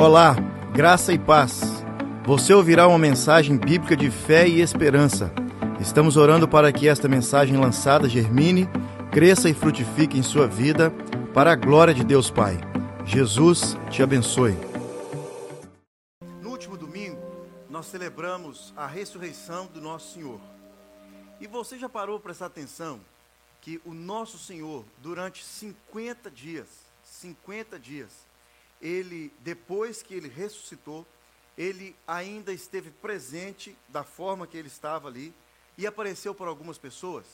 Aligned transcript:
Olá, 0.00 0.36
graça 0.72 1.12
e 1.12 1.18
paz. 1.18 1.60
Você 2.24 2.54
ouvirá 2.54 2.86
uma 2.86 3.00
mensagem 3.00 3.56
bíblica 3.56 3.96
de 3.96 4.12
fé 4.12 4.46
e 4.46 4.60
esperança. 4.60 5.32
Estamos 5.80 6.16
orando 6.16 6.46
para 6.46 6.72
que 6.72 6.86
esta 6.86 7.08
mensagem 7.08 7.56
lançada 7.56 8.08
germine, 8.08 8.68
cresça 9.10 9.48
e 9.50 9.54
frutifique 9.54 10.16
em 10.16 10.22
sua 10.22 10.46
vida, 10.46 10.92
para 11.34 11.50
a 11.50 11.56
glória 11.56 11.92
de 11.92 12.04
Deus 12.04 12.30
Pai. 12.30 12.60
Jesus 13.04 13.76
te 13.90 14.00
abençoe. 14.00 14.56
No 16.40 16.50
último 16.50 16.76
domingo, 16.76 17.20
nós 17.68 17.86
celebramos 17.86 18.72
a 18.76 18.86
ressurreição 18.86 19.66
do 19.66 19.80
nosso 19.80 20.14
Senhor. 20.14 20.40
E 21.40 21.48
você 21.48 21.76
já 21.76 21.88
parou 21.88 22.20
para 22.20 22.26
prestar 22.26 22.46
atenção 22.46 23.00
que 23.60 23.80
o 23.84 23.92
nosso 23.92 24.38
Senhor, 24.38 24.84
durante 25.02 25.44
50 25.44 26.30
dias, 26.30 26.68
50 27.02 27.80
dias, 27.80 28.27
ele, 28.80 29.32
depois 29.40 30.02
que 30.02 30.14
ele 30.14 30.28
ressuscitou, 30.28 31.06
ele 31.56 31.96
ainda 32.06 32.52
esteve 32.52 32.90
presente 32.90 33.76
da 33.88 34.04
forma 34.04 34.46
que 34.46 34.56
ele 34.56 34.68
estava 34.68 35.08
ali 35.08 35.34
e 35.76 35.86
apareceu 35.86 36.34
para 36.34 36.48
algumas 36.48 36.78
pessoas. 36.78 37.26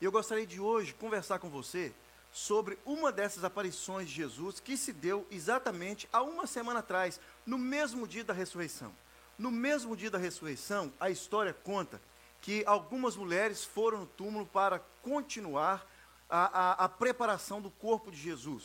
E 0.00 0.04
eu 0.04 0.10
gostaria 0.10 0.46
de 0.46 0.60
hoje 0.60 0.94
conversar 0.94 1.38
com 1.38 1.48
você 1.48 1.92
sobre 2.32 2.78
uma 2.84 3.12
dessas 3.12 3.44
aparições 3.44 4.08
de 4.08 4.14
Jesus 4.14 4.58
que 4.58 4.76
se 4.76 4.92
deu 4.92 5.26
exatamente 5.30 6.08
há 6.12 6.22
uma 6.22 6.46
semana 6.46 6.80
atrás, 6.80 7.20
no 7.46 7.58
mesmo 7.58 8.06
dia 8.08 8.24
da 8.24 8.32
ressurreição. 8.32 8.92
No 9.38 9.50
mesmo 9.50 9.96
dia 9.96 10.10
da 10.10 10.18
ressurreição, 10.18 10.92
a 10.98 11.10
história 11.10 11.52
conta 11.52 12.00
que 12.40 12.64
algumas 12.66 13.16
mulheres 13.16 13.64
foram 13.64 14.00
no 14.00 14.06
túmulo 14.06 14.46
para 14.46 14.80
continuar 15.02 15.86
a, 16.28 16.82
a, 16.82 16.84
a 16.84 16.88
preparação 16.88 17.60
do 17.60 17.70
corpo 17.70 18.10
de 18.10 18.16
Jesus, 18.16 18.64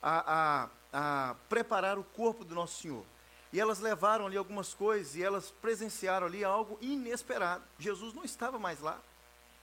a, 0.00 0.62
a 0.64 0.68
a 0.92 1.36
preparar 1.48 1.98
o 1.98 2.04
corpo 2.04 2.44
do 2.44 2.54
nosso 2.54 2.82
Senhor. 2.82 3.04
E 3.52 3.60
elas 3.60 3.80
levaram 3.80 4.26
ali 4.26 4.36
algumas 4.36 4.74
coisas 4.74 5.16
e 5.16 5.22
elas 5.22 5.50
presenciaram 5.50 6.26
ali 6.26 6.44
algo 6.44 6.78
inesperado. 6.80 7.64
Jesus 7.78 8.12
não 8.12 8.24
estava 8.24 8.58
mais 8.58 8.80
lá. 8.80 9.00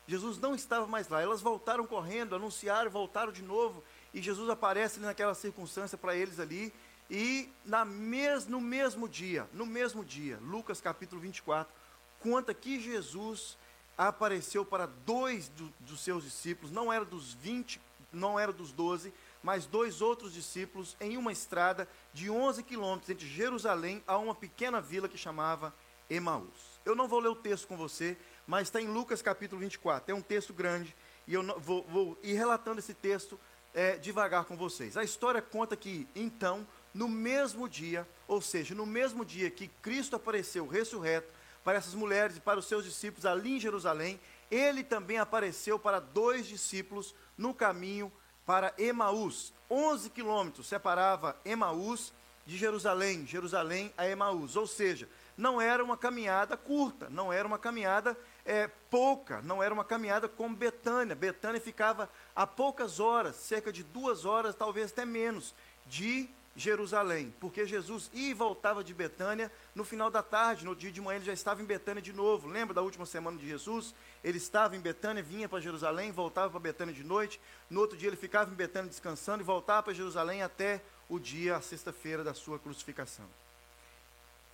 Jesus 0.07 0.37
não 0.37 0.55
estava 0.55 0.87
mais 0.87 1.07
lá. 1.07 1.21
Elas 1.21 1.41
voltaram 1.41 1.85
correndo, 1.85 2.35
anunciaram, 2.35 2.89
voltaram 2.89 3.31
de 3.31 3.43
novo. 3.43 3.83
E 4.13 4.21
Jesus 4.21 4.49
aparece 4.49 4.97
ali 4.97 5.05
naquela 5.05 5.35
circunstância 5.35 5.97
para 5.97 6.15
eles 6.15 6.39
ali. 6.39 6.73
E 7.09 7.51
na 7.63 7.85
mes, 7.85 8.47
no 8.47 8.59
mesmo 8.59 9.07
dia, 9.07 9.47
no 9.53 9.65
mesmo 9.65 10.03
dia, 10.03 10.39
Lucas 10.41 10.81
capítulo 10.81 11.21
24, 11.21 11.71
conta 12.19 12.53
que 12.53 12.79
Jesus 12.79 13.57
apareceu 13.95 14.65
para 14.65 14.87
dois 14.87 15.47
do, 15.49 15.71
dos 15.79 16.01
seus 16.01 16.23
discípulos, 16.23 16.71
não 16.71 16.91
era 16.91 17.05
dos 17.05 17.33
20, 17.35 17.79
não 18.11 18.39
era 18.39 18.51
dos 18.51 18.71
12, 18.71 19.13
mais 19.45 19.67
dois 19.67 20.01
outros 20.01 20.33
discípulos 20.33 20.97
em 20.99 21.17
uma 21.17 21.31
estrada 21.31 21.87
de 22.11 22.31
11 22.31 22.63
quilômetros 22.63 23.11
entre 23.11 23.27
Jerusalém 23.27 24.03
a 24.07 24.17
uma 24.17 24.33
pequena 24.33 24.81
vila 24.81 25.07
que 25.07 25.19
chamava 25.19 25.71
Emaús. 26.09 26.81
Eu 26.83 26.95
não 26.95 27.07
vou 27.07 27.19
ler 27.19 27.29
o 27.29 27.35
texto 27.35 27.67
com 27.67 27.77
você, 27.77 28.17
mas 28.47 28.63
está 28.63 28.81
em 28.81 28.87
Lucas 28.87 29.21
capítulo 29.21 29.61
24. 29.61 30.11
É 30.11 30.15
um 30.15 30.21
texto 30.21 30.51
grande 30.51 30.95
e 31.27 31.35
eu 31.35 31.43
vou, 31.59 31.83
vou, 31.83 32.17
ir 32.23 32.33
relatando 32.33 32.79
esse 32.79 32.95
texto 32.95 33.39
é, 33.71 33.97
devagar 33.97 34.45
com 34.45 34.57
vocês. 34.57 34.97
A 34.97 35.03
história 35.03 35.43
conta 35.43 35.75
que, 35.75 36.07
então, 36.15 36.67
no 36.91 37.07
mesmo 37.07 37.69
dia, 37.69 38.07
ou 38.27 38.41
seja, 38.41 38.73
no 38.73 38.87
mesmo 38.87 39.23
dia 39.23 39.51
que 39.51 39.67
Cristo 39.67 40.15
apareceu 40.15 40.65
ressurreto 40.65 41.31
para 41.63 41.77
essas 41.77 41.93
mulheres 41.93 42.37
e 42.37 42.41
para 42.41 42.57
os 42.57 42.65
seus 42.65 42.83
discípulos 42.83 43.27
ali 43.27 43.57
em 43.57 43.59
Jerusalém, 43.59 44.19
ele 44.49 44.83
também 44.83 45.19
apareceu 45.19 45.77
para 45.77 45.99
dois 45.99 46.47
discípulos 46.47 47.13
no 47.37 47.53
caminho 47.53 48.11
para 48.45 48.73
Emaús. 48.77 49.53
11 49.69 50.09
quilômetros 50.09 50.67
separava 50.67 51.35
Emaús 51.43 52.13
de 52.45 52.57
Jerusalém, 52.57 53.25
Jerusalém 53.25 53.91
a 53.97 54.07
Emaús. 54.07 54.55
Ou 54.55 54.67
seja, 54.67 55.09
não 55.37 55.59
era 55.59 55.83
uma 55.83 55.97
caminhada 55.97 56.55
curta, 56.55 57.09
não 57.09 57.33
era 57.33 57.47
uma 57.47 57.57
caminhada 57.57 58.17
é, 58.45 58.69
pouca, 58.89 59.41
não 59.41 59.61
era 59.61 59.73
uma 59.73 59.83
caminhada 59.83 60.29
como 60.29 60.55
Betânia. 60.55 61.15
Betânia 61.15 61.59
ficava 61.59 62.09
a 62.35 62.45
poucas 62.45 62.99
horas, 62.99 63.35
cerca 63.35 63.71
de 63.71 63.83
duas 63.83 64.25
horas, 64.25 64.55
talvez 64.55 64.91
até 64.91 65.03
menos, 65.03 65.53
de 65.87 66.29
Jerusalém, 66.55 67.33
porque 67.39 67.65
Jesus 67.65 68.09
ia 68.13 68.29
e 68.29 68.33
voltava 68.33 68.83
de 68.83 68.93
Betânia 68.93 69.51
no 69.73 69.83
final 69.83 70.09
da 70.09 70.23
tarde, 70.23 70.63
no 70.63 70.75
dia 70.75 70.91
de 70.91 71.01
manhã 71.01 71.17
ele 71.17 71.25
já 71.25 71.33
estava 71.33 71.61
em 71.61 71.65
Betânia 71.65 72.01
de 72.01 72.13
novo. 72.13 72.47
Lembra 72.47 72.73
da 72.73 72.81
última 72.81 73.05
semana 73.05 73.37
de 73.37 73.45
Jesus? 73.45 73.93
Ele 74.23 74.37
estava 74.37 74.75
em 74.75 74.79
Betânia, 74.79 75.21
vinha 75.21 75.49
para 75.49 75.59
Jerusalém, 75.59 76.11
voltava 76.11 76.49
para 76.49 76.59
Betânia 76.59 76.93
de 76.93 77.03
noite. 77.03 77.41
No 77.69 77.81
outro 77.81 77.97
dia 77.97 78.07
ele 78.07 78.15
ficava 78.15 78.49
em 78.49 78.55
Betânia 78.55 78.89
descansando 78.89 79.43
e 79.43 79.45
voltava 79.45 79.83
para 79.83 79.93
Jerusalém 79.93 80.43
até 80.43 80.81
o 81.09 81.19
dia, 81.19 81.57
a 81.57 81.61
sexta-feira 81.61 82.23
da 82.23 82.33
sua 82.33 82.57
crucificação. 82.57 83.25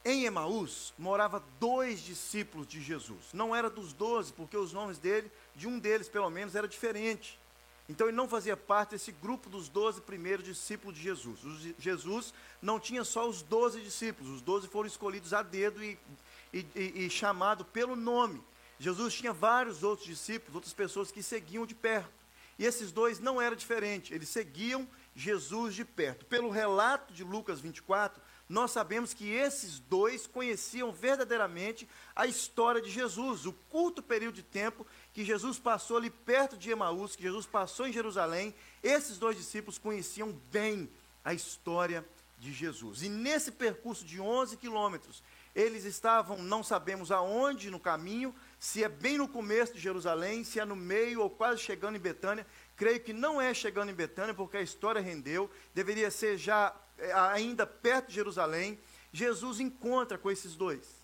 Em 0.04 0.26
Emaús 0.26 0.96
morava 0.98 1.44
dois 1.60 2.02
discípulos 2.02 2.66
de 2.66 2.82
Jesus. 2.82 3.26
Não 3.32 3.56
era 3.56 3.70
dos 3.70 3.94
doze, 3.94 4.34
porque 4.34 4.58
os 4.58 4.74
nomes 4.74 4.98
dele, 4.98 5.32
de 5.56 5.68
um 5.68 5.78
deles 5.78 6.10
pelo 6.10 6.32
menos, 6.32 6.56
era 6.56 6.68
diferente. 6.68 7.40
Então 7.92 8.08
ele 8.08 8.16
não 8.16 8.28
fazia 8.28 8.56
parte 8.56 8.92
desse 8.92 9.12
grupo 9.12 9.50
dos 9.50 9.68
doze 9.68 10.00
primeiros 10.00 10.46
discípulos 10.46 10.96
de 10.96 11.04
Jesus. 11.04 11.40
Jesus 11.78 12.34
não 12.62 12.80
tinha 12.80 13.04
só 13.04 13.28
os 13.28 13.42
doze 13.42 13.82
discípulos, 13.82 14.32
os 14.32 14.42
doze 14.42 14.66
foram 14.66 14.88
escolhidos 14.88 15.34
a 15.34 15.44
dedo 15.44 15.84
e, 15.84 16.00
e, 16.54 16.66
e, 16.74 17.06
e 17.06 17.10
chamado 17.10 17.66
pelo 17.66 17.98
nome. 17.98 18.42
Jesus 18.80 19.14
tinha 19.14 19.34
vários 19.34 19.84
outros 19.84 20.08
discípulos, 20.08 20.56
outras 20.56 20.74
pessoas 20.74 21.12
que 21.12 21.22
seguiam 21.22 21.66
de 21.66 21.76
perto. 21.76 22.10
E 22.58 22.66
esses 22.66 22.94
dois 22.94 23.20
não 23.20 23.42
era 23.42 23.58
diferente, 23.58 24.14
eles 24.14 24.30
seguiam 24.30 24.88
Jesus 25.14 25.76
de 25.76 25.84
perto. 25.84 26.26
Pelo 26.26 26.50
relato 26.50 27.14
de 27.14 27.26
Lucas 27.26 27.60
24, 27.60 28.22
nós 28.52 28.72
sabemos 28.72 29.14
que 29.14 29.30
esses 29.30 29.80
dois 29.80 30.28
conheciam 30.28 30.92
verdadeiramente 30.92 31.88
a 32.14 32.28
história 32.28 32.82
de 32.82 32.90
Jesus, 32.90 33.46
o 33.46 33.54
curto 33.70 34.04
período 34.04 34.36
de 34.36 34.44
tempo 34.44 34.86
que 35.14 35.24
Jesus 35.24 35.58
passou 35.58 35.96
ali 35.96 36.10
perto 36.10 36.58
de 36.58 36.70
Emaús, 36.70 37.16
que 37.16 37.24
Jesus 37.24 37.46
passou 37.46 37.88
em 37.88 37.94
Jerusalém, 37.94 38.54
esses 38.84 39.18
dois 39.18 39.38
discípulos 39.38 39.78
conheciam 39.78 40.34
bem 40.52 40.90
a 41.24 41.34
história 41.34 42.06
de 42.38 42.52
Jesus. 42.52 43.04
E 43.04 43.08
nesse 43.08 43.54
percurso 43.54 44.04
de 44.04 44.20
11 44.20 44.58
quilômetros, 44.58 45.24
eles 45.56 45.86
estavam, 45.86 46.38
não 46.38 46.62
sabemos 46.62 47.10
aonde 47.10 47.70
no 47.70 47.80
caminho, 47.80 48.36
se 48.60 48.84
é 48.84 48.90
bem 48.90 49.18
no 49.18 49.30
começo 49.30 49.74
de 49.74 49.80
Jerusalém, 49.80 50.44
se 50.44 50.60
é 50.60 50.66
no 50.66 50.76
meio 50.76 51.22
ou 51.22 51.30
quase 51.30 51.62
chegando 51.62 51.96
em 51.96 52.02
Betânia. 52.02 52.46
Creio 52.76 53.00
que 53.00 53.14
não 53.14 53.40
é 53.40 53.54
chegando 53.54 53.92
em 53.92 53.96
Betânia, 53.96 54.34
porque 54.34 54.58
a 54.58 54.62
história 54.62 55.00
rendeu, 55.00 55.50
deveria 55.74 56.12
ser 56.12 56.38
já 56.38 56.76
ainda 57.14 57.66
perto 57.66 58.08
de 58.08 58.16
Jerusalém. 58.16 58.80
Jesus 59.12 59.60
encontra 59.60 60.18
com 60.18 60.32
esses 60.32 60.56
dois. 60.56 61.02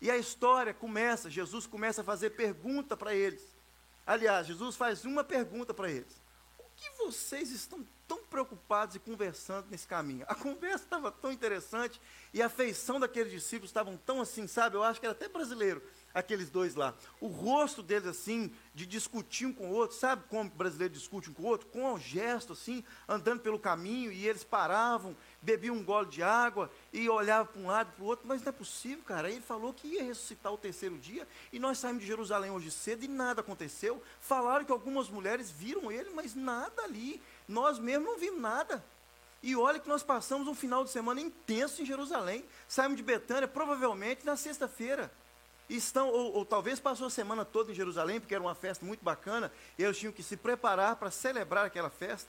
E 0.00 0.10
a 0.10 0.16
história 0.16 0.74
começa, 0.74 1.30
Jesus 1.30 1.66
começa 1.66 2.02
a 2.02 2.04
fazer 2.04 2.30
pergunta 2.30 2.96
para 2.96 3.14
eles. 3.14 3.42
Aliás, 4.06 4.46
Jesus 4.46 4.76
faz 4.76 5.04
uma 5.04 5.24
pergunta 5.24 5.72
para 5.72 5.90
eles. 5.90 6.22
O 6.58 6.64
que 6.76 6.90
vocês 6.98 7.50
estão 7.50 7.86
tão 8.06 8.18
preocupados 8.24 8.96
e 8.96 8.98
conversando 8.98 9.66
nesse 9.70 9.86
caminho? 9.86 10.26
A 10.28 10.34
conversa 10.36 10.84
estava 10.84 11.10
tão 11.10 11.32
interessante 11.32 12.00
e 12.32 12.42
a 12.42 12.48
feição 12.48 13.00
daqueles 13.00 13.32
discípulos 13.32 13.70
estavam 13.70 13.96
tão 13.96 14.20
assim, 14.20 14.46
sabe? 14.46 14.76
Eu 14.76 14.82
acho 14.82 15.00
que 15.00 15.06
era 15.06 15.14
até 15.14 15.28
brasileiro, 15.28 15.82
aqueles 16.14 16.48
dois 16.48 16.74
lá. 16.74 16.94
O 17.20 17.26
rosto 17.26 17.82
deles 17.82 18.06
assim, 18.06 18.50
de 18.74 18.86
discutir 18.86 19.46
um 19.46 19.52
com 19.52 19.70
o 19.70 19.72
outro, 19.72 19.96
sabe 19.96 20.22
como 20.30 20.48
o 20.48 20.54
brasileiro 20.54 20.94
discute 20.94 21.30
um 21.30 21.34
com 21.34 21.42
o 21.42 21.46
outro? 21.46 21.66
Com 21.66 21.92
um 21.92 21.98
gesto 21.98 22.52
assim, 22.52 22.84
andando 23.08 23.40
pelo 23.40 23.58
caminho 23.58 24.12
e 24.12 24.26
eles 24.26 24.44
paravam 24.44 25.16
bebia 25.44 25.72
um 25.72 25.84
gole 25.84 26.08
de 26.08 26.22
água 26.22 26.70
e 26.92 27.08
olhava 27.08 27.44
para 27.44 27.60
um 27.60 27.66
lado 27.66 27.92
para 27.92 28.02
o 28.02 28.06
outro, 28.06 28.26
mas 28.26 28.42
não 28.42 28.48
é 28.48 28.52
possível, 28.52 29.04
cara. 29.04 29.30
Ele 29.30 29.42
falou 29.42 29.74
que 29.74 29.86
ia 29.86 30.02
ressuscitar 30.02 30.52
o 30.52 30.58
terceiro 30.58 30.96
dia 30.98 31.28
e 31.52 31.58
nós 31.58 31.78
saímos 31.78 32.00
de 32.00 32.08
Jerusalém 32.08 32.50
hoje 32.50 32.70
cedo 32.70 33.04
e 33.04 33.08
nada 33.08 33.42
aconteceu. 33.42 34.02
Falaram 34.20 34.64
que 34.64 34.72
algumas 34.72 35.08
mulheres 35.08 35.50
viram 35.50 35.92
ele, 35.92 36.10
mas 36.10 36.34
nada 36.34 36.82
ali. 36.82 37.20
Nós 37.46 37.78
mesmos 37.78 38.08
não 38.08 38.18
vimos 38.18 38.40
nada. 38.40 38.82
E 39.42 39.54
olha 39.54 39.78
que 39.78 39.88
nós 39.88 40.02
passamos 40.02 40.48
um 40.48 40.54
final 40.54 40.82
de 40.82 40.90
semana 40.90 41.20
intenso 41.20 41.82
em 41.82 41.84
Jerusalém. 41.84 42.42
Saímos 42.66 42.96
de 42.96 43.02
Betânia 43.02 43.46
provavelmente 43.46 44.24
na 44.24 44.36
sexta-feira. 44.36 45.12
Estão, 45.68 46.08
ou, 46.08 46.34
ou, 46.34 46.44
talvez 46.44 46.78
passou 46.78 47.06
a 47.06 47.10
semana 47.10 47.44
toda 47.44 47.72
em 47.72 47.74
Jerusalém, 47.74 48.20
porque 48.20 48.34
era 48.34 48.42
uma 48.42 48.54
festa 48.54 48.84
muito 48.84 49.02
bacana, 49.02 49.50
e 49.78 49.82
eles 49.82 49.98
tinham 49.98 50.12
que 50.12 50.22
se 50.22 50.36
preparar 50.36 50.96
para 50.96 51.10
celebrar 51.10 51.64
aquela 51.64 51.90
festa. 51.90 52.28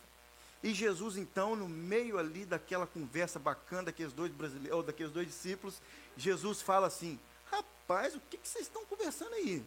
E 0.63 0.73
Jesus, 0.73 1.17
então, 1.17 1.55
no 1.55 1.67
meio 1.67 2.17
ali 2.17 2.45
daquela 2.45 2.87
conversa 2.87 3.37
bacana 3.37 3.83
daqueles 3.83 4.13
dois 4.13 4.31
brasileiros, 4.31 4.77
ou 4.77 4.83
daqueles 4.83 5.11
dois 5.11 5.27
discípulos, 5.27 5.81
Jesus 6.17 6.61
fala 6.61 6.87
assim: 6.87 7.19
Rapaz, 7.51 8.15
o 8.15 8.21
que, 8.29 8.37
que 8.37 8.47
vocês 8.47 8.65
estão 8.65 8.85
conversando 8.85 9.33
aí? 9.33 9.63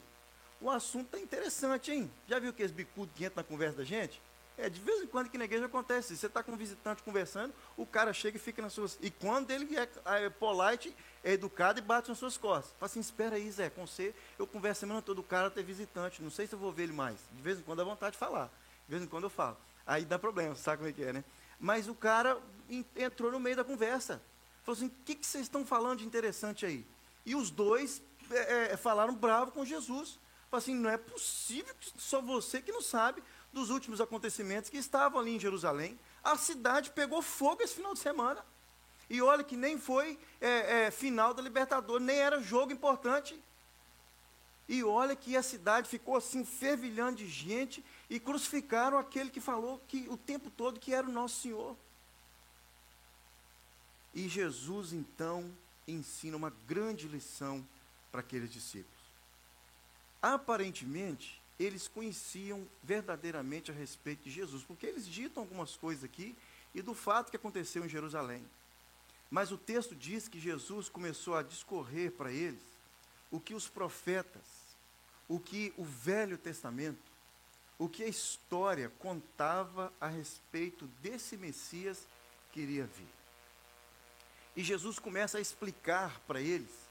O 0.60 0.70
assunto 0.70 1.06
está 1.06 1.20
interessante, 1.20 1.92
hein? 1.92 2.10
Já 2.26 2.38
viu 2.38 2.50
aqueles 2.50 2.72
bicudos 2.72 3.14
que 3.14 3.24
entram 3.24 3.36
na 3.36 3.44
conversa 3.44 3.76
da 3.76 3.84
gente? 3.84 4.20
É, 4.58 4.68
de 4.68 4.80
vez 4.80 5.00
em 5.00 5.06
quando 5.06 5.30
que 5.30 5.38
na 5.38 5.44
igreja 5.44 5.66
acontece 5.66 6.16
Você 6.16 6.26
está 6.26 6.42
com 6.42 6.50
um 6.50 6.56
visitante 6.56 7.00
conversando, 7.04 7.54
o 7.76 7.86
cara 7.86 8.12
chega 8.12 8.36
e 8.36 8.40
fica 8.40 8.60
nas 8.60 8.72
suas. 8.72 8.98
E 9.00 9.08
quando 9.08 9.52
ele 9.52 9.76
é, 9.76 9.88
é 10.24 10.30
polite, 10.30 10.92
é 11.24 11.32
educado 11.32 11.78
e 11.78 11.82
bate 11.82 12.08
nas 12.08 12.18
suas 12.18 12.36
costas. 12.36 12.72
Fala 12.78 12.90
assim: 12.90 13.00
espera 13.00 13.36
aí, 13.36 13.50
Zé, 13.50 13.70
com 13.70 13.86
você 13.86 14.14
eu 14.38 14.46
converso 14.46 14.78
a 14.78 14.80
semana 14.80 15.02
toda, 15.02 15.20
o 15.20 15.24
cara 15.24 15.50
tem 15.50 15.64
visitante, 15.64 16.22
não 16.22 16.30
sei 16.30 16.46
se 16.46 16.54
eu 16.54 16.58
vou 16.58 16.72
ver 16.72 16.84
ele 16.84 16.92
mais. 16.92 17.18
De 17.32 17.42
vez 17.42 17.58
em 17.58 17.62
quando 17.62 17.78
dá 17.78 17.84
vontade 17.84 18.12
de 18.12 18.18
falar. 18.18 18.46
De 18.86 18.90
vez 18.90 19.02
em 19.02 19.06
quando 19.06 19.24
eu 19.24 19.30
falo. 19.30 19.56
Aí 19.86 20.04
dá 20.04 20.18
problema, 20.18 20.54
sabe 20.54 20.78
como 20.78 20.90
é 20.90 20.92
que 20.92 21.02
é, 21.02 21.12
né? 21.12 21.24
Mas 21.58 21.88
o 21.88 21.94
cara 21.94 22.38
entrou 22.96 23.32
no 23.32 23.40
meio 23.40 23.56
da 23.56 23.64
conversa. 23.64 24.22
Falou 24.62 24.76
assim: 24.76 24.86
o 24.86 25.04
que, 25.04 25.14
que 25.14 25.26
vocês 25.26 25.44
estão 25.44 25.64
falando 25.64 25.98
de 25.98 26.06
interessante 26.06 26.64
aí? 26.64 26.86
E 27.24 27.34
os 27.34 27.50
dois 27.50 28.02
é, 28.30 28.72
é, 28.72 28.76
falaram 28.76 29.14
bravo 29.14 29.50
com 29.52 29.64
Jesus. 29.64 30.18
Falaram 30.50 30.64
assim: 30.64 30.74
não 30.74 30.90
é 30.90 30.96
possível 30.96 31.74
que 31.80 31.92
só 31.98 32.20
você 32.20 32.60
que 32.60 32.72
não 32.72 32.82
sabe 32.82 33.22
dos 33.52 33.70
últimos 33.70 34.00
acontecimentos 34.00 34.70
que 34.70 34.76
estavam 34.76 35.20
ali 35.20 35.36
em 35.36 35.40
Jerusalém. 35.40 35.98
A 36.22 36.36
cidade 36.36 36.90
pegou 36.90 37.22
fogo 37.22 37.62
esse 37.62 37.74
final 37.74 37.94
de 37.94 38.00
semana. 38.00 38.44
E 39.10 39.22
olha 39.22 39.42
que 39.42 39.56
nem 39.56 39.78
foi 39.78 40.18
é, 40.40 40.86
é, 40.86 40.90
final 40.90 41.32
da 41.32 41.42
Libertadores, 41.42 42.06
nem 42.06 42.18
era 42.18 42.40
jogo 42.40 42.72
importante. 42.72 43.40
E 44.68 44.84
olha 44.84 45.16
que 45.16 45.34
a 45.34 45.42
cidade 45.42 45.88
ficou 45.88 46.14
assim 46.16 46.44
fervilhando 46.44 47.16
de 47.16 47.26
gente 47.26 47.82
e 48.10 48.20
crucificaram 48.20 48.98
aquele 48.98 49.30
que 49.30 49.40
falou 49.40 49.80
que 49.88 50.06
o 50.10 50.16
tempo 50.16 50.50
todo 50.50 50.78
que 50.78 50.92
era 50.92 51.06
o 51.06 51.12
nosso 51.12 51.40
Senhor. 51.40 51.74
E 54.14 54.28
Jesus 54.28 54.92
então 54.92 55.50
ensina 55.86 56.36
uma 56.36 56.50
grande 56.66 57.08
lição 57.08 57.66
para 58.12 58.20
aqueles 58.20 58.50
discípulos. 58.50 58.98
Aparentemente, 60.20 61.40
eles 61.58 61.88
conheciam 61.88 62.66
verdadeiramente 62.82 63.70
a 63.70 63.74
respeito 63.74 64.24
de 64.24 64.30
Jesus, 64.30 64.62
porque 64.64 64.86
eles 64.86 65.06
ditam 65.06 65.42
algumas 65.42 65.76
coisas 65.76 66.04
aqui 66.04 66.36
e 66.74 66.82
do 66.82 66.94
fato 66.94 67.30
que 67.30 67.36
aconteceu 67.36 67.84
em 67.84 67.88
Jerusalém. 67.88 68.44
Mas 69.30 69.52
o 69.52 69.58
texto 69.58 69.94
diz 69.94 70.28
que 70.28 70.40
Jesus 70.40 70.88
começou 70.88 71.36
a 71.36 71.42
discorrer 71.42 72.12
para 72.12 72.32
eles 72.32 72.62
o 73.30 73.38
que 73.38 73.54
os 73.54 73.68
profetas, 73.68 74.42
o 75.28 75.38
que 75.38 75.72
o 75.76 75.84
Velho 75.84 76.38
Testamento, 76.38 77.12
o 77.78 77.88
que 77.88 78.02
a 78.02 78.08
história 78.08 78.90
contava 78.98 79.92
a 80.00 80.08
respeito 80.08 80.86
desse 81.02 81.36
Messias 81.36 82.06
que 82.52 82.60
iria 82.60 82.86
vir. 82.86 83.06
E 84.56 84.64
Jesus 84.64 84.98
começa 84.98 85.38
a 85.38 85.40
explicar 85.40 86.18
para 86.26 86.40
eles 86.40 86.88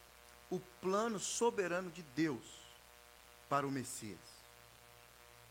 o 0.50 0.60
plano 0.82 1.20
soberano 1.20 1.92
de 1.92 2.02
Deus 2.16 2.46
para 3.50 3.68
o 3.68 3.72
Messias. 3.72 4.18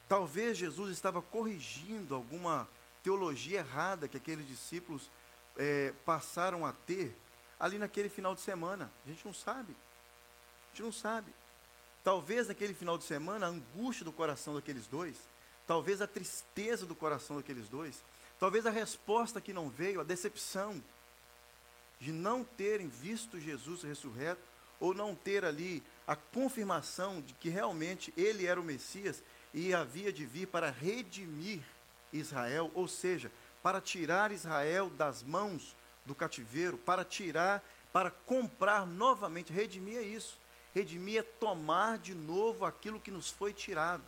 Talvez 0.08 0.56
Jesus 0.56 0.92
estava 0.92 1.20
corrigindo 1.20 2.14
alguma 2.14 2.68
teologia 3.02 3.58
errada 3.58 4.08
que 4.08 4.16
aqueles 4.16 4.46
discípulos 4.46 5.10
é, 5.56 5.92
passaram 6.04 6.64
a 6.66 6.72
ter 6.72 7.16
ali 7.58 7.78
naquele 7.78 8.08
final 8.08 8.34
de 8.34 8.40
semana. 8.40 8.90
A 9.04 9.08
gente 9.08 9.24
não 9.24 9.34
sabe. 9.34 9.72
A 9.72 10.68
gente 10.70 10.82
não 10.82 10.92
sabe. 10.92 11.32
Talvez 12.04 12.48
naquele 12.48 12.74
final 12.74 12.96
de 12.96 13.04
semana 13.04 13.46
a 13.46 13.50
angústia 13.50 14.04
do 14.04 14.12
coração 14.12 14.54
daqueles 14.54 14.86
dois, 14.86 15.16
talvez 15.66 16.00
a 16.00 16.06
tristeza 16.06 16.86
do 16.86 16.94
coração 16.94 17.36
daqueles 17.36 17.68
dois, 17.68 18.02
talvez 18.38 18.66
a 18.66 18.70
resposta 18.70 19.40
que 19.40 19.52
não 19.52 19.68
veio, 19.68 20.00
a 20.00 20.04
decepção 20.04 20.82
de 21.98 22.12
não 22.12 22.44
terem 22.44 22.88
visto 22.88 23.40
Jesus 23.40 23.82
ressurreto, 23.82 24.42
ou 24.78 24.94
não 24.94 25.14
ter 25.14 25.44
ali 25.44 25.82
a 26.06 26.14
confirmação 26.14 27.20
de 27.22 27.32
que 27.34 27.48
realmente 27.48 28.12
ele 28.16 28.46
era 28.46 28.60
o 28.60 28.64
Messias 28.64 29.22
e 29.54 29.74
havia 29.74 30.12
de 30.12 30.26
vir 30.26 30.46
para 30.46 30.70
redimir 30.70 31.60
Israel, 32.12 32.70
ou 32.74 32.86
seja, 32.86 33.32
para 33.66 33.80
tirar 33.80 34.30
Israel 34.30 34.88
das 34.90 35.24
mãos 35.24 35.74
do 36.04 36.14
cativeiro, 36.14 36.78
para 36.78 37.04
tirar, 37.04 37.68
para 37.92 38.12
comprar 38.12 38.86
novamente. 38.86 39.52
Redimir 39.52 39.98
é 39.98 40.02
isso. 40.02 40.38
Redimir 40.72 41.18
é 41.18 41.22
tomar 41.24 41.98
de 41.98 42.14
novo 42.14 42.64
aquilo 42.64 43.00
que 43.00 43.10
nos 43.10 43.28
foi 43.28 43.52
tirado. 43.52 44.04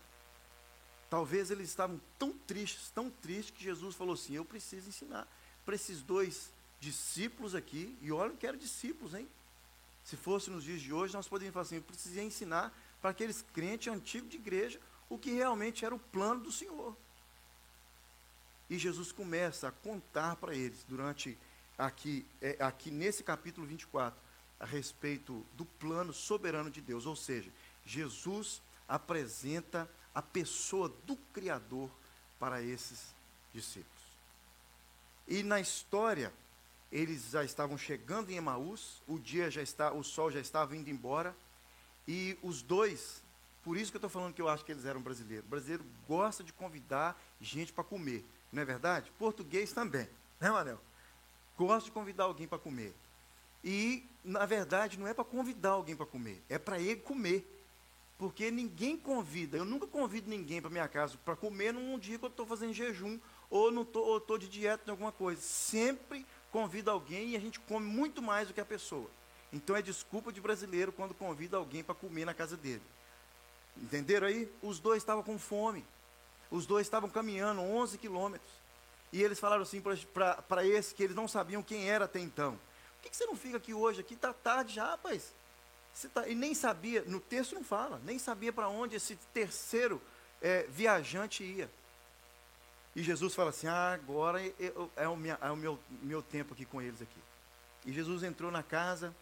Talvez 1.10 1.50
eles 1.50 1.70
estavam 1.70 2.00
tão 2.16 2.32
tristes, 2.32 2.90
tão 2.90 3.10
tristes, 3.10 3.50
que 3.50 3.64
Jesus 3.64 3.96
falou 3.96 4.14
assim: 4.14 4.36
Eu 4.36 4.44
preciso 4.44 4.90
ensinar 4.90 5.26
para 5.66 5.74
esses 5.74 6.02
dois 6.02 6.52
discípulos 6.78 7.52
aqui, 7.52 7.98
e 8.00 8.12
olha 8.12 8.36
que 8.36 8.46
eram 8.46 8.58
discípulos, 8.58 9.12
hein? 9.12 9.28
Se 10.04 10.16
fosse 10.16 10.50
nos 10.50 10.62
dias 10.62 10.80
de 10.80 10.92
hoje, 10.92 11.14
nós 11.14 11.26
poderíamos 11.26 11.54
falar 11.54 11.64
assim: 11.64 11.74
eu 11.74 11.82
precisei 11.82 12.22
ensinar 12.22 12.72
para 13.00 13.10
aqueles 13.10 13.44
crentes 13.52 13.92
antigos 13.92 14.30
de 14.30 14.36
igreja 14.36 14.78
o 15.08 15.18
que 15.18 15.32
realmente 15.32 15.84
era 15.84 15.92
o 15.92 15.98
plano 15.98 16.44
do 16.44 16.52
Senhor. 16.52 16.96
E 18.68 18.78
Jesus 18.78 19.12
começa 19.12 19.68
a 19.68 19.72
contar 19.72 20.36
para 20.36 20.54
eles, 20.54 20.84
durante 20.88 21.38
aqui, 21.76 22.26
é, 22.40 22.56
aqui 22.60 22.90
nesse 22.90 23.22
capítulo 23.22 23.66
24, 23.66 24.18
a 24.60 24.66
respeito 24.66 25.44
do 25.54 25.64
plano 25.64 26.12
soberano 26.12 26.70
de 26.70 26.80
Deus. 26.80 27.06
Ou 27.06 27.16
seja, 27.16 27.50
Jesus 27.84 28.60
apresenta 28.86 29.88
a 30.14 30.20
pessoa 30.20 30.88
do 31.06 31.16
Criador 31.32 31.90
para 32.38 32.62
esses 32.62 33.14
discípulos. 33.52 33.98
E 35.26 35.42
na 35.42 35.60
história, 35.60 36.32
eles 36.90 37.30
já 37.30 37.44
estavam 37.44 37.76
chegando 37.76 38.30
em 38.30 38.36
Emaús, 38.36 39.02
o 39.06 39.18
dia 39.18 39.50
já 39.50 39.62
está, 39.62 39.92
o 39.92 40.02
sol 40.02 40.30
já 40.30 40.40
estava 40.40 40.76
indo 40.76 40.88
embora, 40.88 41.36
e 42.06 42.38
os 42.42 42.62
dois, 42.62 43.22
por 43.62 43.76
isso 43.76 43.90
que 43.92 43.96
eu 43.96 44.00
estou 44.00 44.10
falando 44.10 44.32
que 44.32 44.40
eu 44.40 44.48
acho 44.48 44.64
que 44.64 44.72
eles 44.72 44.86
eram 44.86 45.02
brasileiros. 45.02 45.46
O 45.46 45.50
brasileiro 45.50 45.84
gosta 46.06 46.42
de 46.42 46.52
convidar 46.52 47.20
gente 47.40 47.72
para 47.72 47.84
comer, 47.84 48.24
não 48.52 48.62
é 48.62 48.64
verdade? 48.64 49.10
Português 49.18 49.72
também, 49.72 50.08
né, 50.40 50.50
Manel? 50.50 50.80
Gosta 51.56 51.86
de 51.86 51.92
convidar 51.92 52.24
alguém 52.24 52.46
para 52.46 52.58
comer. 52.58 52.94
E, 53.62 54.04
na 54.24 54.46
verdade, 54.46 54.98
não 54.98 55.06
é 55.06 55.12
para 55.12 55.24
convidar 55.24 55.70
alguém 55.70 55.96
para 55.96 56.06
comer, 56.06 56.42
é 56.48 56.58
para 56.58 56.78
ele 56.78 57.00
comer. 57.00 57.54
Porque 58.16 58.50
ninguém 58.50 58.96
convida, 58.96 59.56
eu 59.56 59.64
nunca 59.64 59.86
convido 59.86 60.28
ninguém 60.28 60.60
para 60.60 60.70
minha 60.70 60.88
casa 60.88 61.16
para 61.24 61.36
comer 61.36 61.72
num 61.72 61.96
dia 61.98 62.18
que 62.18 62.24
eu 62.24 62.28
estou 62.28 62.44
fazendo 62.44 62.72
jejum 62.72 63.18
ou 63.48 63.70
estou 63.82 64.36
de 64.36 64.48
dieta 64.48 64.82
em 64.86 64.90
alguma 64.90 65.12
coisa. 65.12 65.40
Sempre 65.40 66.26
convida 66.50 66.90
alguém 66.90 67.30
e 67.30 67.36
a 67.36 67.40
gente 67.40 67.60
come 67.60 67.86
muito 67.86 68.20
mais 68.20 68.48
do 68.48 68.54
que 68.54 68.60
a 68.60 68.64
pessoa. 68.64 69.08
Então 69.52 69.76
é 69.76 69.80
desculpa 69.80 70.32
de 70.32 70.40
brasileiro 70.40 70.90
quando 70.90 71.14
convida 71.14 71.56
alguém 71.56 71.84
para 71.84 71.94
comer 71.94 72.24
na 72.24 72.34
casa 72.34 72.56
dele. 72.56 72.82
Entenderam 73.76 74.26
aí? 74.26 74.50
Os 74.60 74.80
dois 74.80 75.00
estavam 75.00 75.22
com 75.22 75.38
fome. 75.38 75.84
Os 76.50 76.66
dois 76.66 76.86
estavam 76.86 77.10
caminhando 77.10 77.60
11 77.60 77.98
quilômetros. 77.98 78.50
E 79.12 79.22
eles 79.22 79.40
falaram 79.40 79.62
assim 79.62 79.80
para 79.80 80.66
esse 80.66 80.94
que 80.94 81.02
eles 81.02 81.16
não 81.16 81.28
sabiam 81.28 81.62
quem 81.62 81.88
era 81.88 82.04
até 82.04 82.20
então. 82.20 82.52
Por 82.96 83.02
que, 83.02 83.10
que 83.10 83.16
você 83.16 83.26
não 83.26 83.36
fica 83.36 83.56
aqui 83.56 83.72
hoje? 83.72 84.00
Aqui 84.00 84.14
está 84.14 84.32
tarde 84.32 84.74
já, 84.74 84.90
rapaz. 84.90 85.32
Você 85.94 86.08
tá, 86.08 86.28
e 86.28 86.34
nem 86.34 86.54
sabia, 86.54 87.02
no 87.06 87.18
texto 87.18 87.54
não 87.54 87.64
fala, 87.64 88.00
nem 88.04 88.18
sabia 88.18 88.52
para 88.52 88.68
onde 88.68 88.96
esse 88.96 89.16
terceiro 89.32 90.00
é, 90.40 90.64
viajante 90.68 91.42
ia. 91.42 91.70
E 92.94 93.02
Jesus 93.02 93.34
fala 93.34 93.50
assim: 93.50 93.66
ah, 93.66 93.94
agora 93.94 94.40
é 94.96 95.08
o, 95.08 95.16
minha, 95.16 95.38
é 95.40 95.50
o 95.50 95.56
meu, 95.56 95.78
meu 96.02 96.22
tempo 96.22 96.54
aqui 96.54 96.64
com 96.64 96.80
eles 96.82 97.00
aqui. 97.00 97.20
E 97.86 97.92
Jesus 97.92 98.22
entrou 98.22 98.50
na 98.50 98.62
casa, 98.62 99.14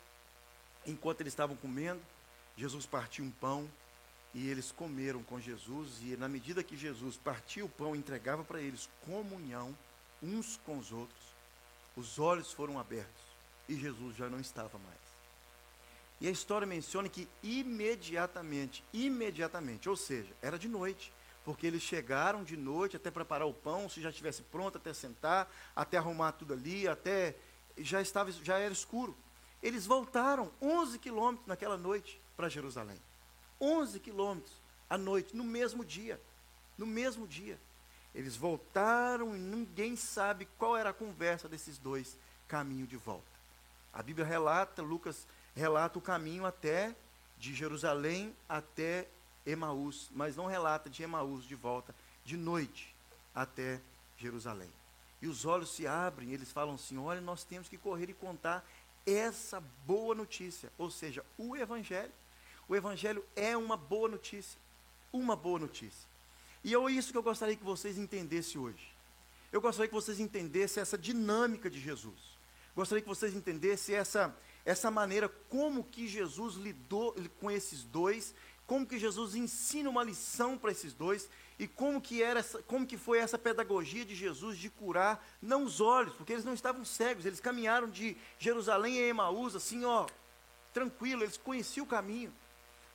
enquanto 0.85 1.21
eles 1.21 1.33
estavam 1.33 1.57
comendo, 1.57 2.01
Jesus 2.57 2.87
partiu 2.87 3.25
um 3.25 3.31
pão 3.31 3.69
e 4.37 4.51
eles 4.51 4.71
comeram 4.71 5.23
com 5.23 5.41
Jesus. 5.41 5.99
E 6.03 6.15
na 6.15 6.29
medida 6.29 6.63
que 6.63 6.77
Jesus 6.77 7.17
partia 7.17 7.65
o 7.65 7.71
pão 7.71 7.97
e 7.97 7.99
entregava 7.99 8.45
para 8.45 8.61
eles 8.61 8.87
comunhão 9.07 9.75
uns 10.23 10.59
com 10.59 10.77
os 10.77 10.93
outros, 10.93 11.25
os 11.97 12.19
olhos 12.19 12.53
foram 12.53 12.79
abertos 12.79 13.25
e 13.67 13.75
Jesus 13.75 14.15
já 14.15 14.29
não 14.29 14.39
estava 14.39 14.79
mais. 14.79 15.07
E 16.21 16.29
a 16.29 16.31
história 16.31 16.67
menciona 16.67 17.09
que 17.09 17.27
imediatamente, 17.43 18.85
imediatamente, 18.93 19.89
ou 19.89 19.97
seja, 19.97 20.35
era 20.43 20.59
de 20.59 20.69
noite, 20.69 21.11
porque 21.43 21.67
eles 21.67 21.83
chegaram 21.83 22.45
de 22.45 22.59
noite 22.59 22.97
até 22.97 23.11
preparar 23.11 23.49
o 23.49 23.55
pão, 23.55 23.89
se 23.89 24.03
já 24.03 24.11
estivesse 24.11 24.43
pronto, 24.43 24.77
até 24.77 24.93
sentar, 24.93 25.51
até 25.75 25.97
arrumar 25.97 26.33
tudo 26.33 26.53
ali, 26.53 26.87
até 26.87 27.35
já 27.79 28.03
estava 28.03 28.31
já 28.31 28.59
era 28.59 28.73
escuro. 28.73 29.17
Eles 29.63 29.87
voltaram 29.87 30.53
11 30.61 30.99
quilômetros 30.99 31.47
naquela 31.47 31.79
noite 31.79 32.21
para 32.37 32.51
Jerusalém. 32.51 33.06
11 33.61 34.01
quilômetros 34.01 34.53
à 34.89 34.97
noite, 34.97 35.35
no 35.35 35.45
mesmo 35.45 35.85
dia. 35.85 36.21
No 36.77 36.87
mesmo 36.87 37.27
dia. 37.27 37.59
Eles 38.15 38.37
voltaram 38.37 39.37
e 39.37 39.39
ninguém 39.39 39.97
sabe 39.97 40.49
qual 40.59 40.77
era 40.77 40.91
a 40.91 40.95
conversa 40.95 41.49
desses 41.49 41.79
dois 41.79 42.17
caminho 42.49 42.87
de 42.87 42.97
volta. 42.97 43.37
A 43.93 44.03
Bíblia 44.03 44.27
relata, 44.27 44.83
Lucas 44.83 45.27
relata 45.55 45.99
o 45.99 46.03
caminho 46.03 46.47
até 46.47 46.95
de 47.39 47.55
Jerusalém 47.55 48.35
até 48.49 49.07
Emaús, 49.45 50.09
mas 50.13 50.37
não 50.37 50.47
relata 50.47 50.91
de 50.91 51.03
Emaús 51.03 51.45
de 51.45 51.55
volta 51.55 51.95
de 52.25 52.37
noite 52.37 52.95
até 53.35 53.81
Jerusalém. 54.19 54.71
E 55.21 55.27
os 55.27 55.45
olhos 55.45 55.75
se 55.75 55.87
abrem, 55.87 56.33
eles 56.33 56.53
falam 56.53 56.75
assim: 56.75 56.99
olha, 56.99 57.21
nós 57.21 57.45
temos 57.45 57.69
que 57.69 57.79
correr 57.79 58.11
e 58.11 58.15
contar 58.15 58.67
essa 59.07 59.61
boa 59.87 60.15
notícia, 60.15 60.71
ou 60.77 60.91
seja, 60.91 61.25
o 61.39 61.57
Evangelho. 61.57 62.13
O 62.69 62.75
Evangelho 62.75 63.25
é 63.35 63.57
uma 63.57 63.77
boa 63.77 64.09
notícia, 64.09 64.59
uma 65.13 65.37
boa 65.37 65.59
notícia. 65.59 66.09
E 66.65 66.75
é 66.75 66.91
isso 66.91 67.13
que 67.13 67.19
eu 67.19 67.23
gostaria 67.23 67.57
que 67.57 67.65
vocês 67.65 67.97
entendessem 67.97 68.61
hoje. 68.61 68.95
Eu 69.53 69.61
gostaria 69.61 69.89
que 69.89 69.95
vocês 69.95 70.19
entendessem 70.19 70.81
essa 70.81 70.99
dinâmica 70.99 71.71
de 71.71 71.81
Jesus. 71.81 72.37
Gostaria 72.75 73.01
que 73.01 73.09
vocês 73.09 73.35
entendessem 73.35 73.95
essa, 73.95 74.37
essa 74.65 74.91
maneira 74.91 75.29
como 75.49 75.85
que 75.85 76.09
Jesus 76.09 76.57
lidou 76.57 77.15
com 77.41 77.51
esses 77.51 77.85
dois 77.85 78.35
como 78.67 78.87
que 78.87 78.99
Jesus 78.99 79.35
ensina 79.35 79.89
uma 79.89 80.03
lição 80.03 80.59
para 80.59 80.73
esses 80.73 80.93
dois 80.93 81.29
E 81.59 81.67
como 81.67 82.01
que, 82.01 82.23
era 82.23 82.41
essa, 82.41 82.63
como 82.65 82.87
que 82.87 82.99
foi 82.99 83.19
essa 83.19 83.39
pedagogia 83.39 84.05
de 84.05 84.15
Jesus 84.15 84.59
de 84.59 84.69
curar, 84.69 85.27
não 85.41 85.65
os 85.65 85.81
olhos, 85.81 86.13
porque 86.15 86.35
eles 86.35 86.45
não 86.45 86.53
estavam 86.53 86.85
cegos, 86.85 87.25
eles 87.25 87.41
caminharam 87.41 87.89
de 87.89 88.15
Jerusalém 88.39 88.99
a 88.99 89.07
Emaús, 89.07 89.57
assim, 89.57 89.83
ó, 89.85 90.07
tranquilo, 90.75 91.23
eles 91.23 91.39
conheciam 91.39 91.87
o 91.87 91.89
caminho. 91.89 92.31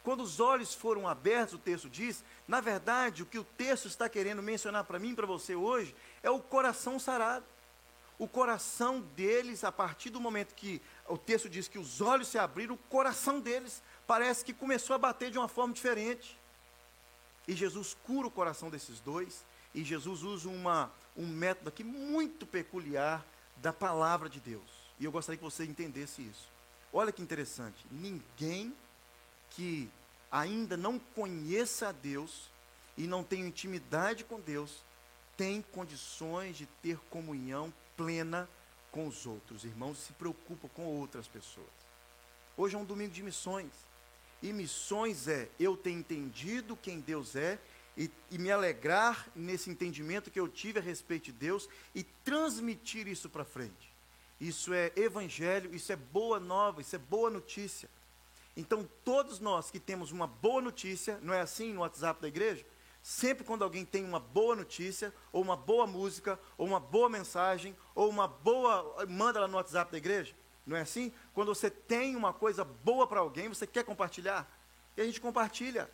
Quando 0.03 0.22
os 0.22 0.39
olhos 0.39 0.74
foram 0.74 1.08
abertos, 1.08 1.53
o 1.53 1.60
texto 1.60 1.89
diz, 1.89 2.24
na 2.48 2.60
verdade, 2.60 3.22
o 3.22 3.25
que 3.25 3.38
o 3.38 3.43
texto 3.43 3.88
está 3.88 4.10
querendo 4.10 4.41
mencionar 4.41 4.84
para 4.84 4.98
mim 4.98 5.12
e 5.12 5.15
para 5.15 5.27
você 5.27 5.55
hoje 5.55 5.96
é 6.24 6.29
o 6.29 6.39
coração 6.39 7.00
sarado. 7.00 7.46
O 8.17 8.27
coração 8.27 9.01
deles, 9.01 9.63
a 9.63 9.72
partir 9.72 10.10
do 10.10 10.20
momento 10.20 10.53
que 10.55 10.81
o 11.08 11.17
texto 11.17 11.50
diz 11.50 11.67
que 11.67 11.79
os 11.79 12.01
olhos 12.01 12.27
se 12.27 12.38
abriram, 12.38 12.75
o 12.75 12.77
coração 12.77 13.39
deles 13.39 13.81
parece 14.05 14.46
que 14.46 14.53
começou 14.53 14.96
a 14.96 15.00
bater 15.00 15.31
de 15.31 15.38
uma 15.38 15.48
forma 15.48 15.74
diferente. 15.74 16.39
E 17.48 17.53
Jesus 17.53 17.96
cura 18.05 18.27
o 18.27 18.31
coração 18.31 18.70
desses 18.70 19.00
dois, 19.00 19.43
e 19.74 19.84
Jesus 19.84 20.24
usa 20.24 20.50
uma, 20.50 20.91
um 21.17 21.27
método 21.27 21.70
aqui 21.70 21.84
muito 21.84 22.46
peculiar 22.46 23.25
da 23.58 23.74
palavra 23.74 24.29
de 24.29 24.39
Deus. 24.39 24.70
E 25.00 25.05
eu 25.05 25.12
gostaria 25.12 25.38
que 25.38 25.43
você 25.43 25.63
entendesse 25.63 26.22
isso. 26.22 26.50
Olha 26.93 27.12
que 27.12 27.22
interessante, 27.22 27.86
ninguém 27.89 28.75
que 29.51 29.89
ainda 30.31 30.75
não 30.75 30.98
conheça 30.98 31.89
a 31.89 31.91
Deus 31.91 32.50
e 32.98 33.08
não 33.08 33.24
tenha 33.24 33.46
intimidade 33.46 34.24
com 34.24 34.39
Deus, 34.39 34.84
tem 35.38 35.62
condições 35.62 36.58
de 36.58 36.65
ter 36.81 36.98
comunhão 37.10 37.74
plena 37.96 38.48
com 38.91 39.08
os 39.08 39.25
outros. 39.25 39.63
Irmãos, 39.63 39.98
se 39.98 40.13
preocupa 40.13 40.67
com 40.70 40.86
outras 40.86 41.27
pessoas. 41.27 41.67
Hoje 42.58 42.75
é 42.75 42.79
um 42.79 42.86
domingo 42.86 43.13
de 43.13 43.24
missões. 43.24 43.72
E 44.41 44.51
missões 44.51 45.27
é 45.27 45.50
eu 45.60 45.77
ter 45.77 45.91
entendido 45.91 46.75
quem 46.75 47.00
Deus 47.00 47.36
é 47.36 47.60
e, 47.96 48.10
e, 48.31 48.38
me 48.38 48.50
alegrar 48.50 49.27
nesse 49.36 49.70
entendimento 49.70 50.31
que 50.31 50.39
eu 50.39 50.48
tive 50.48 50.79
a 50.79 50.81
respeito 50.81 51.25
de 51.25 51.34
Deus 51.34 51.67
e 51.93 52.03
transmitir 52.03 53.08
isso 53.08 53.29
para 53.29 53.46
frente. 53.46 53.91
Isso 54.39 54.74
é 54.74 54.91
evangelho, 54.96 55.74
isso 55.75 55.91
é 55.91 55.96
boa 55.96 56.39
nova, 56.39 56.81
isso 56.81 56.96
é 56.96 57.00
boa 57.00 57.29
notícia. 57.29 57.89
Então, 58.55 58.88
todos 59.03 59.39
nós 59.39 59.72
que 59.72 59.79
temos 59.79 60.12
uma 60.12 60.27
boa 60.27 60.62
notícia, 60.62 61.20
não 61.22 61.34
é 61.34 61.41
assim 61.41 61.74
no 61.74 61.81
WhatsApp 61.81 62.22
da 62.22 62.27
igreja? 62.27 62.65
Sempre 63.01 63.43
quando 63.43 63.63
alguém 63.63 63.84
tem 63.84 64.03
uma 64.03 64.20
boa 64.20 64.55
notícia, 64.55 65.13
ou 65.31 65.41
uma 65.41 65.55
boa 65.55 65.88
música, 65.88 66.39
ou 66.58 66.67
uma 66.67 66.79
boa 66.79 67.10
mensagem, 67.10 67.75
ou 67.96 68.10
uma 68.10 68.27
boa. 68.27 69.05
manda 69.08 69.39
lá 69.39 69.48
no 69.48 69.58
WhatsApp 69.58 69.91
da 69.91 69.98
igreja. 69.98 70.36
Não 70.65 70.77
é 70.77 70.81
assim? 70.81 71.12
Quando 71.34 71.53
você 71.53 71.70
tem 71.70 72.15
uma 72.15 72.31
coisa 72.31 72.63
boa 72.63 73.08
para 73.08 73.20
alguém, 73.20 73.48
você 73.48 73.65
quer 73.65 73.84
compartilhar. 73.84 74.48
E 74.96 75.01
a 75.01 75.05
gente 75.05 75.20
compartilha. 75.20 75.89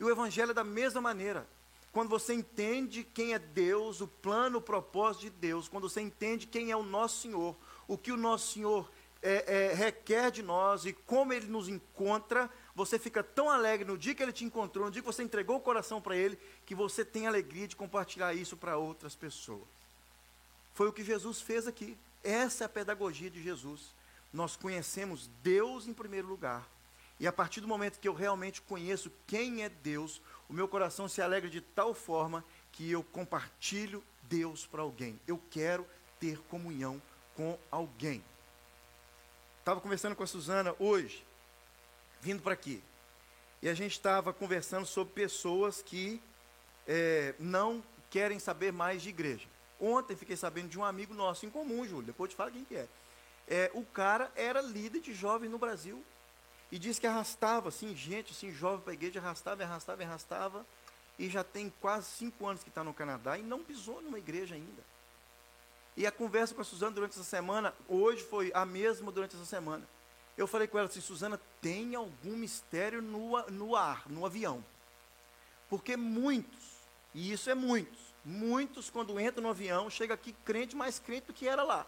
E 0.00 0.04
o 0.04 0.10
Evangelho 0.10 0.50
é 0.50 0.54
da 0.54 0.64
mesma 0.64 1.00
maneira. 1.00 1.46
Quando 1.92 2.08
você 2.08 2.34
entende 2.34 3.04
quem 3.04 3.34
é 3.34 3.38
Deus, 3.38 4.00
o 4.00 4.08
plano, 4.08 4.58
o 4.58 4.62
propósito 4.62 5.22
de 5.22 5.30
Deus, 5.30 5.68
quando 5.68 5.88
você 5.88 6.00
entende 6.00 6.48
quem 6.48 6.72
é 6.72 6.76
o 6.76 6.82
nosso 6.82 7.22
Senhor, 7.22 7.54
o 7.86 7.96
que 7.96 8.10
o 8.10 8.16
nosso 8.16 8.54
Senhor 8.54 8.90
é, 9.24 9.70
é, 9.70 9.74
requer 9.74 10.30
de 10.30 10.42
nós 10.42 10.84
e 10.84 10.92
como 10.92 11.32
Ele 11.32 11.46
nos 11.46 11.66
encontra, 11.66 12.50
você 12.74 12.98
fica 12.98 13.22
tão 13.22 13.48
alegre 13.48 13.86
no 13.86 13.96
dia 13.96 14.14
que 14.14 14.22
Ele 14.22 14.34
te 14.34 14.44
encontrou, 14.44 14.84
no 14.84 14.90
dia 14.90 15.00
que 15.00 15.06
você 15.06 15.22
entregou 15.22 15.56
o 15.56 15.60
coração 15.60 15.98
para 15.98 16.14
Ele, 16.14 16.38
que 16.66 16.74
você 16.74 17.02
tem 17.02 17.26
alegria 17.26 17.66
de 17.66 17.74
compartilhar 17.74 18.34
isso 18.34 18.54
para 18.54 18.76
outras 18.76 19.16
pessoas. 19.16 19.66
Foi 20.74 20.88
o 20.88 20.92
que 20.92 21.02
Jesus 21.02 21.40
fez 21.40 21.66
aqui. 21.66 21.96
Essa 22.22 22.64
é 22.64 22.66
a 22.66 22.68
pedagogia 22.68 23.30
de 23.30 23.42
Jesus. 23.42 23.94
Nós 24.30 24.56
conhecemos 24.56 25.30
Deus 25.42 25.88
em 25.88 25.94
primeiro 25.94 26.28
lugar. 26.28 26.68
E 27.18 27.26
a 27.26 27.32
partir 27.32 27.62
do 27.62 27.68
momento 27.68 27.98
que 27.98 28.08
eu 28.08 28.12
realmente 28.12 28.60
conheço 28.60 29.10
quem 29.26 29.62
é 29.62 29.70
Deus, 29.70 30.20
o 30.50 30.52
meu 30.52 30.68
coração 30.68 31.08
se 31.08 31.22
alegra 31.22 31.48
de 31.48 31.62
tal 31.62 31.94
forma 31.94 32.44
que 32.72 32.90
eu 32.90 33.02
compartilho 33.02 34.04
Deus 34.24 34.66
para 34.66 34.82
alguém. 34.82 35.18
Eu 35.26 35.40
quero 35.50 35.86
ter 36.20 36.38
comunhão 36.50 37.00
com 37.34 37.56
alguém. 37.70 38.22
Estava 39.64 39.80
conversando 39.80 40.14
com 40.14 40.22
a 40.22 40.26
Suzana 40.26 40.76
hoje, 40.78 41.24
vindo 42.20 42.42
para 42.42 42.52
aqui. 42.52 42.84
E 43.62 43.68
a 43.70 43.72
gente 43.72 43.92
estava 43.92 44.30
conversando 44.30 44.84
sobre 44.84 45.14
pessoas 45.14 45.80
que 45.80 46.20
é, 46.86 47.34
não 47.38 47.82
querem 48.10 48.38
saber 48.38 48.74
mais 48.74 49.00
de 49.00 49.08
igreja. 49.08 49.48
Ontem 49.80 50.14
fiquei 50.14 50.36
sabendo 50.36 50.68
de 50.68 50.78
um 50.78 50.84
amigo 50.84 51.14
nosso 51.14 51.46
em 51.46 51.50
comum, 51.50 51.88
Júlio, 51.88 52.04
depois 52.04 52.30
te 52.30 52.36
falo 52.36 52.50
quem 52.50 52.62
que 52.62 52.76
é. 52.76 52.86
é. 53.48 53.70
O 53.72 53.86
cara 53.86 54.30
era 54.36 54.60
líder 54.60 55.00
de 55.00 55.14
jovens 55.14 55.48
no 55.48 55.56
Brasil. 55.56 56.04
E 56.70 56.78
disse 56.78 57.00
que 57.00 57.06
arrastava, 57.06 57.70
assim, 57.70 57.96
gente, 57.96 58.32
assim, 58.32 58.52
jovem 58.52 58.80
para 58.82 58.92
a 58.92 58.94
igreja, 58.94 59.18
arrastava, 59.18 59.62
arrastava, 59.62 60.02
arrastava. 60.02 60.66
E 61.18 61.30
já 61.30 61.42
tem 61.42 61.72
quase 61.80 62.10
cinco 62.10 62.46
anos 62.46 62.62
que 62.62 62.68
está 62.68 62.84
no 62.84 62.92
Canadá 62.92 63.38
e 63.38 63.42
não 63.42 63.64
pisou 63.64 64.02
numa 64.02 64.18
igreja 64.18 64.56
ainda. 64.56 64.84
E 65.96 66.06
a 66.06 66.12
conversa 66.12 66.54
com 66.54 66.60
a 66.60 66.64
Suzana 66.64 66.92
durante 66.92 67.12
essa 67.12 67.24
semana, 67.24 67.74
hoje 67.88 68.22
foi 68.22 68.50
a 68.54 68.64
mesma 68.64 69.12
durante 69.12 69.36
essa 69.36 69.44
semana. 69.44 69.86
Eu 70.36 70.46
falei 70.46 70.66
com 70.66 70.78
ela 70.78 70.88
assim, 70.88 71.00
Suzana, 71.00 71.40
tem 71.60 71.94
algum 71.94 72.36
mistério 72.36 73.00
no, 73.00 73.40
no 73.50 73.76
ar, 73.76 74.08
no 74.08 74.26
avião. 74.26 74.64
Porque 75.68 75.96
muitos, 75.96 76.78
e 77.14 77.32
isso 77.32 77.48
é 77.48 77.54
muitos, 77.54 78.14
Muitos, 78.24 78.88
quando 78.88 79.20
entram 79.20 79.42
no 79.42 79.50
avião, 79.50 79.90
chega 79.90 80.14
aqui 80.14 80.34
crente 80.44 80.74
mais 80.74 80.98
crente 80.98 81.26
do 81.26 81.34
que 81.34 81.46
era 81.46 81.62
lá. 81.62 81.86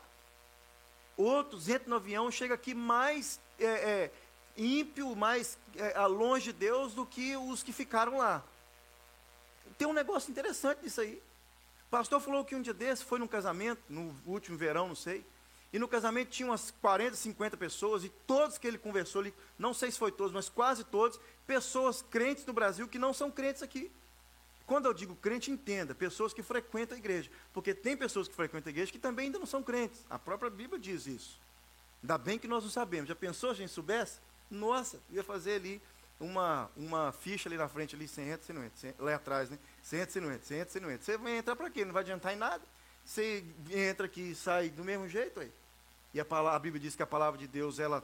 Outros 1.17 1.67
entram 1.69 1.89
no 1.89 1.97
avião, 1.97 2.31
chega 2.31 2.53
aqui 2.53 2.75
mais 2.75 3.41
é, 3.59 3.65
é, 3.65 4.11
ímpio, 4.55 5.17
mais 5.17 5.57
é, 5.77 5.99
longe 6.07 6.53
de 6.53 6.59
Deus 6.59 6.93
do 6.93 7.07
que 7.07 7.35
os 7.39 7.63
que 7.63 7.73
ficaram 7.73 8.19
lá. 8.19 8.45
Tem 9.79 9.89
um 9.89 9.95
negócio 9.95 10.31
interessante 10.31 10.83
nisso 10.83 11.01
aí. 11.01 11.23
Pastor 11.91 12.21
falou 12.21 12.45
que 12.45 12.55
um 12.55 12.63
dia 12.63 12.75
desse 12.75 13.05
foi 13.05 13.19
num 13.19 13.29
casamento, 13.29 13.83
no 13.89 14.15
último 14.27 14.59
verão, 14.59 14.89
não 14.89 14.95
sei. 14.95 15.25
E 15.73 15.79
no 15.79 15.89
casamento 15.89 16.31
tinha 16.31 16.49
umas 16.49 16.71
40, 16.71 17.17
50 17.17 17.57
pessoas, 17.57 18.05
e 18.05 18.09
todos 18.27 18.59
que 18.59 18.67
ele 18.67 18.79
conversou 18.79 19.21
ali, 19.21 19.35
não 19.59 19.75
sei 19.75 19.91
se 19.91 19.99
foi 19.99 20.11
todos, 20.11 20.33
mas 20.33 20.49
quase 20.49 20.85
todos, 20.85 21.21
pessoas 21.47 22.03
crentes 22.03 22.45
do 22.45 22.53
Brasil 22.53 22.89
que 22.89 22.99
não 22.99 23.13
são 23.13 23.31
crentes 23.31 23.63
aqui. 23.63 23.91
Quando 24.67 24.87
eu 24.87 24.95
digo 24.95 25.15
crente, 25.15 25.51
entenda, 25.51 25.95
pessoas 25.95 26.33
que 26.33 26.43
frequentam 26.43 26.97
a 26.97 26.99
igreja. 26.99 27.31
Porque 27.53 27.73
tem 27.73 27.97
pessoas 27.97 28.27
que 28.27 28.35
frequentam 28.35 28.69
a 28.69 28.73
igreja 28.73 28.91
que 28.91 28.99
também 28.99 29.27
ainda 29.27 29.39
não 29.39 29.47
são 29.47 29.63
crentes. 29.63 30.05
A 30.11 30.19
própria 30.19 30.51
Bíblia 30.51 30.79
diz 30.79 31.07
isso. 31.07 31.41
Ainda 32.03 32.19
bem 32.19 32.39
que 32.39 32.49
nós 32.49 32.65
não 32.65 32.71
sabemos. 32.71 33.09
Já 33.09 33.15
pensou 33.15 33.51
se 33.51 33.57
a 33.57 33.59
gente 33.65 33.73
soubesse? 33.73 34.19
Nossa, 34.51 35.01
ia 35.11 35.23
fazer 35.23 35.55
ali 35.55 35.81
uma, 36.19 36.69
uma 36.77 37.13
ficha 37.13 37.49
ali 37.49 37.57
na 37.57 37.69
frente, 37.69 37.95
ali, 37.95 38.09
sem 38.09 38.29
entra, 38.29 38.45
sem 38.45 38.55
não 38.55 38.65
entra. 38.65 38.79
Sem, 38.79 38.95
lá 38.99 39.15
atrás, 39.15 39.51
né? 39.51 39.59
Sem 39.87 40.01
entra, 40.01 40.13
sem 40.13 40.21
não 40.23 40.33
entra, 40.33 40.57
entra, 40.57 40.73
sem 40.73 40.83
não 40.83 40.91
entra. 40.91 41.05
Você 41.05 41.17
vai 41.17 41.39
entrar 41.39 41.55
para 41.55 41.71
quê? 41.71 41.85
Não 41.85 41.93
vai 41.93 42.03
adiantar 42.03 42.33
em 42.33 42.37
nada. 42.37 42.63
Você 43.05 43.45
entra 43.71 44.07
aqui 44.07 44.33
e 44.33 44.35
sai 44.35 44.69
do 44.69 44.83
mesmo 44.83 45.09
jeito 45.09 45.39
aí. 45.39 45.53
E 46.13 46.19
a, 46.19 46.25
palavra, 46.25 46.57
a 46.57 46.59
Bíblia 46.59 46.81
diz 46.81 46.97
que 46.97 47.05
a 47.05 47.07
palavra 47.07 47.39
de 47.39 47.47
Deus, 47.47 47.79
ela 47.79 48.03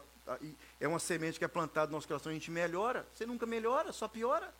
é 0.81 0.87
uma 0.87 1.01
semente 1.01 1.41
que 1.41 1.45
é 1.45 1.49
plantada 1.49 1.89
no 1.89 1.97
nosso 1.97 2.07
coração, 2.07 2.31
a 2.31 2.35
gente 2.35 2.53
melhora. 2.53 3.05
Você 3.13 3.27
nunca 3.27 3.47
melhora, 3.47 3.93
só 3.93 4.07
piora. 4.07 4.55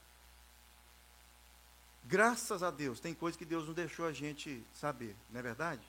Graças 2.03 2.61
a 2.61 2.73
Deus, 2.73 2.99
tem 2.99 3.15
coisas 3.15 3.39
que 3.39 3.45
Deus 3.45 3.69
não 3.69 3.73
deixou 3.73 4.05
a 4.05 4.13
gente 4.13 4.61
saber, 4.75 5.15
não 5.31 5.39
é 5.39 5.43
verdade? 5.45 5.83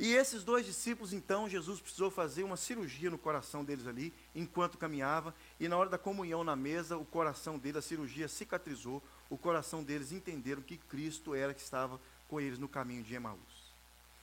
E 0.00 0.14
esses 0.14 0.42
dois 0.42 0.66
discípulos, 0.66 1.12
então, 1.12 1.48
Jesus 1.48 1.80
precisou 1.80 2.10
fazer 2.10 2.42
uma 2.42 2.56
cirurgia 2.56 3.08
no 3.08 3.18
coração 3.18 3.64
deles 3.64 3.86
ali, 3.86 4.12
enquanto 4.34 4.76
caminhava, 4.76 5.32
e 5.60 5.68
na 5.68 5.76
hora 5.76 5.88
da 5.88 5.98
comunhão 5.98 6.42
na 6.42 6.56
mesa, 6.56 6.96
o 6.96 7.04
coração 7.04 7.56
deles, 7.56 7.76
a 7.76 7.82
cirurgia 7.82 8.26
cicatrizou, 8.26 9.00
o 9.30 9.38
coração 9.38 9.82
deles 9.82 10.10
entenderam 10.10 10.60
que 10.60 10.76
Cristo 10.76 11.34
era 11.34 11.54
que 11.54 11.60
estava 11.60 12.00
com 12.28 12.40
eles 12.40 12.58
no 12.58 12.68
caminho 12.68 13.04
de 13.04 13.14
Emaús. 13.14 13.70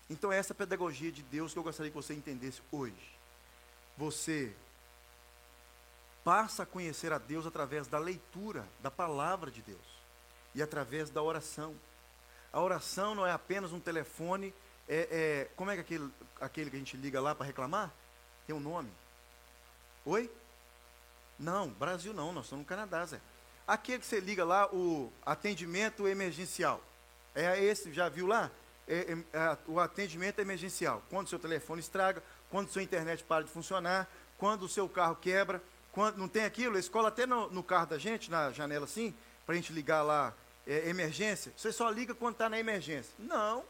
Então, 0.10 0.32
essa 0.32 0.54
é 0.54 0.56
pedagogia 0.56 1.12
de 1.12 1.24
Deus 1.24 1.54
que 1.54 1.60
eu 1.60 1.64
gostaria 1.64 1.90
que 1.90 1.96
você 1.96 2.14
entendesse 2.14 2.62
hoje. 2.72 3.18
Você 3.98 4.54
passa 6.24 6.64
a 6.64 6.66
conhecer 6.66 7.12
a 7.14 7.18
Deus 7.18 7.46
através 7.46 7.88
da 7.88 7.98
leitura 7.98 8.68
da 8.82 8.92
palavra 8.92 9.50
de 9.50 9.62
Deus 9.62 9.98
e 10.54 10.62
através 10.62 11.10
da 11.10 11.24
oração. 11.24 11.74
A 12.52 12.62
oração 12.62 13.16
não 13.16 13.26
é 13.26 13.32
apenas 13.32 13.72
um 13.72 13.80
telefone. 13.80 14.54
É, 14.88 15.08
é, 15.12 15.52
como 15.56 15.72
é 15.72 15.76
que 15.76 15.82
aquele, 15.82 16.12
aquele 16.40 16.70
que 16.70 16.76
a 16.76 16.80
gente 16.80 16.98
liga 16.98 17.20
lá 17.20 17.34
para 17.34 17.46
reclamar? 17.46 17.94
Tem 18.46 18.56
um 18.56 18.60
nome? 18.60 18.92
Oi? 20.06 20.32
Não, 21.38 21.70
Brasil 21.70 22.14
não, 22.14 22.34
nós 22.34 22.46
estamos 22.46 22.64
no 22.64 22.68
Canadá, 22.68 23.06
Zé. 23.06 23.22
Aquele 23.68 24.00
que 24.00 24.06
você 24.06 24.22
liga 24.22 24.46
lá, 24.46 24.74
o 24.74 25.12
atendimento 25.26 26.08
emergencial. 26.08 26.82
É 27.36 27.62
esse, 27.62 27.92
já 27.92 28.08
viu 28.08 28.26
lá? 28.26 28.50
É, 28.88 29.14
é, 29.34 29.38
é, 29.38 29.58
o 29.68 29.80
atendimento 29.80 30.40
emergencial. 30.40 31.04
Quando 31.10 31.28
o 31.28 31.30
seu 31.30 31.38
telefone 31.38 31.82
estraga, 31.82 32.24
quando 32.50 32.70
sua 32.70 32.82
internet 32.82 33.24
para 33.26 33.44
de 33.44 33.52
funcionar, 33.52 34.10
quando 34.38 34.64
o 34.64 34.70
seu 34.70 34.88
carro 34.88 35.18
quebra, 35.18 35.62
quando 35.92 36.18
não 36.18 36.30
tem 36.30 36.46
aquilo, 36.46 36.78
a 36.78 36.80
escola 36.80 37.10
até 37.10 37.26
no, 37.26 37.50
no 37.50 37.62
carro 37.62 37.88
da 37.88 37.98
gente, 37.98 38.32
na 38.32 38.52
janela 38.52 38.86
assim, 38.86 39.14
para 39.46 39.54
a 39.54 39.56
gente 39.58 39.74
ligar 39.74 40.02
lá 40.02 40.34
é, 40.66 40.88
emergência, 40.90 41.52
você 41.58 41.72
só 41.74 41.90
liga 41.90 42.16
quando 42.16 42.36
está 42.36 42.48
na 42.48 42.58
emergência. 42.58 43.12
Não, 43.20 43.66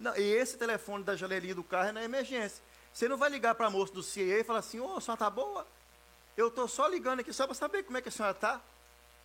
não. 0.00 0.16
E 0.16 0.22
esse 0.22 0.56
telefone 0.56 1.04
da 1.04 1.16
janelinha 1.16 1.54
do 1.54 1.64
carro 1.64 1.88
é 1.88 1.92
na 1.92 2.02
emergência. 2.02 2.62
Você 2.92 3.08
não 3.08 3.18
vai 3.18 3.28
ligar 3.28 3.54
para 3.54 3.66
a 3.66 3.70
moça 3.70 3.92
do 3.92 4.02
CIA 4.02 4.40
e 4.40 4.44
falar 4.44 4.60
assim, 4.60 4.80
ô, 4.80 4.86
oh, 4.86 4.96
a 4.96 5.00
senhora 5.00 5.16
está 5.16 5.28
boa? 5.28 5.66
Eu 6.36 6.48
estou 6.48 6.66
só 6.66 6.86
ligando 6.86 7.20
aqui 7.20 7.32
só 7.32 7.44
para 7.46 7.54
saber 7.54 7.82
como 7.82 7.98
é 7.98 8.00
que 8.00 8.08
a 8.08 8.12
senhora 8.12 8.34
está. 8.34 8.60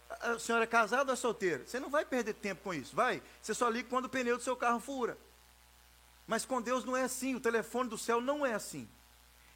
A 0.10 0.40
senhora 0.40 0.64
é 0.64 0.68
casada 0.68 1.12
ou 1.12 1.14
é 1.14 1.16
solteira? 1.16 1.66
Você 1.66 1.80
não 1.80 1.90
vai 1.90 2.04
perder 2.04 2.34
tempo 2.34 2.64
com 2.64 2.74
isso, 2.74 2.96
vai? 2.96 3.22
Você 3.42 3.54
só 3.54 3.70
liga 3.70 3.88
quando 3.90 4.06
o 4.06 4.10
pneu 4.10 4.38
do 4.38 4.44
seu 4.44 4.56
carro 4.56 4.80
fura. 4.80 5.18
Mas 6.26 6.46
com 6.46 6.62
Deus 6.62 6.84
não 6.84 6.96
é 6.96 7.04
assim, 7.04 7.36
o 7.36 7.40
telefone 7.40 7.90
do 7.90 7.98
céu 7.98 8.20
não 8.20 8.46
é 8.46 8.54
assim. 8.54 8.88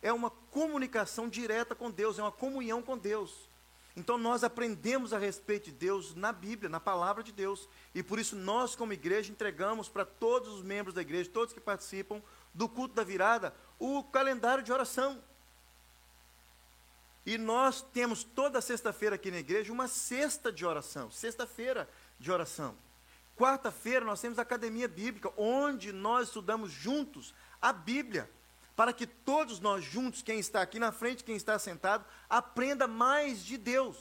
É 0.02 0.12
uma 0.12 0.30
comunicação 0.30 1.30
direta 1.30 1.74
com 1.74 1.90
Deus, 1.90 2.20
é 2.20 2.22
uma 2.22 2.32
comunhão 2.32 2.82
com 2.82 2.98
Deus. 2.98 3.50
Então 3.96 4.18
nós 4.18 4.44
aprendemos 4.44 5.14
a 5.14 5.20
respeito 5.20 5.66
de 5.66 5.72
Deus 5.72 6.16
na 6.16 6.32
Bíblia, 6.32 6.70
na 6.70 6.80
palavra 6.80 7.24
de 7.24 7.32
Deus. 7.32 7.70
E 7.94 8.02
por 8.02 8.18
isso 8.18 8.36
nós, 8.36 8.76
como 8.76 8.92
igreja, 8.92 9.32
entregamos 9.32 9.88
para 9.88 10.04
todos 10.04 10.50
os 10.50 10.64
membros 10.64 10.96
da 10.96 11.02
igreja, 11.02 11.30
todos 11.32 11.54
que 11.54 11.60
participam 11.60 12.22
do 12.54 12.68
culto 12.68 12.96
da 12.96 13.04
virada, 13.04 13.54
o 13.80 14.04
calendário 14.04 14.64
de 14.64 14.72
oração. 14.72 15.22
E 17.26 17.38
nós 17.38 17.82
temos 17.82 18.24
toda 18.24 18.62
sexta-feira 18.62 19.16
aqui 19.16 19.32
na 19.32 19.38
igreja 19.38 19.72
uma 19.72 19.88
cesta 19.88 20.52
de 20.52 20.66
oração, 20.66 21.10
sexta-feira 21.10 21.90
de 22.20 22.32
oração. 22.32 22.76
Quarta-feira 23.38 24.06
nós 24.06 24.22
temos 24.22 24.38
a 24.38 24.42
academia 24.42 24.88
bíblica, 24.88 25.32
onde 25.38 25.92
nós 25.92 26.28
estudamos 26.28 26.72
juntos 26.72 27.34
a 27.62 27.72
Bíblia, 27.72 28.30
para 28.76 28.92
que 28.92 29.08
todos 29.08 29.60
nós 29.60 29.84
juntos, 29.84 30.22
quem 30.22 30.40
está 30.40 30.62
aqui 30.62 30.80
na 30.80 30.92
frente, 30.92 31.24
quem 31.24 31.36
está 31.36 31.58
sentado, 31.58 32.06
aprenda 32.30 32.88
mais 32.88 33.44
de 33.44 33.58
Deus. 33.58 33.98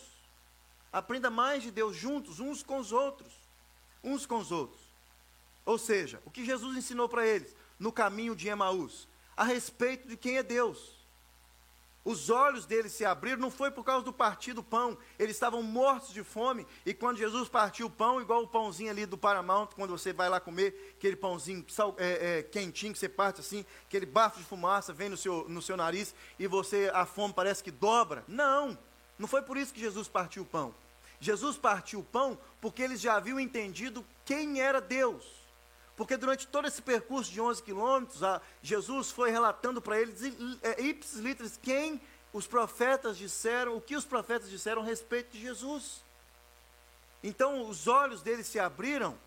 Aprenda 0.93 1.31
mais 1.31 1.63
de 1.63 1.71
Deus 1.71 1.97
juntos, 1.97 2.41
uns 2.41 2.63
com 2.63 2.79
os 2.79 2.93
outros. 2.93 3.33
Uns 4.03 4.27
com 4.27 4.39
os 4.39 4.51
outros. 4.51 4.83
Ou 5.65 5.79
seja, 5.79 6.21
o 6.25 6.31
que 6.31 6.45
Jesus 6.45 6.77
ensinou 6.77 7.09
para 7.09 7.27
eles 7.27 7.55
no 7.79 7.93
caminho 7.93 8.35
de 8.35 8.49
Emaús, 8.49 9.09
a 9.37 9.45
respeito 9.45 10.09
de 10.09 10.17
quem 10.17 10.37
é 10.37 10.43
Deus. 10.43 11.02
Os 12.05 12.31
olhos 12.31 12.67
deles 12.67 12.93
se 12.93 13.05
abriram, 13.05 13.39
não 13.39 13.51
foi 13.51 13.71
por 13.71 13.85
causa 13.85 14.05
do 14.05 14.13
partir 14.13 14.53
do 14.53 14.63
pão, 14.63 14.99
eles 15.17 15.37
estavam 15.37 15.63
mortos 15.63 16.13
de 16.13 16.25
fome, 16.25 16.67
e 16.85 16.93
quando 16.93 17.19
Jesus 17.19 17.49
partiu 17.49 17.87
o 17.87 17.91
pão, 17.91 18.21
igual 18.21 18.43
o 18.43 18.49
pãozinho 18.49 18.91
ali 18.91 19.07
do 19.07 19.17
Paramount, 19.17 19.69
quando 19.77 19.91
você 19.91 20.13
vai 20.13 20.29
lá 20.29 20.41
comer, 20.41 20.95
aquele 20.99 21.15
pãozinho 21.15 21.65
sal, 21.69 21.95
é, 21.99 22.39
é, 22.39 22.43
quentinho 22.43 22.93
que 22.93 22.99
você 22.99 23.09
parte 23.09 23.41
assim, 23.41 23.65
aquele 23.87 24.05
bafo 24.05 24.39
de 24.39 24.45
fumaça 24.45 24.93
vem 24.93 25.09
no 25.09 25.17
seu, 25.17 25.49
no 25.49 25.63
seu 25.63 25.77
nariz, 25.77 26.13
e 26.41 26.49
você, 26.49 26.91
a 26.93 27.07
fome 27.07 27.33
parece 27.33 27.63
que 27.63 27.71
dobra. 27.71 28.25
Não, 28.27 28.77
não 29.17 29.29
foi 29.29 29.43
por 29.43 29.57
isso 29.57 29.73
que 29.73 29.81
Jesus 29.81 30.09
partiu 30.09 30.43
o 30.43 30.47
pão. 30.47 30.75
Jesus 31.21 31.57
partiu 31.57 32.01
o 32.01 32.05
pão 32.05 32.37
porque 32.61 32.83
eles 32.83 33.01
já 33.01 33.15
haviam 33.15 33.39
entendido 33.39 34.05
quem 34.25 34.61
era 34.61 34.81
Deus. 34.81 35.42
Porque 35.97 36.17
durante 36.17 36.47
todo 36.47 36.67
esse 36.67 36.81
percurso 36.81 37.31
de 37.31 37.41
11 37.41 37.63
quilômetros, 37.63 38.21
Jesus 38.63 39.11
foi 39.11 39.31
relatando 39.31 39.81
para 39.81 40.01
eles, 40.01 40.21
é, 40.63 40.81
ipsis 40.81 41.21
litris, 41.21 41.59
quem 41.63 42.01
os 42.33 42.47
profetas 42.47 43.19
disseram, 43.19 43.77
o 43.77 43.81
que 43.81 43.95
os 43.95 44.05
profetas 44.05 44.49
disseram 44.49 44.83
a 44.83 44.85
respeito 44.85 45.33
de 45.33 45.41
Jesus. 45.41 46.03
Então, 47.23 47.69
os 47.69 47.87
olhos 47.87 48.23
deles 48.23 48.47
se 48.47 48.59
abriram 48.59 49.19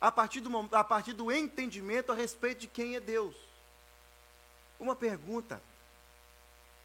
a 0.00 0.10
partir 0.10 0.40
do, 0.40 0.50
a 0.74 0.82
partir 0.82 1.12
do 1.12 1.30
entendimento 1.30 2.10
a 2.10 2.14
respeito 2.14 2.60
de 2.60 2.68
quem 2.68 2.96
é 2.96 3.00
Deus. 3.00 3.36
Uma 4.80 4.96
pergunta: 4.96 5.62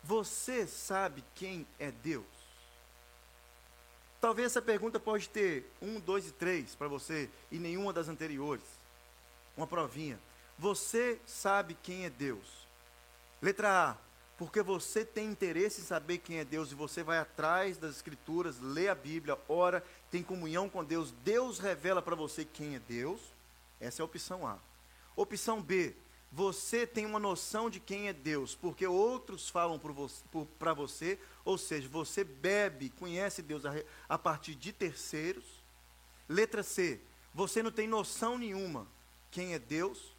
você 0.03 0.67
sabe 0.67 1.24
quem 1.34 1.65
é 1.79 1.91
Deus? 1.91 2.25
Talvez 4.19 4.48
essa 4.48 4.62
pergunta 4.62 5.00
pode 5.00 5.29
ter 5.29 5.72
um, 5.81 5.98
dois 5.98 6.27
e 6.27 6.31
três 6.34 6.75
para 6.75 6.89
você 6.89 7.29
e 7.50 7.58
nenhuma 7.58 7.93
das 7.93 8.10
anteriores 8.10 8.79
uma 9.60 9.68
provinha. 9.68 10.20
Você 10.58 11.20
sabe 11.25 11.78
quem 11.84 12.06
é 12.06 12.10
Deus. 12.10 12.68
Letra 13.42 13.92
A, 13.92 13.98
porque 14.38 14.62
você 14.62 15.04
tem 15.04 15.28
interesse 15.28 15.82
em 15.82 15.84
saber 15.84 16.20
quem 16.20 16.38
é 16.38 16.46
Deus 16.46 16.72
e 16.72 16.75
você 16.75 17.04
vai 17.04 17.18
atrás 17.18 17.78
das 17.78 17.96
Escrituras, 17.98 18.60
lê 18.60 18.88
a 18.88 18.96
Bíblia, 18.96 19.38
ora, 19.48 19.84
tem 20.10 20.24
comunhão 20.24 20.70
com 20.70 20.84
Deus, 20.84 21.12
Deus 21.24 21.60
revela 21.60 22.01
para 22.01 22.16
você 22.16 22.46
quem 22.46 22.75
é 22.75 22.80
Deus. 22.80 23.20
Essa 23.80 24.01
é 24.01 24.04
a 24.04 24.06
opção 24.06 24.48
A. 24.48 24.58
Opção 25.16 25.62
B, 25.62 25.94
você 26.32 26.88
tem 26.88 27.06
uma 27.06 27.20
noção 27.20 27.70
de 27.70 27.80
quem 27.80 28.08
é 28.08 28.13
Deus, 28.13 28.56
porque 28.56 28.88
outros 28.88 29.50
falam 29.50 29.80
para 30.58 30.74
você, 30.74 31.20
ou 31.44 31.58
seja, 31.58 31.88
você 31.89 32.24
bebe, 32.24 32.91
conhece 32.91 33.41
Deus 33.41 33.65
a, 33.65 33.74
a 34.08 34.17
partir 34.17 34.56
de 34.56 34.72
terceiros. 34.72 35.45
Letra 36.30 36.63
C, 36.63 37.02
você 37.34 37.62
não 37.62 37.72
tem 37.72 37.88
noção 37.88 38.38
nenhuma, 38.38 38.88
quem 39.32 39.54
é 39.54 39.60
Deus, 39.60 40.15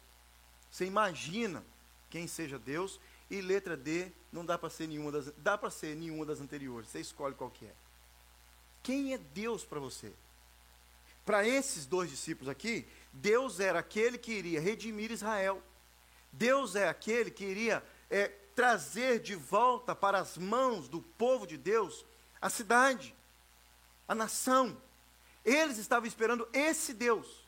você 0.69 0.85
imagina 0.85 1.63
quem 2.09 2.27
seja 2.27 2.59
Deus, 2.59 2.99
e 3.29 3.41
letra 3.41 3.77
D, 3.77 4.11
não 4.31 4.45
dá 4.45 4.57
para 4.57 4.69
ser 4.69 4.87
nenhuma 4.87 5.11
das, 5.11 5.31
dá 5.37 5.57
para 5.57 5.69
ser 5.69 5.95
nenhuma 5.95 6.25
das 6.25 6.41
anteriores, 6.41 6.89
você 6.89 6.99
escolhe 6.99 7.35
qual 7.35 7.49
que 7.49 7.65
é. 7.65 7.73
Quem 8.83 9.13
é 9.13 9.17
Deus 9.17 9.63
para 9.63 9.79
você? 9.79 10.11
Para 11.25 11.47
esses 11.47 11.85
dois 11.85 12.09
discípulos 12.09 12.49
aqui, 12.49 12.85
Deus 13.13 13.59
era 13.59 13.79
aquele 13.79 14.17
que 14.17 14.31
iria 14.31 14.59
redimir 14.59 15.11
Israel. 15.11 15.61
Deus 16.31 16.75
é 16.75 16.87
aquele 16.87 17.29
que 17.29 17.45
iria 17.45 17.83
é, 18.09 18.27
trazer 18.55 19.19
de 19.19 19.35
volta 19.35 19.95
para 19.95 20.19
as 20.19 20.37
mãos 20.37 20.87
do 20.87 21.01
povo 21.01 21.45
de 21.45 21.57
Deus 21.57 22.05
a 22.41 22.49
cidade, 22.49 23.15
a 24.07 24.15
nação. 24.15 24.75
Eles 25.45 25.77
estavam 25.77 26.07
esperando 26.07 26.47
esse 26.51 26.93
Deus. 26.93 27.40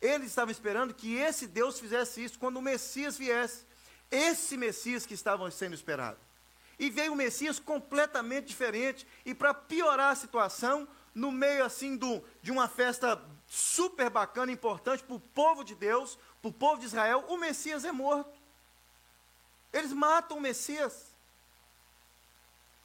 Eles 0.00 0.28
estavam 0.28 0.52
esperando 0.52 0.94
que 0.94 1.16
esse 1.16 1.46
Deus 1.46 1.78
fizesse 1.78 2.22
isso 2.22 2.38
quando 2.38 2.58
o 2.58 2.62
Messias 2.62 3.18
viesse. 3.18 3.66
Esse 4.10 4.56
Messias 4.56 5.04
que 5.04 5.14
estava 5.14 5.50
sendo 5.50 5.74
esperado. 5.74 6.18
E 6.78 6.88
veio 6.88 7.12
um 7.12 7.16
Messias 7.16 7.58
completamente 7.58 8.46
diferente. 8.46 9.06
E 9.24 9.34
para 9.34 9.52
piorar 9.52 10.12
a 10.12 10.16
situação, 10.16 10.86
no 11.14 11.32
meio 11.32 11.64
assim 11.64 11.96
do, 11.96 12.22
de 12.40 12.52
uma 12.52 12.68
festa 12.68 13.20
super 13.46 14.08
bacana, 14.08 14.52
importante 14.52 15.02
para 15.02 15.16
o 15.16 15.20
povo 15.20 15.64
de 15.64 15.74
Deus, 15.74 16.16
para 16.40 16.48
o 16.48 16.52
povo 16.52 16.78
de 16.78 16.86
Israel, 16.86 17.24
o 17.28 17.36
Messias 17.36 17.84
é 17.84 17.90
morto. 17.90 18.38
Eles 19.72 19.92
matam 19.92 20.38
o 20.38 20.40
Messias. 20.40 21.17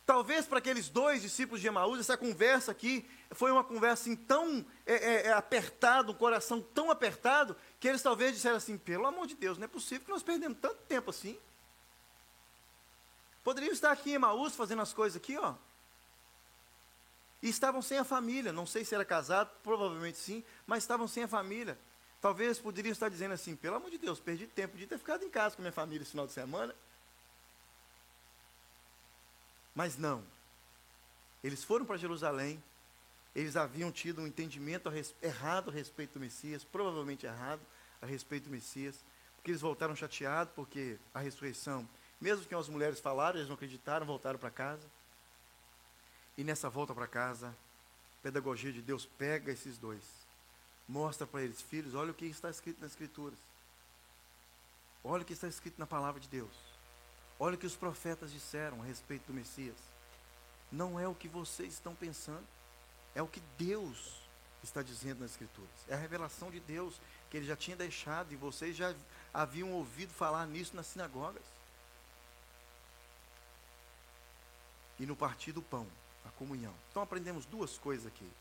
Talvez 0.05 0.45
para 0.45 0.59
aqueles 0.59 0.89
dois 0.89 1.21
discípulos 1.21 1.61
de 1.61 1.67
Emaús, 1.67 1.99
essa 1.99 2.17
conversa 2.17 2.71
aqui 2.71 3.09
foi 3.31 3.51
uma 3.51 3.63
conversa 3.63 4.03
assim, 4.03 4.15
tão 4.15 4.65
é, 4.85 4.93
é, 4.93 5.27
é, 5.27 5.33
apertada, 5.33 6.11
um 6.11 6.15
coração 6.15 6.61
tão 6.61 6.91
apertado, 6.91 7.55
que 7.79 7.87
eles 7.87 8.01
talvez 8.01 8.33
disseram 8.33 8.57
assim: 8.57 8.77
pelo 8.77 9.05
amor 9.07 9.27
de 9.27 9.35
Deus, 9.35 9.57
não 9.57 9.65
é 9.65 9.67
possível 9.67 10.03
que 10.03 10.11
nós 10.11 10.21
perdemos 10.21 10.57
tanto 10.59 10.75
tempo 10.89 11.09
assim. 11.09 11.37
Poderiam 13.43 13.71
estar 13.71 13.91
aqui 13.91 14.11
em 14.11 14.15
Emaús 14.15 14.55
fazendo 14.55 14.81
as 14.81 14.91
coisas 14.91 15.15
aqui, 15.15 15.37
ó. 15.37 15.53
E 17.41 17.49
estavam 17.49 17.81
sem 17.81 17.97
a 17.97 18.03
família, 18.03 18.51
não 18.51 18.65
sei 18.65 18.83
se 18.83 18.95
era 18.95 19.03
casado, 19.05 19.49
provavelmente 19.63 20.17
sim, 20.17 20.43
mas 20.67 20.83
estavam 20.83 21.07
sem 21.07 21.23
a 21.23 21.27
família. 21.27 21.77
Talvez 22.21 22.59
poderiam 22.59 22.91
estar 22.91 23.07
dizendo 23.07 23.33
assim: 23.33 23.55
pelo 23.55 23.77
amor 23.77 23.89
de 23.89 23.97
Deus, 23.97 24.19
perdi 24.19 24.47
tempo 24.47 24.77
de 24.77 24.85
ter 24.85 24.97
ficado 24.97 25.23
em 25.23 25.29
casa 25.29 25.55
com 25.55 25.61
minha 25.61 25.71
família 25.71 26.03
esse 26.03 26.11
final 26.11 26.27
de 26.27 26.33
semana. 26.33 26.75
Mas 29.75 29.97
não. 29.97 30.23
Eles 31.43 31.63
foram 31.63 31.85
para 31.85 31.97
Jerusalém, 31.97 32.61
eles 33.35 33.55
haviam 33.55 33.91
tido 33.91 34.21
um 34.21 34.27
entendimento 34.27 34.89
errado 35.21 35.69
a 35.69 35.73
respeito 35.73 36.13
do 36.13 36.19
Messias, 36.19 36.63
provavelmente 36.63 37.25
errado 37.25 37.61
a 38.01 38.05
respeito 38.05 38.45
do 38.45 38.51
Messias, 38.51 39.03
porque 39.35 39.51
eles 39.51 39.61
voltaram 39.61 39.95
chateados, 39.95 40.53
porque 40.55 40.97
a 41.13 41.19
ressurreição, 41.19 41.87
mesmo 42.21 42.45
que 42.45 42.55
as 42.55 42.69
mulheres 42.69 42.99
falaram, 42.99 43.37
eles 43.37 43.49
não 43.49 43.55
acreditaram, 43.55 44.05
voltaram 44.05 44.39
para 44.39 44.51
casa. 44.51 44.87
E 46.37 46.43
nessa 46.43 46.69
volta 46.69 46.93
para 46.93 47.07
casa, 47.07 47.49
a 47.49 48.23
pedagogia 48.23 48.71
de 48.71 48.81
Deus 48.81 49.05
pega 49.17 49.51
esses 49.51 49.77
dois, 49.77 50.03
mostra 50.87 51.27
para 51.27 51.41
eles, 51.41 51.61
filhos, 51.61 51.95
olha 51.95 52.11
o 52.11 52.15
que 52.15 52.25
está 52.25 52.49
escrito 52.49 52.81
nas 52.81 52.91
Escrituras. 52.91 53.39
Olha 55.03 55.23
o 55.23 55.25
que 55.25 55.33
está 55.33 55.47
escrito 55.47 55.77
na 55.77 55.85
palavra 55.85 56.21
de 56.21 56.29
Deus. 56.29 56.72
Olha 57.43 57.55
o 57.55 57.57
que 57.57 57.65
os 57.65 57.75
profetas 57.75 58.31
disseram 58.31 58.81
a 58.81 58.85
respeito 58.85 59.27
do 59.27 59.33
Messias. 59.33 59.75
Não 60.71 60.97
é 60.97 61.05
o 61.05 61.13
que 61.13 61.27
vocês 61.27 61.73
estão 61.73 61.93
pensando, 61.93 62.47
é 63.13 63.21
o 63.21 63.27
que 63.27 63.41
Deus 63.57 64.21
está 64.63 64.81
dizendo 64.81 65.19
nas 65.19 65.31
Escrituras. 65.31 65.69
É 65.89 65.93
a 65.93 65.97
revelação 65.97 66.49
de 66.49 66.61
Deus 66.61 67.01
que 67.29 67.35
ele 67.35 67.45
já 67.45 67.57
tinha 67.57 67.75
deixado 67.75 68.31
e 68.31 68.37
vocês 68.37 68.77
já 68.77 68.95
haviam 69.33 69.73
ouvido 69.73 70.13
falar 70.13 70.47
nisso 70.47 70.73
nas 70.73 70.87
sinagogas. 70.87 71.43
E 74.97 75.05
no 75.05 75.13
partir 75.13 75.51
do 75.51 75.61
pão, 75.61 75.85
a 76.25 76.29
comunhão. 76.39 76.73
Então 76.91 77.03
aprendemos 77.03 77.45
duas 77.45 77.77
coisas 77.77 78.07
aqui. 78.07 78.31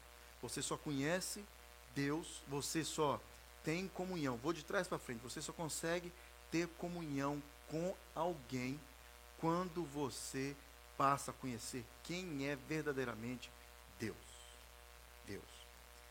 Você 0.41 0.63
só 0.63 0.77
conhece 0.77 1.45
Deus, 1.93 2.41
você 2.47 2.85
só 2.85 3.21
tem 3.65 3.89
comunhão. 3.89 4.37
Vou 4.37 4.53
de 4.53 4.65
trás 4.65 4.87
para 4.87 4.97
frente. 4.97 5.25
Você 5.25 5.43
só 5.43 5.53
consegue 5.53 6.13
ter 6.53 6.69
comunhão 6.79 7.43
com 7.69 7.97
alguém 8.15 8.79
quando 9.43 9.85
você 9.87 10.55
passa 10.97 11.33
a 11.33 11.35
conhecer 11.35 11.85
quem 12.05 12.49
é 12.49 12.57
verdadeiramente 12.69 13.51
Deus. 13.99 14.17
Deus. 15.27 15.43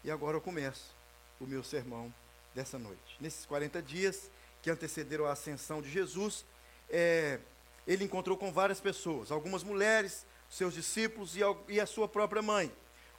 E 0.03 0.11
agora 0.11 0.35
eu 0.35 0.41
começo 0.41 0.93
o 1.39 1.47
meu 1.47 1.63
sermão 1.63 2.13
dessa 2.53 2.77
noite. 2.77 3.15
Nesses 3.21 3.45
40 3.45 3.81
dias 3.81 4.29
que 4.61 4.69
antecederam 4.69 5.25
a 5.25 5.31
ascensão 5.31 5.81
de 5.81 5.89
Jesus, 5.89 6.43
é, 6.89 7.39
ele 7.87 8.03
encontrou 8.03 8.35
com 8.35 8.51
várias 8.51 8.81
pessoas, 8.81 9.31
algumas 9.31 9.63
mulheres, 9.63 10.25
seus 10.49 10.73
discípulos 10.73 11.37
e, 11.37 11.39
e 11.69 11.79
a 11.79 11.85
sua 11.85 12.09
própria 12.09 12.41
mãe. 12.41 12.69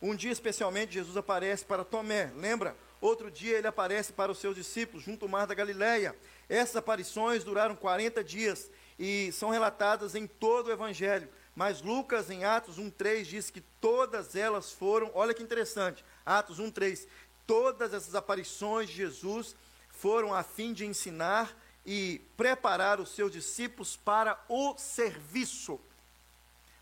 Um 0.02 0.14
dia, 0.14 0.30
especialmente, 0.30 0.92
Jesus 0.92 1.16
aparece 1.16 1.64
para 1.64 1.86
Tomé, 1.86 2.30
lembra? 2.36 2.76
Outro 3.00 3.30
dia, 3.30 3.56
ele 3.56 3.66
aparece 3.66 4.12
para 4.12 4.30
os 4.30 4.38
seus 4.38 4.56
discípulos, 4.56 5.02
junto 5.02 5.24
ao 5.24 5.30
mar 5.30 5.46
da 5.46 5.54
Galileia. 5.54 6.14
Essas 6.50 6.76
aparições 6.76 7.42
duraram 7.42 7.74
40 7.74 8.22
dias 8.22 8.70
e 9.04 9.32
são 9.32 9.50
relatadas 9.50 10.14
em 10.14 10.28
todo 10.28 10.68
o 10.68 10.70
Evangelho. 10.70 11.28
Mas 11.56 11.82
Lucas, 11.82 12.30
em 12.30 12.44
Atos 12.44 12.78
1,3, 12.78 13.24
diz 13.24 13.50
que 13.50 13.60
todas 13.80 14.36
elas 14.36 14.70
foram, 14.70 15.10
olha 15.12 15.34
que 15.34 15.42
interessante, 15.42 16.04
Atos 16.24 16.60
1,3, 16.60 17.08
todas 17.44 17.92
essas 17.92 18.14
aparições 18.14 18.88
de 18.88 18.94
Jesus 18.94 19.56
foram 19.90 20.32
a 20.32 20.44
fim 20.44 20.72
de 20.72 20.86
ensinar 20.86 21.52
e 21.84 22.20
preparar 22.36 23.00
os 23.00 23.12
seus 23.12 23.32
discípulos 23.32 23.96
para 23.96 24.40
o 24.48 24.78
serviço. 24.78 25.80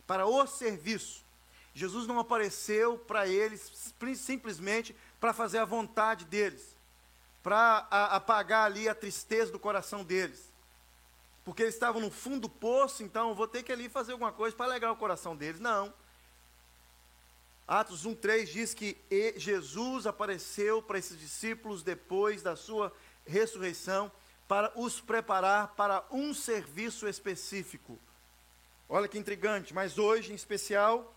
Para 0.07 0.27
o 0.27 0.47
serviço. 0.47 1.25
Jesus 1.73 2.07
não 2.07 2.19
apareceu 2.19 2.99
para 2.99 3.27
eles 3.27 3.95
simplesmente 4.17 4.95
para 5.19 5.33
fazer 5.33 5.57
a 5.57 5.65
vontade 5.65 6.27
deles, 6.27 6.77
para 7.43 7.79
apagar 7.89 8.67
ali 8.67 8.91
a 8.91 8.95
tristeza 8.95 9.51
do 9.51 9.59
coração 9.59 10.05
deles. 10.05 10.50
Porque 11.51 11.65
eles 11.65 11.75
estavam 11.75 12.01
no 12.01 12.13
fundo 12.13 12.43
do 12.43 12.49
poço, 12.49 13.03
então 13.03 13.35
vou 13.35 13.49
ter 13.49 13.65
que 13.65 13.73
ali 13.73 13.89
fazer 13.89 14.13
alguma 14.13 14.31
coisa 14.31 14.55
para 14.55 14.67
alegrar 14.67 14.93
o 14.93 14.97
coração 14.97 15.35
deles. 15.35 15.61
Não. 15.61 15.93
Atos 17.67 18.07
1,3 18.07 18.45
diz 18.45 18.73
que 18.73 18.97
Jesus 19.35 20.07
apareceu 20.07 20.81
para 20.81 20.97
esses 20.97 21.19
discípulos 21.19 21.83
depois 21.83 22.41
da 22.41 22.55
sua 22.55 22.93
ressurreição 23.27 24.13
para 24.47 24.71
os 24.77 25.01
preparar 25.01 25.75
para 25.75 26.05
um 26.13 26.33
serviço 26.33 27.09
específico. 27.09 27.99
Olha 28.89 29.09
que 29.09 29.19
intrigante, 29.19 29.75
mas 29.75 29.99
hoje 29.99 30.31
em 30.31 30.37
especial 30.37 31.13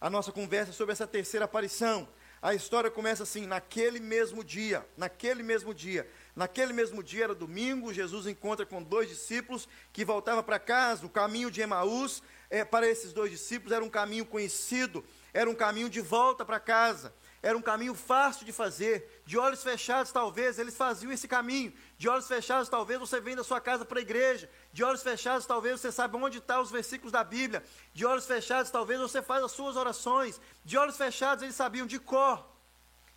a 0.00 0.08
nossa 0.08 0.32
conversa 0.32 0.72
sobre 0.72 0.92
essa 0.94 1.06
terceira 1.06 1.44
aparição. 1.44 2.08
A 2.40 2.54
história 2.54 2.90
começa 2.90 3.22
assim: 3.22 3.46
naquele 3.46 4.00
mesmo 4.00 4.42
dia, 4.42 4.86
naquele 4.96 5.42
mesmo 5.42 5.74
dia, 5.74 6.10
naquele 6.34 6.72
mesmo 6.72 7.02
dia 7.02 7.24
era 7.24 7.34
domingo, 7.34 7.92
Jesus 7.92 8.26
encontra 8.26 8.66
com 8.66 8.82
dois 8.82 9.08
discípulos 9.08 9.68
que 9.92 10.04
voltavam 10.04 10.42
para 10.42 10.58
casa. 10.58 11.06
O 11.06 11.10
caminho 11.10 11.50
de 11.50 11.60
Emaús, 11.60 12.22
é, 12.50 12.64
para 12.64 12.88
esses 12.88 13.12
dois 13.12 13.30
discípulos, 13.30 13.72
era 13.72 13.84
um 13.84 13.90
caminho 13.90 14.26
conhecido, 14.26 15.04
era 15.32 15.48
um 15.48 15.54
caminho 15.54 15.88
de 15.88 16.00
volta 16.00 16.44
para 16.44 16.58
casa. 16.60 17.12
Era 17.44 17.58
um 17.58 17.60
caminho 17.60 17.94
fácil 17.94 18.46
de 18.46 18.52
fazer. 18.52 19.22
De 19.26 19.36
olhos 19.36 19.62
fechados, 19.62 20.10
talvez, 20.10 20.58
eles 20.58 20.74
faziam 20.74 21.12
esse 21.12 21.28
caminho. 21.28 21.74
De 21.98 22.08
olhos 22.08 22.26
fechados, 22.26 22.70
talvez 22.70 22.98
você 22.98 23.20
vem 23.20 23.36
da 23.36 23.44
sua 23.44 23.60
casa 23.60 23.84
para 23.84 23.98
a 23.98 24.02
igreja. 24.02 24.48
De 24.72 24.82
olhos 24.82 25.02
fechados, 25.02 25.44
talvez 25.44 25.78
você 25.78 25.92
sabe 25.92 26.16
onde 26.16 26.38
estão 26.38 26.56
tá 26.56 26.62
os 26.62 26.70
versículos 26.70 27.12
da 27.12 27.22
Bíblia. 27.22 27.62
De 27.92 28.06
olhos 28.06 28.26
fechados, 28.26 28.70
talvez 28.70 28.98
você 28.98 29.20
faz 29.20 29.44
as 29.44 29.52
suas 29.52 29.76
orações. 29.76 30.40
De 30.64 30.78
olhos 30.78 30.96
fechados, 30.96 31.44
eles 31.44 31.54
sabiam 31.54 31.86
de 31.86 31.98
cor. 31.98 32.48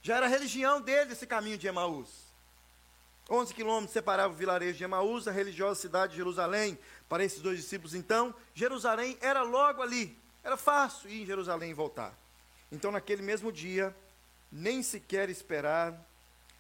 Já 0.02 0.18
era 0.18 0.28
religião 0.28 0.82
deles 0.82 1.14
esse 1.14 1.26
caminho 1.26 1.58
de 1.58 1.68
Emaús. 1.68 2.27
11 3.30 3.54
quilômetros 3.54 3.92
separava 3.92 4.34
o 4.34 4.38
vilarejo 4.38 4.78
de 4.78 4.84
Emaús, 4.84 5.28
a 5.28 5.32
religiosa 5.32 5.82
cidade 5.82 6.12
de 6.12 6.18
Jerusalém. 6.18 6.78
Para 7.10 7.24
esses 7.24 7.42
dois 7.42 7.58
discípulos, 7.58 7.94
então, 7.94 8.34
Jerusalém 8.54 9.18
era 9.22 9.42
logo 9.42 9.82
ali. 9.82 10.18
Era 10.44 10.56
fácil 10.56 11.10
ir 11.10 11.24
em 11.24 11.26
Jerusalém 11.26 11.72
e 11.72 11.74
voltar. 11.74 12.18
Então, 12.72 12.92
naquele 12.92 13.22
mesmo 13.22 13.52
dia, 13.52 13.96
nem 14.52 14.82
sequer 14.82 15.30
esperar. 15.30 16.06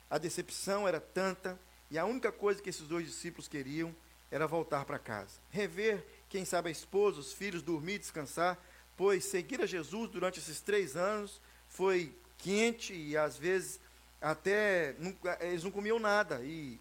A 0.09 0.17
decepção 0.17 0.87
era 0.87 0.99
tanta, 0.99 1.59
e 1.89 1.97
a 1.97 2.05
única 2.05 2.31
coisa 2.31 2.61
que 2.61 2.69
esses 2.69 2.87
dois 2.87 3.05
discípulos 3.05 3.47
queriam 3.47 3.95
era 4.29 4.47
voltar 4.47 4.85
para 4.85 4.99
casa. 4.99 5.39
Rever, 5.49 6.05
quem 6.29 6.43
sabe, 6.43 6.69
a 6.69 6.71
esposa, 6.71 7.19
os 7.19 7.33
filhos, 7.33 7.61
dormir, 7.61 7.99
descansar, 7.99 8.57
pois 8.95 9.25
seguir 9.25 9.61
a 9.61 9.65
Jesus 9.65 10.09
durante 10.09 10.39
esses 10.39 10.59
três 10.59 10.95
anos 10.95 11.41
foi 11.69 12.13
quente 12.37 12.93
e 12.93 13.17
às 13.17 13.37
vezes 13.37 13.79
até 14.21 14.95
não, 14.99 15.15
eles 15.39 15.63
não 15.63 15.71
comiam 15.71 15.99
nada. 15.99 16.41
E 16.43 16.79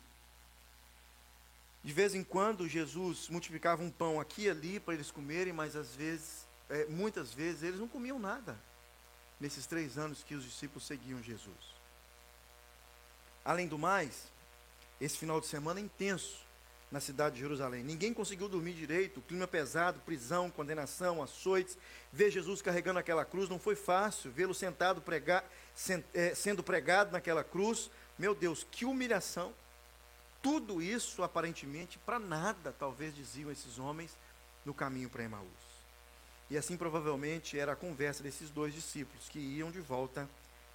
de 1.85 1.93
vez 1.93 2.15
em 2.15 2.25
quando 2.25 2.69
Jesus 2.69 3.29
multiplicava 3.29 3.83
um 3.83 3.91
pão 3.91 4.21
aqui 4.21 4.43
e 4.43 4.51
ali 4.51 4.81
para 4.81 4.95
eles 4.95 5.11
comerem, 5.11 5.53
mas 5.53 5.77
às 5.77 5.95
vezes, 5.95 6.47
é, 6.69 6.85
muitas 6.87 7.33
vezes, 7.33 7.63
eles 7.63 7.79
não 7.79 7.87
comiam 7.87 8.19
nada 8.19 8.59
nesses 9.39 9.67
três 9.67 9.97
anos 9.97 10.25
que 10.25 10.35
os 10.35 10.45
discípulos 10.45 10.87
seguiam 10.87 11.23
Jesus. 11.23 11.77
Além 13.45 13.69
do 13.69 13.79
mais, 13.79 14.33
esse 15.01 15.17
final 15.17 15.41
de 15.41 15.47
semana 15.47 15.79
é 15.79 15.83
intenso 15.85 16.45
na 16.91 17.01
cidade 17.01 17.37
de 17.37 17.41
Jerusalém. 17.43 17.85
Ninguém 17.85 18.15
conseguiu 18.15 18.49
dormir 18.49 18.73
direito, 18.73 19.21
clima 19.21 19.47
pesado, 19.47 20.01
prisão, 20.01 20.51
condenação, 20.51 21.23
açoites. 21.23 21.77
Ver 22.13 22.31
Jesus 22.31 22.63
carregando 22.63 22.99
aquela 22.99 23.25
cruz 23.25 23.49
não 23.49 23.59
foi 23.59 23.77
fácil. 23.77 24.31
Vê-lo 24.31 24.55
sentado, 24.55 25.01
pregar, 25.01 25.45
sendo 26.35 26.63
pregado 26.63 27.13
naquela 27.13 27.45
cruz. 27.45 27.91
Meu 28.19 28.35
Deus, 28.35 28.67
que 28.71 28.85
humilhação. 28.85 29.55
Tudo 30.43 30.81
isso, 30.81 31.23
aparentemente, 31.23 31.99
para 31.99 32.19
nada, 32.19 32.75
talvez 32.79 33.15
diziam 33.15 33.51
esses 33.51 33.79
homens 33.79 34.17
no 34.65 34.73
caminho 34.73 35.11
para 35.11 35.25
Emaús. 35.25 35.67
E 36.49 36.57
assim 36.57 36.77
provavelmente 36.77 37.59
era 37.59 37.73
a 37.73 37.77
conversa 37.77 38.23
desses 38.23 38.51
dois 38.51 38.73
discípulos 38.73 39.29
que 39.29 39.39
iam 39.39 39.71
de 39.71 39.81
volta 39.81 40.29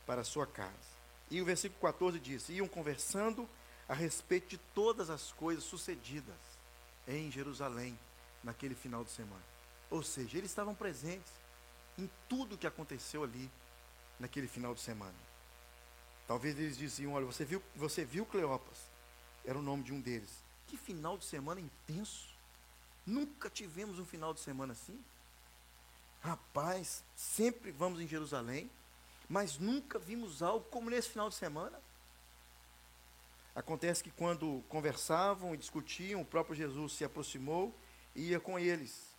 para 0.05 0.23
sua 0.23 0.45
casa. 0.45 0.91
E 1.29 1.41
o 1.41 1.45
versículo 1.45 1.79
14 1.81 2.19
diz: 2.19 2.49
iam 2.49 2.67
conversando 2.67 3.47
a 3.87 3.93
respeito 3.93 4.49
de 4.49 4.57
todas 4.75 5.09
as 5.09 5.31
coisas 5.31 5.63
sucedidas 5.63 6.35
em 7.07 7.31
Jerusalém 7.31 7.97
naquele 8.43 8.75
final 8.75 9.03
de 9.03 9.11
semana. 9.11 9.43
Ou 9.89 10.03
seja, 10.03 10.37
eles 10.37 10.51
estavam 10.51 10.75
presentes 10.75 11.31
em 11.97 12.09
tudo 12.27 12.55
o 12.55 12.57
que 12.57 12.67
aconteceu 12.67 13.23
ali 13.23 13.49
naquele 14.21 14.47
final 14.47 14.73
de 14.73 14.79
semana. 14.79 15.17
Talvez 16.27 16.57
eles 16.57 16.77
diziam: 16.77 17.13
Olha, 17.13 17.25
você 17.25 17.43
viu, 17.43 17.61
você 17.75 18.05
viu 18.05 18.25
Cleopas? 18.25 18.89
Era 19.43 19.57
o 19.57 19.61
nome 19.61 19.83
de 19.83 19.91
um 19.91 19.99
deles. 19.99 20.43
Que 20.67 20.77
final 20.77 21.17
de 21.17 21.25
semana 21.25 21.59
intenso! 21.59 22.29
Nunca 23.05 23.49
tivemos 23.49 23.99
um 23.99 24.05
final 24.05 24.33
de 24.33 24.39
semana 24.39 24.73
assim. 24.73 25.03
Rapaz, 26.21 27.03
sempre 27.15 27.71
vamos 27.71 27.99
em 27.99 28.07
Jerusalém, 28.07 28.69
mas 29.27 29.57
nunca 29.57 29.97
vimos 29.97 30.43
algo 30.43 30.63
como 30.69 30.89
nesse 30.89 31.09
final 31.09 31.27
de 31.29 31.35
semana. 31.35 31.81
Acontece 33.55 34.03
que 34.03 34.11
quando 34.11 34.63
conversavam 34.69 35.53
e 35.53 35.57
discutiam, 35.57 36.21
o 36.21 36.25
próprio 36.25 36.55
Jesus 36.55 36.93
se 36.93 37.03
aproximou 37.03 37.75
e 38.15 38.29
ia 38.29 38.39
com 38.39 38.57
eles. 38.57 39.11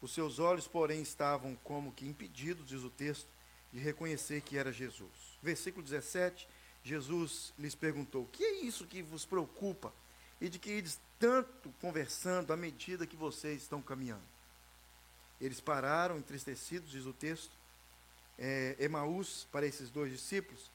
Os 0.00 0.12
seus 0.12 0.38
olhos, 0.38 0.68
porém, 0.68 1.00
estavam 1.00 1.56
como 1.64 1.90
que 1.90 2.06
impedidos, 2.06 2.68
diz 2.68 2.82
o 2.82 2.90
texto, 2.90 3.28
de 3.72 3.78
reconhecer 3.78 4.40
que 4.40 4.56
era 4.56 4.72
Jesus. 4.72 5.38
Versículo 5.42 5.84
17, 5.84 6.48
Jesus 6.82 7.52
lhes 7.58 7.74
perguntou: 7.74 8.26
Que 8.26 8.44
é 8.44 8.60
isso 8.60 8.86
que 8.86 9.02
vos 9.02 9.24
preocupa? 9.24 9.92
E 10.40 10.48
de 10.48 10.58
que 10.58 10.70
ides 10.70 11.00
tanto 11.18 11.70
conversando 11.80 12.52
à 12.52 12.56
medida 12.56 13.06
que 13.06 13.16
vocês 13.16 13.62
estão 13.62 13.80
caminhando? 13.80 14.22
Eles 15.40 15.60
pararam, 15.60 16.18
entristecidos, 16.18 16.90
diz 16.90 17.06
o 17.06 17.12
texto. 17.12 17.52
É, 18.38 18.76
Emaús, 18.78 19.46
para 19.50 19.66
esses 19.66 19.90
dois 19.90 20.12
discípulos, 20.12 20.70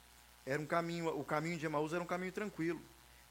era 0.46 0.62
um 0.62 0.66
caminho, 0.66 1.08
o 1.10 1.24
caminho 1.24 1.58
de 1.58 1.66
Emaús 1.66 1.94
era 1.94 2.04
um 2.04 2.08
caminho 2.08 2.32
tranquilo. 2.32 2.82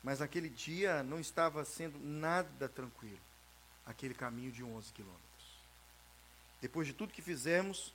Mas 0.03 0.23
aquele 0.23 0.49
dia 0.49 1.03
não 1.03 1.21
estava 1.21 1.65
sendo 1.65 1.99
nada 1.99 2.69
tranquilo. 2.69 3.21
Aquele 3.85 4.15
caminho 4.15 4.51
de 4.51 4.63
11 4.63 4.93
quilômetros. 4.93 5.21
Depois 6.61 6.87
de 6.87 6.93
tudo 6.93 7.13
que 7.13 7.23
fizemos, 7.23 7.95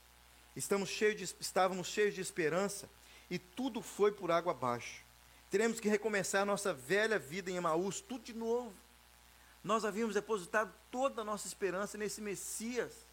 estamos 0.56 0.90
cheios 0.90 1.18
de, 1.18 1.36
estávamos 1.40 1.88
cheios 1.88 2.14
de 2.14 2.22
esperança 2.22 2.90
e 3.30 3.38
tudo 3.38 3.82
foi 3.82 4.12
por 4.12 4.32
água 4.32 4.52
abaixo. 4.52 5.04
Teremos 5.50 5.80
que 5.80 5.90
recomeçar 5.90 6.42
a 6.42 6.46
nossa 6.46 6.74
velha 6.74 7.18
vida 7.18 7.50
em 7.50 7.56
Emaús, 7.56 8.02
tudo 8.02 8.24
de 8.24 8.34
novo. 8.34 8.74
Nós 9.64 9.86
havíamos 9.86 10.16
depositado 10.16 10.74
toda 10.92 11.22
a 11.22 11.26
nossa 11.26 11.48
esperança 11.48 11.98
nesse 11.98 12.22
Messias 12.22 13.06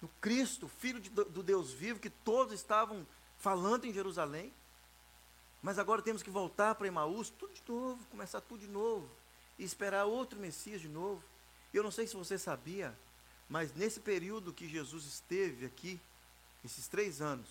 no 0.00 0.08
Cristo, 0.20 0.68
Filho 0.68 1.00
de, 1.00 1.08
do 1.08 1.42
Deus 1.42 1.72
vivo, 1.72 1.98
que 1.98 2.10
todos 2.10 2.52
estavam 2.52 3.06
falando 3.38 3.86
em 3.86 3.92
Jerusalém. 3.92 4.52
Mas 5.62 5.78
agora 5.78 6.02
temos 6.02 6.22
que 6.22 6.30
voltar 6.30 6.74
para 6.74 6.86
Emaús, 6.86 7.30
tudo 7.30 7.52
de 7.54 7.62
novo, 7.66 8.04
começar 8.06 8.40
tudo 8.40 8.60
de 8.60 8.68
novo, 8.68 9.08
e 9.58 9.64
esperar 9.64 10.04
outro 10.04 10.38
Messias 10.38 10.80
de 10.80 10.88
novo. 10.88 11.22
Eu 11.72 11.82
não 11.82 11.90
sei 11.90 12.06
se 12.06 12.14
você 12.14 12.38
sabia, 12.38 12.96
mas 13.48 13.74
nesse 13.74 14.00
período 14.00 14.52
que 14.52 14.68
Jesus 14.68 15.04
esteve 15.04 15.66
aqui, 15.66 16.00
esses 16.64 16.88
três 16.88 17.20
anos, 17.20 17.48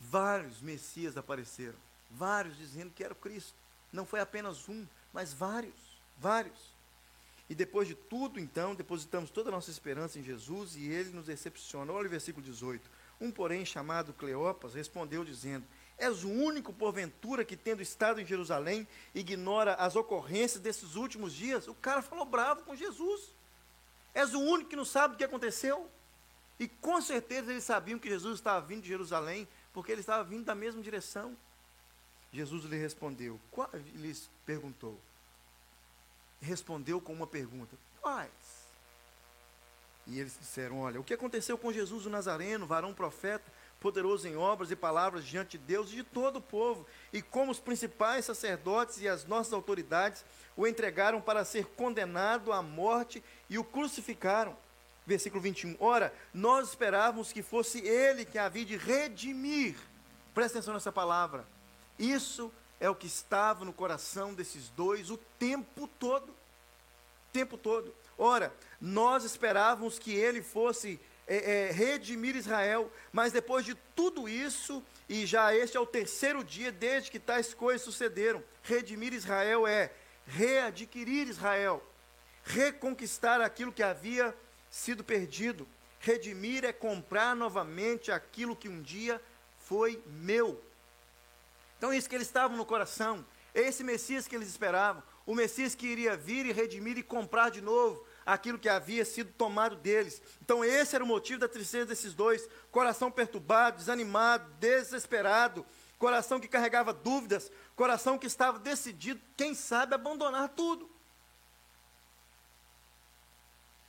vários 0.00 0.60
Messias 0.60 1.16
apareceram, 1.16 1.78
vários 2.10 2.56
dizendo 2.56 2.92
que 2.94 3.04
era 3.04 3.12
o 3.12 3.16
Cristo. 3.16 3.54
Não 3.92 4.06
foi 4.06 4.20
apenas 4.20 4.68
um, 4.68 4.86
mas 5.12 5.32
vários, 5.32 5.74
vários. 6.18 6.72
E 7.48 7.54
depois 7.54 7.86
de 7.86 7.94
tudo, 7.94 8.40
então, 8.40 8.74
depositamos 8.74 9.30
toda 9.30 9.50
a 9.50 9.52
nossa 9.52 9.70
esperança 9.70 10.18
em 10.18 10.22
Jesus 10.22 10.74
e 10.74 10.88
ele 10.88 11.10
nos 11.10 11.26
decepciona. 11.26 11.92
Olha 11.92 12.06
o 12.06 12.10
versículo 12.10 12.44
18. 12.44 12.88
Um, 13.20 13.30
porém, 13.30 13.64
chamado 13.64 14.12
Cleopas, 14.14 14.74
respondeu 14.74 15.22
dizendo: 15.24 15.66
És 15.98 16.24
o 16.24 16.30
único, 16.30 16.72
porventura, 16.72 17.44
que, 17.44 17.56
tendo 17.56 17.82
estado 17.82 18.20
em 18.20 18.26
Jerusalém, 18.26 18.88
ignora 19.14 19.74
as 19.74 19.94
ocorrências 19.96 20.62
desses 20.62 20.94
últimos 20.94 21.34
dias? 21.34 21.68
O 21.68 21.74
cara 21.74 22.00
falou 22.02 22.24
bravo 22.24 22.62
com 22.62 22.74
Jesus. 22.74 23.34
És 24.14 24.34
o 24.34 24.40
único 24.40 24.70
que 24.70 24.76
não 24.76 24.84
sabe 24.84 25.14
o 25.14 25.18
que 25.18 25.24
aconteceu? 25.24 25.88
E 26.62 26.68
com 26.68 27.02
certeza 27.02 27.50
eles 27.50 27.64
sabiam 27.64 27.98
que 27.98 28.08
Jesus 28.08 28.38
estava 28.38 28.64
vindo 28.64 28.82
de 28.82 28.88
Jerusalém, 28.88 29.48
porque 29.72 29.90
ele 29.90 30.00
estava 30.00 30.22
vindo 30.22 30.44
da 30.44 30.54
mesma 30.54 30.80
direção. 30.80 31.36
Jesus 32.32 32.66
lhe 32.66 32.76
respondeu, 32.76 33.40
lhes 33.96 34.30
perguntou. 34.46 34.96
Respondeu 36.40 37.00
com 37.00 37.12
uma 37.12 37.26
pergunta: 37.26 37.76
Quais? 38.00 38.30
E 40.06 40.20
eles 40.20 40.38
disseram: 40.38 40.78
Olha, 40.82 41.00
o 41.00 41.04
que 41.04 41.14
aconteceu 41.14 41.58
com 41.58 41.72
Jesus 41.72 42.06
o 42.06 42.10
Nazareno, 42.10 42.64
varão 42.64 42.94
profeta, 42.94 43.52
poderoso 43.80 44.28
em 44.28 44.36
obras 44.36 44.70
e 44.70 44.76
palavras 44.76 45.24
diante 45.24 45.58
de 45.58 45.64
Deus 45.64 45.90
e 45.90 45.96
de 45.96 46.04
todo 46.04 46.36
o 46.36 46.40
povo, 46.40 46.86
e 47.12 47.20
como 47.20 47.50
os 47.50 47.58
principais 47.58 48.24
sacerdotes 48.24 49.00
e 49.00 49.08
as 49.08 49.24
nossas 49.24 49.52
autoridades 49.52 50.24
o 50.56 50.64
entregaram 50.64 51.20
para 51.20 51.44
ser 51.44 51.66
condenado 51.74 52.52
à 52.52 52.62
morte 52.62 53.20
e 53.50 53.58
o 53.58 53.64
crucificaram 53.64 54.56
versículo 55.06 55.42
21. 55.42 55.76
Ora, 55.78 56.12
nós 56.32 56.68
esperávamos 56.68 57.32
que 57.32 57.42
fosse 57.42 57.80
ele 57.80 58.24
que 58.24 58.38
havia 58.38 58.64
de 58.64 58.76
redimir. 58.76 59.76
Presta 60.34 60.58
atenção 60.58 60.74
nessa 60.74 60.92
palavra. 60.92 61.46
Isso 61.98 62.52
é 62.80 62.88
o 62.88 62.94
que 62.94 63.06
estava 63.06 63.64
no 63.64 63.72
coração 63.72 64.34
desses 64.34 64.68
dois 64.70 65.10
o 65.10 65.16
tempo 65.38 65.88
todo. 65.98 66.30
O 66.30 67.32
tempo 67.32 67.56
todo. 67.56 67.94
Ora, 68.18 68.52
nós 68.80 69.24
esperávamos 69.24 69.98
que 69.98 70.12
ele 70.12 70.42
fosse 70.42 71.00
é, 71.26 71.68
é, 71.68 71.70
redimir 71.72 72.36
Israel, 72.36 72.90
mas 73.12 73.32
depois 73.32 73.64
de 73.64 73.74
tudo 73.94 74.28
isso, 74.28 74.82
e 75.08 75.24
já 75.24 75.54
este 75.54 75.76
é 75.76 75.80
o 75.80 75.86
terceiro 75.86 76.44
dia 76.44 76.70
desde 76.70 77.10
que 77.10 77.18
tais 77.18 77.54
coisas 77.54 77.82
sucederam, 77.82 78.42
redimir 78.62 79.12
Israel 79.12 79.66
é 79.66 79.92
readquirir 80.26 81.28
Israel, 81.28 81.82
reconquistar 82.44 83.40
aquilo 83.40 83.72
que 83.72 83.82
havia 83.82 84.34
sido 84.72 85.04
perdido. 85.04 85.68
Redimir 86.00 86.64
é 86.64 86.72
comprar 86.72 87.36
novamente 87.36 88.10
aquilo 88.10 88.56
que 88.56 88.68
um 88.68 88.82
dia 88.82 89.22
foi 89.58 90.02
meu. 90.06 90.60
Então, 91.78 91.92
isso 91.92 92.08
que 92.08 92.14
eles 92.14 92.26
estavam 92.26 92.56
no 92.56 92.64
coração, 92.64 93.24
esse 93.54 93.84
Messias 93.84 94.26
que 94.26 94.34
eles 94.34 94.48
esperavam, 94.48 95.02
o 95.26 95.34
Messias 95.34 95.74
que 95.74 95.86
iria 95.86 96.16
vir 96.16 96.46
e 96.46 96.52
redimir 96.52 96.96
e 96.96 97.02
comprar 97.02 97.50
de 97.50 97.60
novo 97.60 98.04
aquilo 98.24 98.58
que 98.58 98.68
havia 98.68 99.04
sido 99.04 99.32
tomado 99.32 99.76
deles. 99.76 100.22
Então, 100.40 100.64
esse 100.64 100.94
era 100.94 101.04
o 101.04 101.06
motivo 101.06 101.40
da 101.40 101.48
tristeza 101.48 101.86
desses 101.86 102.14
dois: 102.14 102.48
coração 102.70 103.10
perturbado, 103.10 103.76
desanimado, 103.76 104.50
desesperado, 104.58 105.66
coração 105.98 106.40
que 106.40 106.48
carregava 106.48 106.92
dúvidas, 106.92 107.52
coração 107.76 108.18
que 108.18 108.26
estava 108.26 108.58
decidido, 108.58 109.20
quem 109.36 109.54
sabe, 109.54 109.94
abandonar 109.94 110.48
tudo. 110.48 110.91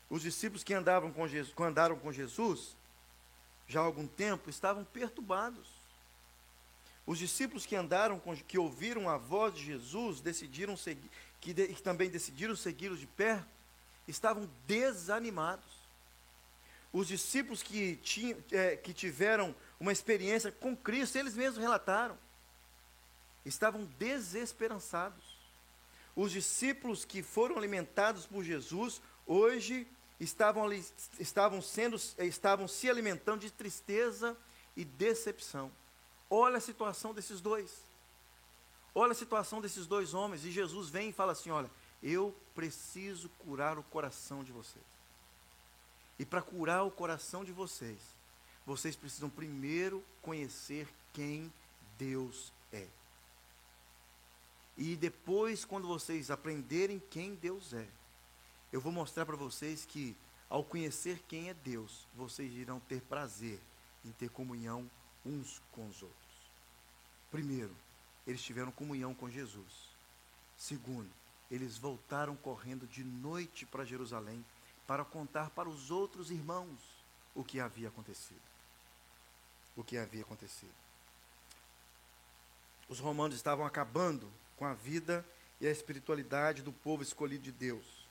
Os 0.09 0.21
discípulos 0.21 0.63
que 0.63 0.73
andavam 0.73 1.11
com 1.11 1.27
Jesus, 1.27 1.53
andaram 1.59 1.97
com 1.97 2.11
Jesus 2.11 2.75
já 3.67 3.79
há 3.79 3.83
algum 3.83 4.07
tempo 4.07 4.49
estavam 4.49 4.83
perturbados. 4.83 5.67
Os 7.05 7.17
discípulos 7.17 7.65
que 7.65 7.75
andaram 7.75 8.19
com, 8.19 8.35
que 8.35 8.57
ouviram 8.57 9.09
a 9.09 9.17
voz 9.17 9.53
de 9.55 9.65
Jesus, 9.65 10.21
decidiram 10.21 10.77
seguir, 10.77 11.09
que, 11.41 11.53
de, 11.53 11.67
que 11.67 11.81
também 11.81 12.09
decidiram 12.09 12.55
segui-lo 12.55 12.97
de 12.97 13.07
perto, 13.07 13.47
estavam 14.07 14.49
desanimados. 14.65 15.83
Os 16.93 17.07
discípulos 17.07 17.63
que, 17.63 17.97
tinham, 17.97 18.37
é, 18.51 18.77
que 18.77 18.93
tiveram 18.93 19.55
uma 19.79 19.91
experiência 19.91 20.51
com 20.51 20.75
Cristo, 20.75 21.17
eles 21.17 21.35
mesmos 21.35 21.57
relataram, 21.57 22.17
estavam 23.43 23.85
desesperançados. 23.97 25.33
Os 26.15 26.31
discípulos 26.31 27.03
que 27.03 27.23
foram 27.23 27.57
alimentados 27.57 28.27
por 28.27 28.43
Jesus, 28.43 29.01
hoje 29.25 29.87
estavam, 30.19 30.71
estavam, 31.19 31.61
sendo, 31.61 31.99
estavam 32.19 32.67
se 32.67 32.89
alimentando 32.89 33.41
de 33.41 33.51
tristeza 33.51 34.37
e 34.75 34.83
decepção. 34.83 35.71
Olha 36.29 36.57
a 36.57 36.61
situação 36.61 37.13
desses 37.13 37.41
dois. 37.41 37.83
Olha 38.95 39.11
a 39.11 39.15
situação 39.15 39.61
desses 39.61 39.87
dois 39.87 40.13
homens. 40.13 40.45
E 40.45 40.51
Jesus 40.51 40.89
vem 40.89 41.09
e 41.09 41.13
fala 41.13 41.31
assim: 41.31 41.49
Olha, 41.49 41.69
eu 42.01 42.35
preciso 42.53 43.29
curar 43.39 43.77
o 43.77 43.83
coração 43.83 44.43
de 44.43 44.51
vocês. 44.51 44.85
E 46.19 46.25
para 46.25 46.41
curar 46.41 46.83
o 46.83 46.91
coração 46.91 47.43
de 47.43 47.51
vocês, 47.51 47.99
vocês 48.65 48.95
precisam 48.95 49.29
primeiro 49.29 50.03
conhecer 50.21 50.87
quem 51.11 51.51
Deus 51.97 52.51
é. 52.71 52.87
E 54.77 54.95
depois, 54.95 55.65
quando 55.65 55.87
vocês 55.87 56.31
aprenderem 56.31 57.01
quem 57.09 57.35
Deus 57.35 57.73
é, 57.73 57.87
eu 58.73 58.81
vou 58.81 58.91
mostrar 58.91 59.23
para 59.23 59.35
vocês 59.35 59.85
que, 59.85 60.17
ao 60.49 60.63
conhecer 60.63 61.21
quem 61.27 61.47
é 61.47 61.53
Deus, 61.53 62.07
vocês 62.15 62.51
irão 62.53 62.79
ter 62.79 63.01
prazer 63.01 63.61
em 64.03 64.11
ter 64.11 64.29
comunhão 64.29 64.89
uns 65.23 65.61
com 65.71 65.87
os 65.87 66.01
outros. 66.01 66.33
Primeiro, 67.29 67.75
eles 68.25 68.41
tiveram 68.41 68.71
comunhão 68.71 69.13
com 69.13 69.29
Jesus. 69.29 69.93
Segundo, 70.57 71.09
eles 71.51 71.77
voltaram 71.77 72.35
correndo 72.35 72.87
de 72.87 73.03
noite 73.03 73.63
para 73.63 73.85
Jerusalém 73.85 74.43
para 74.87 75.05
contar 75.05 75.51
para 75.51 75.69
os 75.69 75.91
outros 75.91 76.31
irmãos 76.31 76.79
o 77.35 77.43
que 77.43 77.59
havia 77.59 77.89
acontecido. 77.89 78.41
O 79.75 79.83
que 79.83 79.97
havia 79.97 80.23
acontecido. 80.23 80.73
Os 82.89 82.99
romanos 82.99 83.35
estavam 83.35 83.67
acabando 83.67 84.31
com 84.57 84.65
a 84.65 84.73
vida 84.73 85.23
e 85.61 85.67
a 85.67 85.71
espiritualidade 85.71 86.63
do 86.63 86.73
povo 86.73 87.03
escolhido 87.03 87.43
de 87.43 87.51
Deus. 87.51 88.02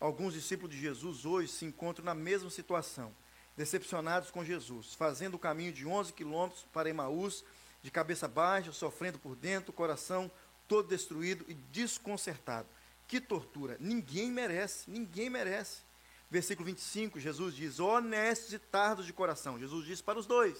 Alguns 0.00 0.34
discípulos 0.34 0.74
de 0.74 0.80
Jesus 0.80 1.24
hoje 1.24 1.48
se 1.48 1.64
encontram 1.64 2.04
na 2.04 2.14
mesma 2.14 2.50
situação, 2.50 3.12
decepcionados 3.56 4.30
com 4.30 4.44
Jesus, 4.44 4.94
fazendo 4.94 5.34
o 5.34 5.38
caminho 5.38 5.72
de 5.72 5.86
11 5.86 6.12
quilômetros 6.12 6.64
para 6.72 6.88
Emaús, 6.88 7.44
de 7.82 7.90
cabeça 7.90 8.28
baixa, 8.28 8.70
sofrendo 8.72 9.18
por 9.18 9.34
dentro, 9.34 9.72
coração 9.72 10.30
todo 10.68 10.88
destruído 10.88 11.44
e 11.48 11.54
desconcertado. 11.54 12.68
Que 13.08 13.20
tortura! 13.20 13.76
Ninguém 13.80 14.30
merece, 14.30 14.88
ninguém 14.90 15.30
merece. 15.30 15.82
Versículo 16.30 16.66
25, 16.66 17.18
Jesus 17.18 17.56
diz: 17.56 17.80
Honestos 17.80 18.52
e 18.52 18.58
tardos 18.58 19.06
de 19.06 19.12
coração. 19.12 19.58
Jesus 19.58 19.86
diz 19.86 20.02
para 20.02 20.18
os 20.18 20.26
dois: 20.26 20.58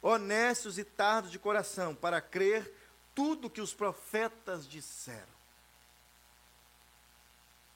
Honestos 0.00 0.78
e 0.78 0.84
tardos 0.84 1.30
de 1.30 1.38
coração, 1.38 1.94
para 1.94 2.20
crer 2.20 2.72
tudo 3.14 3.50
que 3.50 3.60
os 3.60 3.74
profetas 3.74 4.66
disseram. 4.66 5.35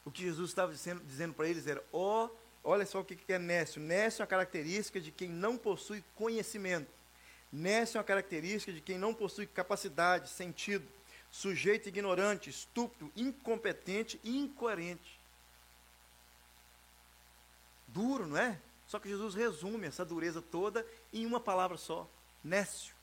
O 0.04 0.10
que 0.10 0.22
Jesus 0.22 0.50
estava 0.50 0.72
dizendo, 0.72 1.02
dizendo 1.04 1.34
para 1.34 1.48
eles 1.48 1.66
era: 1.66 1.82
ó, 1.92 2.26
oh, 2.26 2.30
olha 2.64 2.86
só 2.86 3.00
o 3.00 3.04
que 3.04 3.32
é 3.32 3.38
nécio. 3.38 3.80
Nécio 3.80 4.20
é 4.20 4.22
uma 4.22 4.28
característica 4.28 5.00
de 5.00 5.10
quem 5.10 5.28
não 5.28 5.56
possui 5.56 6.02
conhecimento. 6.16 6.90
Nécio 7.52 7.98
é 7.98 8.00
uma 8.00 8.04
característica 8.04 8.72
de 8.72 8.80
quem 8.80 8.96
não 8.96 9.12
possui 9.12 9.46
capacidade, 9.46 10.30
sentido, 10.30 10.86
sujeito 11.30 11.88
ignorante, 11.88 12.48
estúpido, 12.48 13.10
incompetente 13.16 14.20
e 14.22 14.38
incoerente. 14.38 15.18
Duro, 17.88 18.26
não 18.26 18.36
é? 18.36 18.58
Só 18.86 18.98
que 18.98 19.08
Jesus 19.08 19.34
resume 19.34 19.86
essa 19.86 20.04
dureza 20.04 20.40
toda 20.40 20.86
em 21.12 21.26
uma 21.26 21.40
palavra 21.40 21.76
só: 21.76 22.08
nécio. 22.42 22.94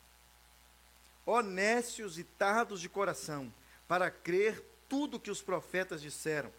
Ó 1.26 1.42
nécios 1.42 2.18
e 2.18 2.24
tardos 2.24 2.80
de 2.80 2.88
coração, 2.88 3.54
para 3.88 4.10
crer 4.10 4.64
tudo 4.88 5.20
que 5.20 5.30
os 5.30 5.42
profetas 5.42 6.02
disseram. 6.02 6.52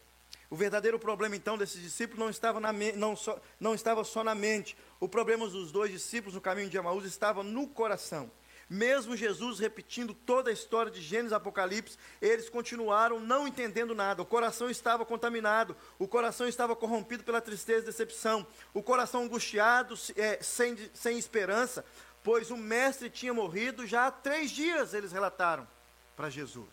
O 0.51 0.57
verdadeiro 0.57 0.99
problema, 0.99 1.37
então, 1.37 1.59
desses 1.59 1.81
discípulos 1.81 2.19
não 2.19 2.31
estava, 2.31 2.59
na, 2.59 2.73
não, 2.73 3.15
só, 3.15 3.39
não 3.61 3.75
estava 3.75 4.03
só 4.03 4.25
na 4.25 4.35
mente. 4.35 4.77
O 4.99 5.09
problema 5.09 5.47
dos 5.47 5.71
dois 5.71 5.91
discípulos 5.91 6.35
no 6.35 6.41
caminho 6.41 6.71
de 6.71 6.77
Emaús 6.77 7.05
estava 7.05 7.43
no 7.43 7.69
coração. 7.69 8.31
Mesmo 8.69 9.17
Jesus 9.17 9.59
repetindo 9.59 10.13
toda 10.13 10.51
a 10.51 10.53
história 10.53 10.93
de 10.93 11.01
Gênesis 11.01 11.33
e 11.33 11.35
Apocalipse, 11.35 11.99
eles 12.21 12.51
continuaram 12.51 13.19
não 13.19 13.49
entendendo 13.49 13.95
nada. 13.95 14.21
O 14.23 14.27
coração 14.27 14.69
estava 14.69 15.07
contaminado, 15.07 15.75
o 15.99 16.07
coração 16.07 16.47
estava 16.47 16.77
corrompido 16.77 17.25
pela 17.25 17.41
tristeza 17.41 17.85
e 17.85 17.87
decepção, 17.87 18.47
o 18.75 18.83
coração 18.83 19.23
angustiado, 19.23 19.95
é, 20.17 20.43
sem, 20.43 20.77
sem 20.93 21.19
esperança, 21.19 21.83
pois 22.23 22.51
o 22.51 22.59
mestre 22.59 23.09
tinha 23.09 23.33
morrido 23.33 23.87
já 23.87 24.07
há 24.07 24.11
três 24.11 24.51
dias, 24.51 24.93
eles 24.93 25.13
relataram 25.13 25.67
para 26.15 26.29
Jesus. 26.29 26.69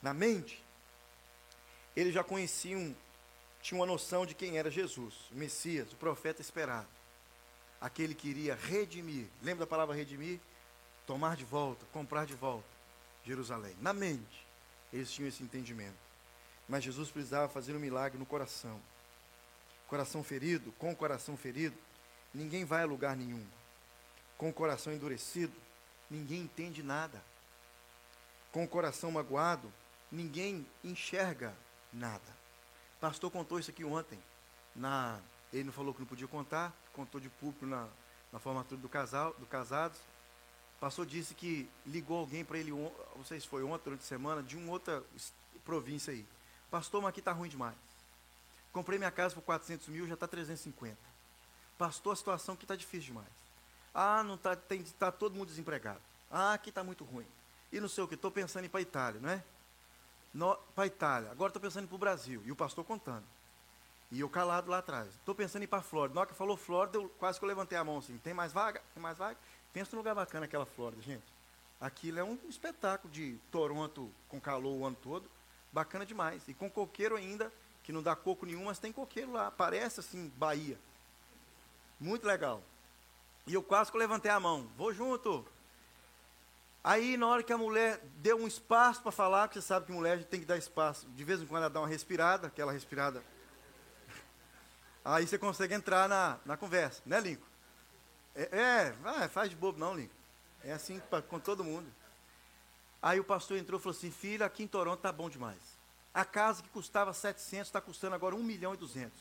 Na 0.00 0.14
mente, 0.14 0.64
eles 1.96 2.12
já 2.12 2.22
conheciam, 2.22 2.94
tinham 3.62 3.80
uma 3.80 3.86
noção 3.86 4.26
de 4.26 4.34
quem 4.34 4.58
era 4.58 4.70
Jesus, 4.70 5.14
o 5.32 5.34
Messias, 5.34 5.92
o 5.92 5.96
profeta 5.96 6.42
esperado. 6.42 6.86
Aquele 7.80 8.14
que 8.14 8.28
iria 8.28 8.54
redimir. 8.54 9.26
Lembra 9.42 9.64
da 9.64 9.70
palavra 9.70 9.94
redimir? 9.94 10.38
Tomar 11.06 11.36
de 11.36 11.44
volta, 11.44 11.86
comprar 11.92 12.26
de 12.26 12.34
volta 12.34 12.76
Jerusalém. 13.24 13.76
Na 13.80 13.92
mente, 13.92 14.46
eles 14.92 15.10
tinham 15.10 15.28
esse 15.28 15.42
entendimento. 15.42 15.96
Mas 16.68 16.84
Jesus 16.84 17.10
precisava 17.10 17.48
fazer 17.48 17.74
um 17.74 17.80
milagre 17.80 18.18
no 18.18 18.26
coração. 18.26 18.80
Coração 19.88 20.22
ferido, 20.22 20.72
com 20.72 20.92
o 20.92 20.96
coração 20.96 21.36
ferido, 21.36 21.76
ninguém 22.34 22.64
vai 22.64 22.82
a 22.82 22.86
lugar 22.86 23.16
nenhum. 23.16 23.44
Com 24.36 24.50
o 24.50 24.52
coração 24.52 24.92
endurecido, 24.92 25.54
ninguém 26.10 26.42
entende 26.42 26.82
nada. 26.82 27.22
Com 28.52 28.64
o 28.64 28.68
coração 28.68 29.10
magoado, 29.10 29.72
ninguém 30.10 30.66
enxerga 30.82 31.54
nada. 31.92 32.36
O 32.96 33.00
pastor 33.00 33.30
contou 33.30 33.58
isso 33.58 33.70
aqui 33.70 33.84
ontem, 33.84 34.18
na 34.74 35.18
Ele 35.52 35.64
não 35.64 35.72
falou 35.72 35.92
que 35.92 36.00
não 36.00 36.06
podia 36.06 36.26
contar, 36.26 36.72
contou 36.92 37.20
de 37.20 37.28
público 37.28 37.66
na, 37.66 37.88
na 38.32 38.38
formatura 38.38 38.80
do 38.80 38.88
casal, 38.88 39.34
do 39.34 39.46
casados. 39.46 39.98
O 40.76 40.80
pastor 40.80 41.06
disse 41.06 41.34
que 41.34 41.68
ligou 41.86 42.18
alguém 42.18 42.44
para 42.44 42.58
ele, 42.58 42.70
não 42.70 43.24
sei 43.24 43.40
se 43.40 43.48
foi 43.48 43.62
ontem, 43.62 43.84
durante 43.84 44.02
a 44.02 44.06
semana, 44.06 44.42
de 44.42 44.56
uma 44.56 44.72
outra 44.72 45.02
província 45.64 46.12
aí. 46.12 46.26
Pastor, 46.70 47.00
mas 47.00 47.10
aqui 47.10 47.20
está 47.20 47.32
ruim 47.32 47.48
demais. 47.48 47.76
Comprei 48.72 48.98
minha 48.98 49.10
casa 49.10 49.34
por 49.34 49.42
400 49.42 49.88
mil, 49.88 50.06
já 50.06 50.14
está 50.14 50.28
350. 50.28 50.96
Pastor, 51.78 52.12
a 52.12 52.16
situação 52.16 52.54
aqui 52.54 52.64
está 52.64 52.76
difícil 52.76 53.06
demais. 53.06 53.28
Ah, 53.94 54.22
não 54.22 54.34
está 54.34 54.54
tá 54.98 55.10
todo 55.10 55.34
mundo 55.34 55.48
desempregado. 55.48 56.00
Ah, 56.30 56.52
aqui 56.52 56.68
está 56.68 56.84
muito 56.84 57.04
ruim. 57.04 57.26
E 57.72 57.80
não 57.80 57.88
sei 57.88 58.04
o 58.04 58.08
que, 58.08 58.14
estou 58.14 58.30
pensando 58.30 58.64
em 58.64 58.66
ir 58.66 58.68
para 58.68 58.80
a 58.80 58.82
Itália, 58.82 59.20
não 59.20 59.30
é? 59.30 59.42
Para 60.74 60.84
a 60.84 60.86
Itália. 60.86 61.30
Agora 61.30 61.50
estou 61.50 61.62
pensando 61.62 61.88
para 61.88 61.94
o 61.94 61.98
Brasil. 61.98 62.42
E 62.44 62.52
o 62.52 62.56
pastor 62.56 62.84
contando. 62.84 63.24
E 64.10 64.20
eu 64.20 64.28
calado 64.28 64.70
lá 64.70 64.78
atrás. 64.78 65.08
Estou 65.08 65.34
pensando 65.34 65.62
em 65.62 65.64
ir 65.64 65.68
para 65.68 65.80
a 65.80 65.82
Flórida. 65.82 66.14
Na 66.14 66.20
hora 66.20 66.30
que 66.30 66.36
falou 66.36 66.56
Flórida, 66.56 66.98
eu, 66.98 67.08
quase 67.18 67.38
que 67.38 67.44
eu 67.44 67.48
levantei 67.48 67.76
a 67.76 67.84
mão 67.84 67.98
assim. 67.98 68.18
Tem 68.18 68.34
mais 68.34 68.52
vaga? 68.52 68.82
Tem 68.94 69.02
mais 69.02 69.18
vaga? 69.18 69.36
Pensa 69.72 69.90
num 69.92 69.98
lugar 69.98 70.14
bacana 70.14 70.44
aquela 70.46 70.66
Flórida, 70.66 71.02
gente. 71.02 71.24
Aquilo 71.80 72.18
é 72.18 72.24
um 72.24 72.38
espetáculo 72.48 73.12
de 73.12 73.38
Toronto 73.50 74.10
com 74.28 74.40
calor 74.40 74.76
o 74.76 74.86
ano 74.86 74.96
todo. 75.02 75.28
Bacana 75.72 76.06
demais. 76.06 76.46
E 76.48 76.54
com 76.54 76.70
coqueiro 76.70 77.16
ainda, 77.16 77.52
que 77.82 77.92
não 77.92 78.02
dá 78.02 78.14
coco 78.14 78.46
nenhum, 78.46 78.64
mas 78.64 78.78
tem 78.78 78.92
coqueiro 78.92 79.32
lá. 79.32 79.50
Parece 79.50 80.00
assim, 80.00 80.32
Bahia. 80.36 80.78
Muito 81.98 82.26
legal. 82.26 82.62
E 83.46 83.54
eu 83.54 83.62
quase 83.62 83.90
que 83.90 83.96
eu 83.96 84.00
levantei 84.00 84.30
a 84.30 84.40
mão. 84.40 84.68
Vou 84.76 84.92
junto. 84.92 85.46
Aí, 86.86 87.16
na 87.16 87.26
hora 87.26 87.42
que 87.42 87.52
a 87.52 87.58
mulher 87.58 88.00
deu 88.18 88.36
um 88.36 88.46
espaço 88.46 89.02
para 89.02 89.10
falar, 89.10 89.48
porque 89.48 89.60
você 89.60 89.66
sabe 89.66 89.86
que 89.86 89.92
mulher 89.92 90.22
tem 90.22 90.38
que 90.38 90.46
dar 90.46 90.56
espaço. 90.56 91.04
De 91.16 91.24
vez 91.24 91.40
em 91.42 91.44
quando 91.44 91.62
ela 91.62 91.68
dá 91.68 91.80
uma 91.80 91.88
respirada, 91.88 92.46
aquela 92.46 92.70
respirada 92.70 93.24
Aí 95.04 95.26
você 95.26 95.36
consegue 95.36 95.74
entrar 95.74 96.08
na, 96.08 96.38
na 96.46 96.56
conversa, 96.56 97.02
né, 97.04 97.18
Lincoln? 97.18 97.44
É, 98.36 98.94
é 99.02 99.28
faz 99.28 99.50
de 99.50 99.56
bobo 99.56 99.80
não, 99.80 99.96
Lincoln. 99.96 100.14
É 100.62 100.72
assim 100.74 101.00
pra, 101.10 101.20
com 101.20 101.40
todo 101.40 101.64
mundo. 101.64 101.92
Aí 103.02 103.18
o 103.18 103.24
pastor 103.24 103.58
entrou 103.58 103.80
e 103.80 103.82
falou 103.82 103.98
assim, 103.98 104.12
filha, 104.12 104.46
aqui 104.46 104.62
em 104.62 104.68
Toronto 104.68 105.00
tá 105.00 105.10
bom 105.10 105.28
demais. 105.28 105.58
A 106.14 106.24
casa 106.24 106.62
que 106.62 106.68
custava 106.68 107.12
700 107.12 107.66
está 107.66 107.80
custando 107.80 108.14
agora 108.14 108.36
1 108.36 108.42
milhão 108.44 108.74
e 108.74 108.76
200. 108.76 109.12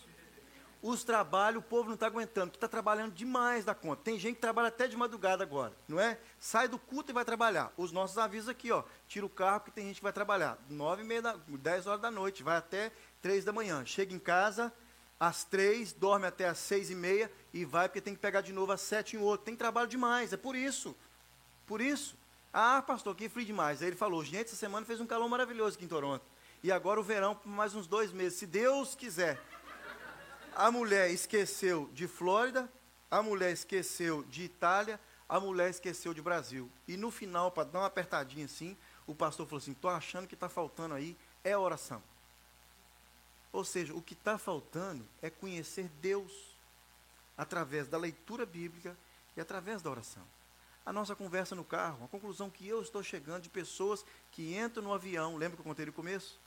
Os 0.88 1.04
trabalhos, 1.04 1.63
o 1.63 1.65
povo 1.65 1.88
não 1.88 1.95
está 1.95 2.06
aguentando, 2.06 2.52
que 2.52 2.58
está 2.58 2.67
trabalhando 2.67 3.12
demais 3.12 3.65
da 3.65 3.74
conta. 3.74 4.04
Tem 4.04 4.19
gente 4.19 4.36
que 4.36 4.41
trabalha 4.41 4.67
até 4.67 4.88
de 4.88 4.95
madrugada 4.95 5.41
agora, 5.41 5.74
não 5.88 6.00
é? 6.00 6.19
Sai 6.39 6.67
do 6.67 6.78
culto 6.78 7.12
e 7.12 7.12
vai 7.12 7.26
trabalhar. 7.26 7.74
Os 7.76 7.91
nossos 7.91 8.19
avisos 8.19 8.48
aqui, 8.48 8.71
ó, 8.71 8.84
tira 9.08 9.26
o 9.26 9.30
carro 9.30 9.62
que 9.62 9.71
tem 9.71 9.88
gente 9.88 9.95
que 9.95 10.04
vai 10.04 10.13
trabalhar. 10.13 10.60
9 10.69 11.02
e 11.02 11.06
meia, 11.08 11.24
da, 11.24 11.38
10 11.48 11.88
horas 11.88 12.02
da 12.02 12.12
noite, 12.12 12.43
vai 12.43 12.58
até 12.58 12.91
3 13.19 13.43
da 13.43 13.52
manhã. 13.52 13.84
Chega 13.84 14.13
em 14.13 14.19
casa, 14.19 14.71
às 15.19 15.43
três, 15.43 15.91
dorme 15.91 16.28
até 16.28 16.48
às 16.48 16.60
seis 16.60 16.91
e 16.91 16.95
meia 16.95 17.32
e 17.52 17.65
vai 17.65 17.89
porque 17.89 18.00
tem 18.00 18.13
que 18.13 18.21
pegar 18.21 18.41
de 18.41 18.54
novo 18.54 18.71
às 18.71 18.82
sete 18.82 19.15
em 19.15 19.19
outro. 19.19 19.43
Tem 19.43 19.56
trabalho 19.56 19.88
demais, 19.88 20.34
é 20.34 20.38
por 20.38 20.56
isso. 20.56 20.95
Por 21.65 21.82
isso. 21.82 22.15
Ah, 22.54 22.84
pastor, 22.84 23.15
que 23.15 23.28
frio 23.28 23.43
demais. 23.43 23.82
Aí 23.82 23.88
ele 23.88 23.95
falou, 23.95 24.24
gente, 24.24 24.45
essa 24.45 24.56
semana 24.56 24.86
fez 24.86 25.02
um 25.02 25.08
calor 25.08 25.28
maravilhoso 25.28 25.78
aqui 25.78 25.86
em 25.86 25.88
Toronto. 25.88 26.24
E 26.62 26.71
agora 26.71 27.00
o 27.00 27.04
verão 27.04 27.39
mais 27.43 27.74
uns 27.74 27.88
dois 27.88 28.12
meses, 28.12 28.38
se 28.38 28.45
Deus 28.45 28.93
quiser. 28.93 29.41
A 30.56 30.72
mulher 30.72 31.12
esqueceu 31.12 31.89
de 31.94 32.08
Flórida, 32.08 32.72
a 33.12 33.22
mulher 33.22 33.52
esqueceu 33.52 34.24
de 34.24 34.44
Itália, 34.44 34.98
a 35.28 35.38
mulher 35.38 35.70
esqueceu 35.70 36.13
de 36.13 36.22
Brasil. 36.22 36.72
E 36.88 36.96
no 36.96 37.12
final, 37.12 37.52
para 37.52 37.65
dar 37.65 37.80
uma 37.80 37.88
apertadinha 37.88 38.46
assim, 38.46 38.78
o 39.06 39.13
pastor 39.13 39.46
falou 39.46 39.58
assim: 39.58 39.74
estou 39.74 39.91
achando 39.91 40.28
que 40.28 40.34
está 40.34 40.48
faltando 40.48 40.96
aí 40.96 41.18
é 41.44 41.58
oração. 41.58 42.02
Ou 43.52 43.65
seja, 43.65 43.94
o 43.94 44.02
que 44.02 44.13
está 44.13 44.38
faltando 44.38 45.06
é 45.22 45.30
conhecer 45.30 45.89
Deus 46.02 46.56
através 47.38 47.88
da 47.88 47.98
leitura 47.98 48.46
bíblica 48.46 48.98
e 49.36 49.41
através 49.41 49.82
da 49.82 49.89
oração. 49.89 50.24
A 50.86 50.94
nossa 50.94 51.15
conversa 51.15 51.54
no 51.54 51.65
carro, 51.65 52.06
a 52.06 52.08
conclusão 52.08 52.50
que 52.50 52.68
eu 52.68 52.82
estou 52.82 53.04
chegando 53.04 53.44
de 53.44 53.50
pessoas 53.50 54.06
que 54.32 54.56
entram 54.58 54.84
no 54.84 54.94
avião, 54.94 55.36
lembra 55.36 55.58
que 55.58 55.62
eu 55.62 55.65
contei 55.65 55.86
no 55.86 55.91
começo? 55.91 56.39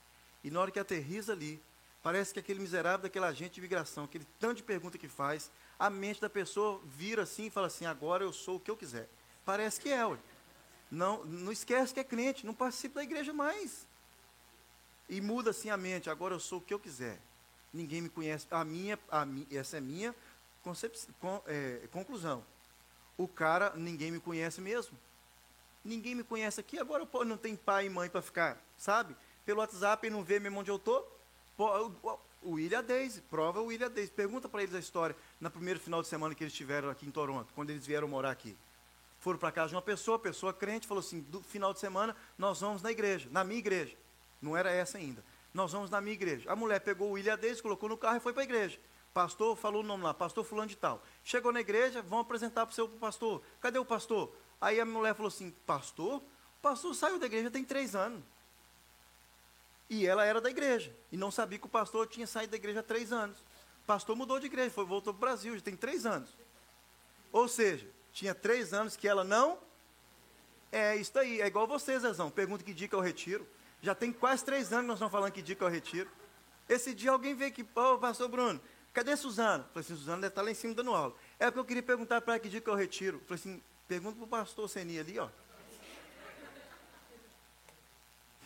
E 0.43 0.49
na 0.49 0.61
hora 0.61 0.71
que 0.71 0.79
aterriza 0.79 1.33
ali, 1.33 1.61
parece 2.01 2.33
que 2.33 2.39
aquele 2.39 2.59
miserável 2.59 3.03
daquele 3.03 3.25
agente 3.25 3.55
de 3.55 3.59
imigração, 3.59 4.05
aquele 4.05 4.25
tanto 4.39 4.57
de 4.57 4.63
pergunta 4.63 4.97
que 4.97 5.07
faz, 5.07 5.51
a 5.77 5.89
mente 5.89 6.21
da 6.21 6.29
pessoa 6.29 6.81
vira 6.85 7.23
assim 7.23 7.47
e 7.47 7.49
fala 7.49 7.67
assim: 7.67 7.85
agora 7.85 8.23
eu 8.23 8.33
sou 8.33 8.57
o 8.57 8.59
que 8.59 8.71
eu 8.71 8.77
quiser. 8.77 9.07
Parece 9.45 9.79
que 9.79 9.89
é, 9.89 10.05
ué. 10.05 10.17
Não, 10.91 11.23
não 11.25 11.51
esquece 11.51 11.93
que 11.93 11.99
é 11.99 12.03
crente, 12.03 12.45
não 12.45 12.53
participa 12.53 12.95
da 12.95 13.03
igreja 13.03 13.31
mais 13.31 13.87
e 15.09 15.19
muda 15.19 15.49
assim 15.49 15.69
a 15.69 15.75
mente. 15.75 16.09
Agora 16.09 16.35
eu 16.35 16.39
sou 16.39 16.59
o 16.59 16.61
que 16.61 16.73
eu 16.73 16.79
quiser. 16.79 17.19
Ninguém 17.73 18.01
me 18.01 18.09
conhece. 18.09 18.45
A 18.51 18.63
minha, 18.63 18.97
a 19.11 19.25
essa 19.51 19.77
é 19.77 19.79
a 19.79 19.81
minha 19.81 20.15
con, 21.19 21.41
é, 21.47 21.87
conclusão. 21.91 22.43
O 23.17 23.27
cara, 23.27 23.73
ninguém 23.75 24.11
me 24.11 24.19
conhece 24.19 24.61
mesmo. 24.61 24.97
Ninguém 25.83 26.15
me 26.15 26.23
conhece 26.23 26.59
aqui. 26.59 26.77
Agora 26.77 27.07
eu 27.11 27.25
não 27.25 27.37
tem 27.37 27.55
pai 27.55 27.87
e 27.87 27.89
mãe 27.89 28.09
para 28.09 28.21
ficar, 28.21 28.57
sabe? 28.77 29.15
Pelo 29.45 29.59
WhatsApp 29.59 30.05
e 30.05 30.09
não 30.09 30.23
vê 30.23 30.39
mesmo 30.39 30.59
onde 30.59 30.69
eu 30.69 30.75
estou. 30.75 31.18
O 32.41 32.51
William 32.51 32.81
Daisy, 32.81 33.21
prova 33.21 33.59
o 33.59 33.65
William 33.65 33.91
Daisy. 33.91 34.11
Pergunta 34.11 34.47
para 34.47 34.63
eles 34.63 34.73
a 34.73 34.79
história 34.79 35.15
no 35.41 35.51
primeiro 35.51 35.77
final 35.79 36.01
de 36.01 36.07
semana 36.07 36.33
que 36.33 36.41
eles 36.41 36.53
tiveram 36.53 36.89
aqui 36.89 37.05
em 37.05 37.11
Toronto, 37.11 37.51
quando 37.53 37.69
eles 37.69 37.85
vieram 37.85 38.07
morar 38.07 38.31
aqui. 38.31 38.55
Foram 39.19 39.37
para 39.37 39.51
casa 39.51 39.69
de 39.69 39.75
uma 39.75 39.81
pessoa, 39.81 40.17
pessoa 40.17 40.53
crente, 40.53 40.87
falou 40.87 41.01
assim: 41.01 41.19
do 41.19 41.41
final 41.41 41.73
de 41.73 41.79
semana 41.79 42.15
nós 42.37 42.61
vamos 42.61 42.81
na 42.81 42.89
igreja, 42.89 43.27
na 43.31 43.43
minha 43.43 43.59
igreja. 43.59 43.97
Não 44.41 44.55
era 44.55 44.71
essa 44.71 44.97
ainda. 44.97 45.21
Nós 45.53 45.73
vamos 45.73 45.89
na 45.89 45.99
minha 45.99 46.13
igreja. 46.13 46.49
A 46.49 46.55
mulher 46.55 46.79
pegou 46.79 47.09
o 47.09 47.11
William 47.11 47.37
deles, 47.37 47.59
colocou 47.59 47.89
no 47.89 47.97
carro 47.97 48.15
e 48.15 48.19
foi 48.21 48.31
para 48.31 48.43
a 48.43 48.45
igreja. 48.45 48.79
Pastor, 49.13 49.57
falou 49.57 49.83
o 49.83 49.85
nome 49.85 50.03
lá, 50.03 50.13
pastor 50.13 50.45
fulano 50.45 50.69
de 50.69 50.77
tal. 50.77 51.03
Chegou 51.25 51.51
na 51.51 51.59
igreja, 51.59 52.01
vão 52.01 52.19
apresentar 52.19 52.65
para 52.65 52.71
o 52.71 52.75
seu 52.75 52.87
pastor. 52.87 53.41
Cadê 53.59 53.77
o 53.77 53.83
pastor? 53.83 54.33
Aí 54.61 54.79
a 54.79 54.85
mulher 54.85 55.13
falou 55.13 55.27
assim, 55.27 55.51
pastor? 55.65 56.21
O 56.21 56.61
pastor 56.61 56.95
saiu 56.95 57.19
da 57.19 57.25
igreja 57.25 57.51
tem 57.51 57.65
três 57.65 57.95
anos. 57.95 58.23
E 59.89 60.05
ela 60.05 60.23
era 60.23 60.39
da 60.39 60.49
igreja. 60.49 60.95
E 61.11 61.17
não 61.17 61.31
sabia 61.31 61.57
que 61.57 61.65
o 61.65 61.69
pastor 61.69 62.07
tinha 62.07 62.27
saído 62.27 62.51
da 62.51 62.57
igreja 62.57 62.81
há 62.81 62.83
três 62.83 63.11
anos. 63.11 63.39
O 63.83 63.87
pastor 63.87 64.15
mudou 64.15 64.39
de 64.39 64.45
igreja, 64.45 64.69
foi, 64.69 64.85
voltou 64.85 65.13
para 65.13 65.17
o 65.17 65.21
Brasil, 65.21 65.55
já 65.55 65.61
tem 65.61 65.75
três 65.75 66.05
anos. 66.05 66.29
Ou 67.31 67.47
seja, 67.47 67.87
tinha 68.13 68.35
três 68.35 68.73
anos 68.73 68.95
que 68.95 69.07
ela 69.07 69.23
não. 69.23 69.57
É 70.71 70.95
isso 70.95 71.17
aí, 71.17 71.41
é 71.41 71.47
igual 71.47 71.65
você, 71.65 71.99
Zezão. 71.99 72.29
Pergunta 72.29 72.63
que 72.63 72.73
que 72.73 72.93
eu 72.93 72.99
retiro. 72.99 73.47
Já 73.81 73.95
tem 73.95 74.13
quase 74.13 74.45
três 74.45 74.71
anos 74.71 74.83
que 74.83 74.87
nós 74.87 74.97
estamos 74.97 75.11
falando 75.11 75.31
que 75.31 75.55
que 75.55 75.61
eu 75.61 75.67
retiro. 75.67 76.09
Esse 76.67 76.93
dia 76.93 77.09
alguém 77.09 77.33
veio 77.33 77.49
aqui, 77.49 77.67
ô, 77.75 77.97
pastor 77.97 78.29
Bruno, 78.29 78.61
cadê 78.93 79.17
Suzana? 79.17 79.63
Falei 79.73 79.79
assim, 79.79 79.95
Suzana 79.95 80.21
deve 80.21 80.31
estar 80.31 80.43
lá 80.43 80.51
em 80.51 80.53
cima 80.53 80.75
dando 80.75 80.93
aula. 80.93 81.15
É 81.39 81.45
porque 81.45 81.59
eu 81.59 81.65
queria 81.65 81.81
perguntar 81.81 82.21
para 82.21 82.35
ela 82.35 82.39
que 82.39 82.61
que 82.61 82.69
eu 82.69 82.75
retiro. 82.75 83.19
Falei 83.25 83.41
assim, 83.41 83.61
pergunta 83.87 84.17
para 84.17 84.25
o 84.25 84.27
pastor 84.27 84.69
Seni 84.69 84.99
ali, 84.99 85.17
ó. 85.17 85.29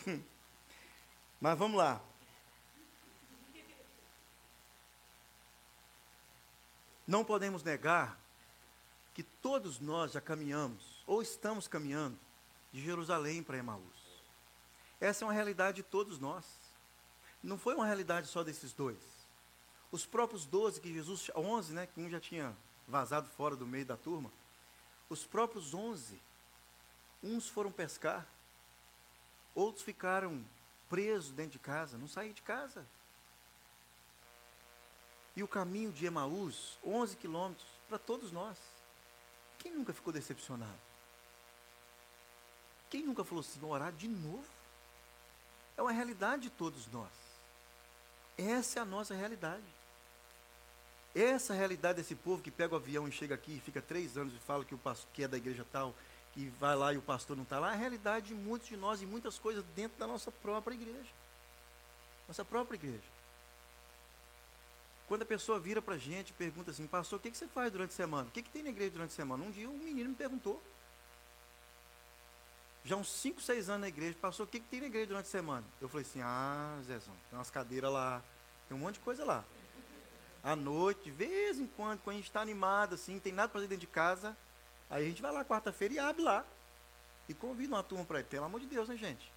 Hum. 0.06 0.20
Mas 1.44 1.58
vamos 1.58 1.76
lá. 1.76 2.00
Não 7.06 7.22
podemos 7.22 7.62
negar 7.62 8.18
que 9.12 9.22
todos 9.22 9.78
nós 9.78 10.12
já 10.12 10.22
caminhamos, 10.22 11.02
ou 11.06 11.20
estamos 11.20 11.68
caminhando, 11.68 12.18
de 12.72 12.82
Jerusalém 12.82 13.42
para 13.42 13.58
Emaús. 13.58 13.82
Essa 14.98 15.22
é 15.22 15.26
uma 15.26 15.34
realidade 15.34 15.76
de 15.76 15.82
todos 15.82 16.18
nós. 16.18 16.46
Não 17.42 17.58
foi 17.58 17.74
uma 17.74 17.84
realidade 17.84 18.26
só 18.26 18.42
desses 18.42 18.72
dois. 18.72 18.96
Os 19.92 20.06
próprios 20.06 20.46
doze 20.46 20.80
que 20.80 20.94
Jesus, 20.94 21.30
onze, 21.36 21.74
né, 21.74 21.86
que 21.86 22.00
um 22.00 22.08
já 22.08 22.20
tinha 22.20 22.56
vazado 22.88 23.28
fora 23.28 23.54
do 23.54 23.66
meio 23.66 23.84
da 23.84 23.98
turma, 23.98 24.32
os 25.10 25.26
próprios 25.26 25.74
onze, 25.74 26.18
uns 27.22 27.50
foram 27.50 27.70
pescar, 27.70 28.26
outros 29.54 29.84
ficaram 29.84 30.42
presos 30.94 31.32
dentro 31.32 31.50
de 31.50 31.58
casa, 31.58 31.98
não 31.98 32.06
saíram 32.06 32.34
de 32.34 32.42
casa. 32.42 32.86
E 35.34 35.42
o 35.42 35.48
caminho 35.48 35.90
de 35.90 36.06
Emaús, 36.06 36.78
11 36.86 37.16
quilômetros, 37.16 37.66
para 37.88 37.98
todos 37.98 38.30
nós. 38.30 38.56
Quem 39.58 39.72
nunca 39.72 39.92
ficou 39.92 40.12
decepcionado? 40.12 40.78
Quem 42.88 43.04
nunca 43.04 43.24
falou 43.24 43.40
assim, 43.40 43.58
orar 43.64 43.90
de 43.90 44.06
novo? 44.06 44.46
É 45.76 45.82
uma 45.82 45.90
realidade 45.90 46.42
de 46.42 46.50
todos 46.50 46.86
nós. 46.92 47.10
Essa 48.38 48.78
é 48.78 48.82
a 48.82 48.84
nossa 48.84 49.16
realidade. 49.16 49.64
Essa 51.12 51.54
realidade 51.54 51.96
desse 51.96 52.14
povo 52.14 52.40
que 52.40 52.52
pega 52.52 52.72
o 52.72 52.76
avião 52.76 53.08
e 53.08 53.10
chega 53.10 53.34
aqui 53.34 53.56
e 53.56 53.60
fica 53.60 53.82
três 53.82 54.16
anos 54.16 54.32
e 54.32 54.38
fala 54.38 54.64
que 54.64 54.76
o 54.76 54.80
que 55.12 55.24
é 55.24 55.28
da 55.28 55.38
igreja 55.38 55.66
tal, 55.72 55.92
que 56.34 56.48
vai 56.58 56.76
lá 56.76 56.92
e 56.92 56.98
o 56.98 57.02
pastor 57.02 57.36
não 57.36 57.44
está 57.44 57.58
lá, 57.58 57.70
é 57.70 57.74
a 57.74 57.78
realidade 57.78 58.28
de 58.28 58.34
muitos 58.34 58.68
de 58.68 58.76
nós 58.76 59.00
e 59.00 59.06
muitas 59.06 59.38
coisas 59.38 59.64
dentro 59.74 59.98
da 59.98 60.06
nossa 60.06 60.30
própria 60.30 60.74
igreja. 60.74 61.10
Nossa 62.28 62.44
própria 62.44 62.76
igreja. 62.76 63.14
Quando 65.06 65.22
a 65.22 65.26
pessoa 65.26 65.60
vira 65.60 65.80
para 65.80 65.94
a 65.94 65.98
gente 65.98 66.30
e 66.30 66.32
pergunta 66.32 66.70
assim, 66.70 66.86
pastor, 66.86 67.18
o 67.18 67.22
que, 67.22 67.30
que 67.30 67.36
você 67.36 67.46
faz 67.46 67.70
durante 67.70 67.90
a 67.90 67.94
semana? 67.94 68.28
O 68.28 68.30
que, 68.30 68.42
que 68.42 68.50
tem 68.50 68.62
na 68.62 68.70
igreja 68.70 68.90
durante 68.90 69.10
a 69.10 69.14
semana? 69.14 69.44
Um 69.44 69.50
dia 69.50 69.68
um 69.68 69.78
menino 69.78 70.10
me 70.10 70.16
perguntou 70.16 70.60
já 72.84 72.96
uns 72.96 73.08
5, 73.08 73.40
6 73.40 73.70
anos 73.70 73.80
na 73.80 73.88
igreja, 73.88 74.14
passou 74.20 74.44
o 74.44 74.46
que, 74.46 74.60
que 74.60 74.68
tem 74.68 74.80
na 74.80 74.86
igreja 74.86 75.06
durante 75.06 75.24
a 75.24 75.30
semana? 75.30 75.64
Eu 75.80 75.88
falei 75.88 76.06
assim, 76.06 76.20
ah, 76.22 76.78
Zezão, 76.82 77.14
tem 77.30 77.38
umas 77.38 77.50
cadeiras 77.50 77.90
lá, 77.90 78.22
tem 78.68 78.76
um 78.76 78.80
monte 78.80 78.94
de 78.94 79.00
coisa 79.00 79.24
lá. 79.24 79.42
À 80.42 80.54
noite, 80.54 81.04
de 81.04 81.10
vez 81.10 81.58
em 81.58 81.66
quando, 81.66 82.00
quando 82.00 82.16
a 82.16 82.18
gente 82.18 82.26
está 82.26 82.42
animado, 82.42 82.94
assim, 82.94 83.18
tem 83.18 83.32
nada 83.32 83.48
para 83.48 83.54
fazer 83.54 83.68
dentro 83.68 83.80
de 83.80 83.86
casa, 83.86 84.36
aí 84.90 85.04
a 85.04 85.08
gente 85.08 85.22
vai 85.22 85.32
lá 85.32 85.44
quarta-feira 85.44 85.94
e 85.94 85.98
abre 85.98 86.22
lá. 86.22 86.44
E 87.28 87.34
convida 87.34 87.74
uma 87.74 87.82
turma 87.82 88.04
para 88.04 88.20
ir. 88.20 88.24
Pelo 88.24 88.44
amor 88.44 88.60
de 88.60 88.66
Deus, 88.66 88.88
né, 88.88 88.96
gente? 88.96 89.32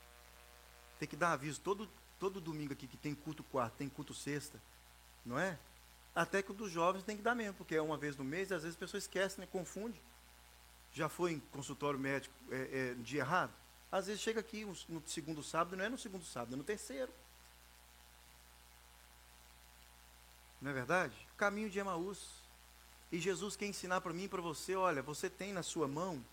Tem 0.99 1.07
que 1.07 1.15
dar 1.15 1.33
aviso 1.33 1.61
todo, 1.61 1.89
todo 2.19 2.41
domingo 2.41 2.73
aqui 2.73 2.87
que 2.87 2.97
tem 2.97 3.15
culto 3.15 3.43
quarto, 3.43 3.75
tem 3.75 3.87
culto 3.87 4.13
sexta, 4.13 4.59
não 5.25 5.39
é? 5.39 5.57
Até 6.13 6.41
que 6.41 6.51
o 6.51 6.53
dos 6.53 6.71
jovens 6.71 7.03
tem 7.03 7.15
que 7.15 7.21
dar 7.21 7.35
mesmo, 7.35 7.53
porque 7.53 7.75
é 7.75 7.81
uma 7.81 7.97
vez 7.97 8.17
no 8.17 8.23
mês 8.23 8.49
e 8.49 8.53
às 8.53 8.63
vezes 8.63 8.75
a 8.75 8.79
pessoa 8.79 8.97
esquece, 8.97 9.39
né? 9.39 9.47
Confunde. 9.51 10.01
Já 10.93 11.07
foi 11.07 11.33
em 11.33 11.39
consultório 11.39 11.99
médico 11.99 12.33
é, 12.49 12.55
é, 12.55 12.93
dia 12.95 13.21
errado? 13.21 13.53
Às 13.91 14.07
vezes 14.07 14.21
chega 14.21 14.39
aqui 14.39 14.65
no 14.89 15.01
segundo 15.05 15.43
sábado, 15.43 15.77
não 15.77 15.85
é 15.85 15.89
no 15.89 15.97
segundo 15.97 16.25
sábado, 16.25 16.55
é 16.55 16.57
no 16.57 16.63
terceiro. 16.63 17.11
Não 20.61 20.71
é 20.71 20.73
verdade? 20.73 21.15
Caminho 21.37 21.69
de 21.69 21.79
Emaús. 21.79 22.36
E 23.11 23.19
Jesus 23.19 23.55
quer 23.55 23.67
ensinar 23.67 24.01
para 24.01 24.13
mim 24.13 24.23
e 24.23 24.27
para 24.27 24.41
você, 24.41 24.75
olha, 24.75 25.01
você 25.01 25.29
tem 25.29 25.53
na 25.53 25.63
sua 25.63 25.87
mão 25.87 26.23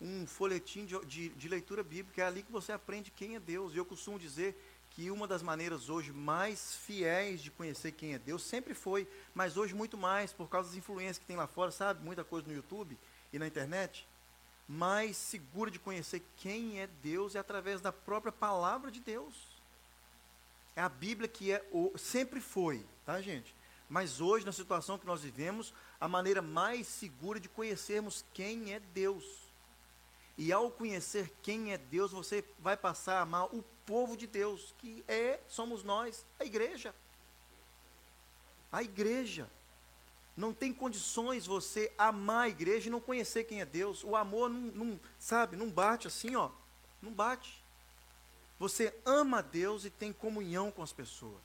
um 0.00 0.26
folhetim 0.26 0.84
de, 0.84 0.98
de, 1.06 1.28
de, 1.30 1.48
leitura 1.48 1.82
bíblica, 1.82 2.22
é 2.22 2.26
ali 2.26 2.42
que 2.42 2.52
você 2.52 2.72
aprende 2.72 3.10
quem 3.10 3.34
é 3.34 3.40
Deus. 3.40 3.72
E 3.72 3.78
eu 3.78 3.84
costumo 3.84 4.18
dizer 4.18 4.54
que 4.90 5.10
uma 5.10 5.26
das 5.26 5.42
maneiras 5.42 5.88
hoje 5.88 6.12
mais 6.12 6.74
fiéis 6.76 7.40
de 7.40 7.50
conhecer 7.50 7.92
quem 7.92 8.14
é 8.14 8.18
Deus 8.18 8.42
sempre 8.42 8.74
foi, 8.74 9.08
mas 9.34 9.56
hoje 9.56 9.74
muito 9.74 9.96
mais, 9.96 10.32
por 10.32 10.48
causa 10.48 10.68
das 10.68 10.78
influências 10.78 11.18
que 11.18 11.24
tem 11.24 11.36
lá 11.36 11.46
fora, 11.46 11.70
sabe? 11.70 12.04
Muita 12.04 12.24
coisa 12.24 12.46
no 12.46 12.54
YouTube 12.54 12.96
e 13.32 13.38
na 13.38 13.46
internet. 13.46 14.06
Mais 14.68 15.16
segura 15.16 15.70
de 15.70 15.78
conhecer 15.78 16.22
quem 16.36 16.80
é 16.80 16.86
Deus 17.02 17.34
é 17.34 17.38
através 17.38 17.80
da 17.80 17.92
própria 17.92 18.32
palavra 18.32 18.90
de 18.90 19.00
Deus. 19.00 19.34
É 20.74 20.82
a 20.82 20.88
Bíblia 20.88 21.28
que 21.28 21.52
é, 21.52 21.64
sempre 21.96 22.40
foi, 22.40 22.84
tá, 23.06 23.20
gente? 23.22 23.54
Mas 23.88 24.20
hoje, 24.20 24.44
na 24.44 24.52
situação 24.52 24.98
que 24.98 25.06
nós 25.06 25.22
vivemos, 25.22 25.72
a 26.00 26.08
maneira 26.08 26.42
mais 26.42 26.86
segura 26.86 27.40
de 27.40 27.48
conhecermos 27.48 28.24
quem 28.32 28.72
é 28.72 28.80
Deus. 28.80 29.24
E 30.38 30.52
ao 30.52 30.70
conhecer 30.70 31.32
quem 31.42 31.72
é 31.72 31.78
Deus, 31.78 32.12
você 32.12 32.44
vai 32.58 32.76
passar 32.76 33.18
a 33.18 33.22
amar 33.22 33.54
o 33.54 33.64
povo 33.86 34.16
de 34.16 34.26
Deus, 34.26 34.74
que 34.78 35.02
é, 35.08 35.40
somos 35.48 35.82
nós, 35.82 36.26
a 36.38 36.44
igreja. 36.44 36.94
A 38.70 38.82
igreja. 38.82 39.50
Não 40.36 40.52
tem 40.52 40.74
condições 40.74 41.46
você 41.46 41.90
amar 41.96 42.44
a 42.44 42.48
igreja 42.48 42.88
e 42.88 42.90
não 42.90 43.00
conhecer 43.00 43.44
quem 43.44 43.62
é 43.62 43.64
Deus. 43.64 44.04
O 44.04 44.14
amor 44.14 44.50
não, 44.50 44.60
não 44.60 45.00
sabe, 45.18 45.56
não 45.56 45.70
bate 45.70 46.06
assim, 46.06 46.36
ó. 46.36 46.50
Não 47.00 47.12
bate. 47.12 47.64
Você 48.58 48.94
ama 49.06 49.38
a 49.38 49.42
Deus 49.42 49.86
e 49.86 49.90
tem 49.90 50.12
comunhão 50.12 50.70
com 50.70 50.82
as 50.82 50.92
pessoas. 50.92 51.42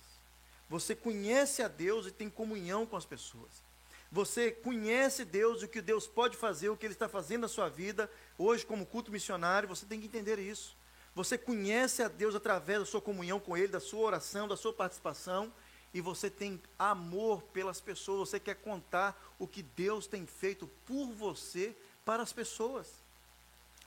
Você 0.70 0.94
conhece 0.94 1.62
a 1.62 1.70
Deus 1.70 2.08
e 2.08 2.12
tem 2.12 2.30
comunhão 2.30 2.86
com 2.86 2.98
as 2.98 3.06
pessoas. 3.06 3.64
Você 4.12 4.52
conhece 4.52 5.24
Deus, 5.24 5.64
o 5.64 5.68
que 5.68 5.82
Deus 5.82 6.06
pode 6.06 6.36
fazer, 6.36 6.70
o 6.70 6.76
que 6.76 6.86
Ele 6.86 6.94
está 6.94 7.08
fazendo 7.08 7.44
na 7.44 7.48
sua 7.48 7.70
vida, 7.70 8.12
hoje, 8.38 8.66
como 8.66 8.86
culto 8.86 9.10
missionário, 9.10 9.70
você 9.70 9.86
tem 9.86 10.02
que 10.02 10.08
entender 10.08 10.38
isso. 10.38 10.76
Você 11.16 11.38
conhece 11.38 12.04
a 12.04 12.10
Deus 12.10 12.36
através 12.36 12.80
da 12.80 12.86
sua 12.86 13.02
comunhão 13.02 13.40
com 13.40 13.56
Ele, 13.56 13.70
da 13.70 13.80
sua 13.80 14.02
oração, 14.02 14.50
da 14.50 14.58
sua 14.58 14.74
participação, 14.74 15.52
e 15.94 16.02
você 16.02 16.30
tem 16.30 16.62
amor 16.78 17.42
pelas 17.54 17.80
pessoas, 17.80 18.30
você 18.30 18.40
quer 18.40 18.56
contar 18.56 19.18
o 19.40 19.48
que 19.48 19.64
Deus 19.64 20.08
tem 20.08 20.26
feito 20.26 20.68
por 20.86 21.08
você 21.14 21.76
para 22.04 22.22
as 22.22 22.34
pessoas. 22.34 22.88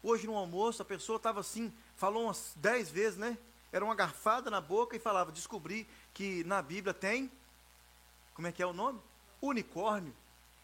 Hoje 0.03 0.27
no 0.27 0.37
almoço, 0.37 0.81
a 0.81 0.87
pessoa 0.87 1.17
estava 1.17 1.41
assim, 1.41 1.73
falou 1.97 2.25
umas 2.25 2.53
dez 2.57 2.91
vezes, 2.91 3.19
né? 3.19 3.37
Era 3.73 3.85
uma 3.85 3.95
garfada 3.95 4.51
na 4.51 4.61
boca 4.61 4.97
e 4.97 5.01
falava: 5.01 5.33
descobri 5.33 5.89
que 6.13 6.45
na 6.45 6.63
Bíblia 6.63 6.95
tem, 6.95 7.31
como 8.35 8.47
é 8.47 8.53
que 8.53 8.63
é 8.63 8.67
o 8.67 8.73
nome? 8.73 9.01
Unicórnio. 9.49 10.15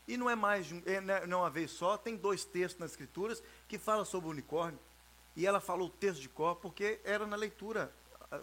E 0.08 0.16
não 0.16 0.28
é 0.28 0.34
mais 0.34 0.66
é, 0.86 1.00
não 1.26 1.38
é 1.38 1.42
uma 1.42 1.50
vez 1.50 1.70
só, 1.70 1.96
tem 1.96 2.16
dois 2.16 2.44
textos 2.44 2.80
nas 2.80 2.90
escrituras 2.90 3.42
que 3.68 3.78
falam 3.78 4.04
sobre 4.04 4.28
o 4.28 4.32
unicórnio. 4.32 4.78
E 5.36 5.46
ela 5.46 5.60
falou 5.60 5.86
o 5.86 5.90
texto 5.90 6.20
de 6.20 6.28
cor 6.28 6.56
porque 6.56 7.00
era 7.04 7.26
na 7.26 7.36
leitura 7.36 7.92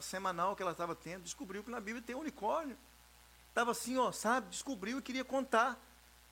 semanal 0.01 0.55
que 0.55 0.61
ela 0.61 0.71
estava 0.71 0.95
tendo, 0.95 1.23
descobriu 1.23 1.63
que 1.63 1.71
na 1.71 1.79
Bíblia 1.79 2.03
tem 2.05 2.15
unicórnio. 2.15 2.77
Estava 3.49 3.71
assim, 3.71 3.97
ó, 3.97 4.11
sabe, 4.11 4.49
descobriu 4.49 4.99
e 4.99 5.01
queria 5.01 5.25
contar 5.25 5.81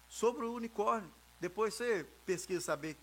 sobre 0.08 0.46
o 0.46 0.54
unicórnio. 0.54 1.12
Depois 1.40 1.74
você 1.74 2.06
pesquisa 2.26 2.62
saber, 2.62 2.98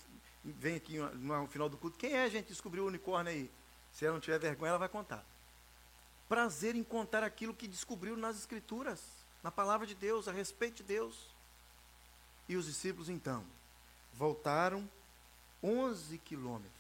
vem 0.45 0.77
aqui 0.77 0.99
no 0.99 1.47
final 1.49 1.69
do 1.69 1.77
culto, 1.77 1.99
quem 1.99 2.13
é 2.13 2.25
a 2.25 2.29
gente 2.29 2.49
descobriu 2.49 2.85
o 2.85 2.87
unicórnio 2.87 3.33
aí? 3.33 3.51
Se 3.93 4.05
ela 4.05 4.15
não 4.15 4.21
tiver 4.21 4.39
vergonha, 4.39 4.71
ela 4.71 4.79
vai 4.79 4.89
contar. 4.89 5.25
Prazer 6.29 6.75
em 6.77 6.83
contar 6.83 7.23
aquilo 7.23 7.53
que 7.53 7.69
descobriu 7.69 8.17
nas 8.17 8.37
escrituras 8.39 9.22
na 9.43 9.51
palavra 9.51 9.87
de 9.87 9.95
Deus, 9.95 10.29
a 10.29 10.33
respeito 10.33 10.77
de 10.77 10.85
Deus. 10.85 11.27
E 12.49 12.57
os 12.57 12.67
discípulos 12.67 13.09
então 13.09 13.45
voltaram 14.13 14.89
11 15.63 16.19
quilômetros 16.19 16.73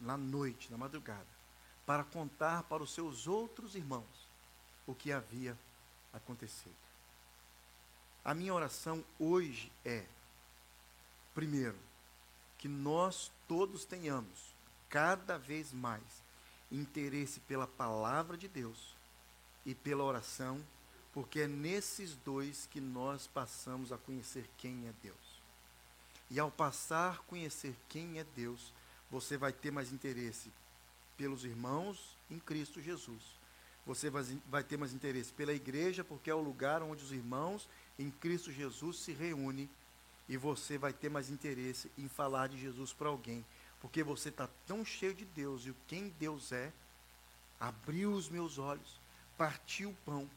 na 0.00 0.16
noite, 0.16 0.70
na 0.70 0.78
madrugada, 0.78 1.26
para 1.84 2.04
contar 2.04 2.62
para 2.64 2.82
os 2.82 2.92
seus 2.92 3.26
outros 3.26 3.74
irmãos 3.74 4.28
o 4.86 4.94
que 4.94 5.12
havia 5.12 5.58
acontecido. 6.12 6.76
A 8.24 8.34
minha 8.34 8.54
oração 8.54 9.04
hoje 9.18 9.72
é, 9.84 10.04
primeiro, 11.34 11.78
que 12.58 12.68
nós 12.68 13.30
todos 13.46 13.84
tenhamos 13.84 14.54
cada 14.88 15.38
vez 15.38 15.72
mais 15.72 16.02
interesse 16.70 17.40
pela 17.40 17.66
palavra 17.66 18.36
de 18.36 18.48
Deus 18.48 18.94
e 19.64 19.74
pela 19.74 20.04
oração 20.04 20.62
porque 21.18 21.40
é 21.40 21.48
nesses 21.48 22.14
dois 22.14 22.68
que 22.70 22.80
nós 22.80 23.26
passamos 23.26 23.90
a 23.90 23.98
conhecer 23.98 24.48
quem 24.56 24.86
é 24.86 24.92
Deus. 25.02 25.42
E 26.30 26.38
ao 26.38 26.48
passar 26.48 27.14
a 27.14 27.22
conhecer 27.24 27.74
quem 27.88 28.20
é 28.20 28.24
Deus, 28.36 28.72
você 29.10 29.36
vai 29.36 29.52
ter 29.52 29.72
mais 29.72 29.92
interesse 29.92 30.52
pelos 31.16 31.44
irmãos 31.44 32.16
em 32.30 32.38
Cristo 32.38 32.80
Jesus. 32.80 33.20
Você 33.84 34.08
vai 34.08 34.62
ter 34.62 34.76
mais 34.76 34.92
interesse 34.94 35.32
pela 35.32 35.52
igreja, 35.52 36.04
porque 36.04 36.30
é 36.30 36.34
o 36.36 36.40
lugar 36.40 36.84
onde 36.84 37.02
os 37.02 37.10
irmãos 37.10 37.68
em 37.98 38.12
Cristo 38.12 38.52
Jesus 38.52 38.98
se 39.00 39.10
reúnem. 39.10 39.68
E 40.28 40.36
você 40.36 40.78
vai 40.78 40.92
ter 40.92 41.10
mais 41.10 41.30
interesse 41.30 41.90
em 41.98 42.06
falar 42.06 42.46
de 42.46 42.60
Jesus 42.60 42.92
para 42.92 43.08
alguém, 43.08 43.44
porque 43.80 44.04
você 44.04 44.28
está 44.28 44.48
tão 44.68 44.84
cheio 44.84 45.14
de 45.14 45.24
Deus 45.24 45.66
e 45.66 45.74
quem 45.88 46.10
Deus 46.10 46.52
é, 46.52 46.72
abriu 47.58 48.12
os 48.12 48.28
meus 48.28 48.56
olhos, 48.56 49.00
partiu 49.36 49.90
o 49.90 49.96
pão 50.06 50.30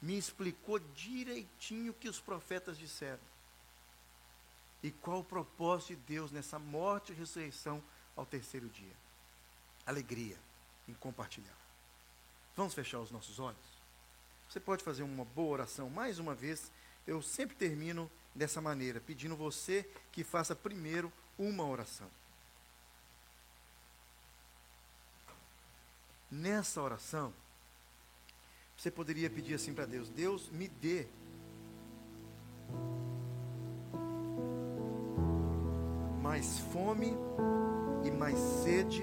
me 0.00 0.16
explicou 0.16 0.78
direitinho 0.78 1.92
o 1.92 1.94
que 1.94 2.08
os 2.08 2.20
profetas 2.20 2.78
disseram. 2.78 3.20
E 4.82 4.90
qual 4.90 5.20
o 5.20 5.24
propósito 5.24 5.88
de 5.88 5.96
Deus 5.96 6.30
nessa 6.30 6.58
morte 6.58 7.12
e 7.12 7.14
ressurreição 7.14 7.82
ao 8.16 8.24
terceiro 8.24 8.68
dia? 8.68 8.94
Alegria 9.84 10.38
em 10.86 10.94
compartilhar. 10.94 11.56
Vamos 12.56 12.74
fechar 12.74 13.00
os 13.00 13.10
nossos 13.10 13.38
olhos? 13.38 13.78
Você 14.48 14.60
pode 14.60 14.82
fazer 14.82 15.02
uma 15.02 15.24
boa 15.24 15.50
oração 15.50 15.90
mais 15.90 16.18
uma 16.18 16.34
vez. 16.34 16.70
Eu 17.06 17.20
sempre 17.20 17.56
termino 17.56 18.10
dessa 18.34 18.60
maneira, 18.60 19.00
pedindo 19.00 19.36
você 19.36 19.88
que 20.12 20.22
faça 20.22 20.54
primeiro 20.54 21.12
uma 21.38 21.64
oração. 21.64 22.08
Nessa 26.30 26.82
oração, 26.82 27.32
você 28.78 28.92
poderia 28.92 29.28
pedir 29.28 29.54
assim 29.54 29.74
para 29.74 29.84
Deus: 29.84 30.08
Deus, 30.08 30.48
me 30.50 30.68
dê 30.68 31.06
mais 36.22 36.60
fome 36.72 37.12
e 38.04 38.10
mais 38.12 38.38
sede 38.38 39.02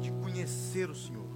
de 0.00 0.10
conhecer 0.20 0.90
o 0.90 0.94
Senhor. 0.94 1.28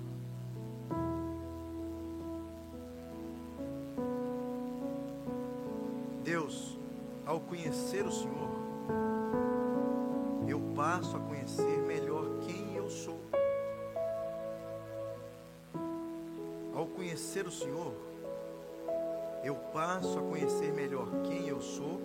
Deus, 6.24 6.76
ao 7.24 7.40
conhecer 7.40 8.04
o 8.04 8.10
Senhor, 8.10 8.50
eu 10.48 10.60
passo 10.74 11.16
a 11.16 11.20
conhecer 11.20 11.78
melhor 11.86 12.40
quem 12.40 12.74
eu 12.74 12.90
sou. 12.90 13.31
Conhecer 17.12 17.46
o 17.46 17.50
Senhor, 17.50 17.92
eu 19.44 19.54
passo 19.54 20.18
a 20.18 20.22
conhecer 20.22 20.72
melhor 20.72 21.06
quem 21.24 21.46
eu 21.46 21.60
sou, 21.60 22.00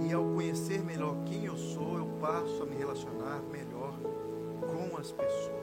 e 0.00 0.10
ao 0.10 0.24
conhecer 0.24 0.82
melhor 0.82 1.14
quem 1.26 1.44
eu 1.44 1.54
sou, 1.54 1.98
eu 1.98 2.06
passo 2.18 2.62
a 2.62 2.64
me 2.64 2.74
relacionar 2.74 3.42
melhor 3.52 3.92
com 4.62 4.96
as 4.96 5.12
pessoas. 5.12 5.58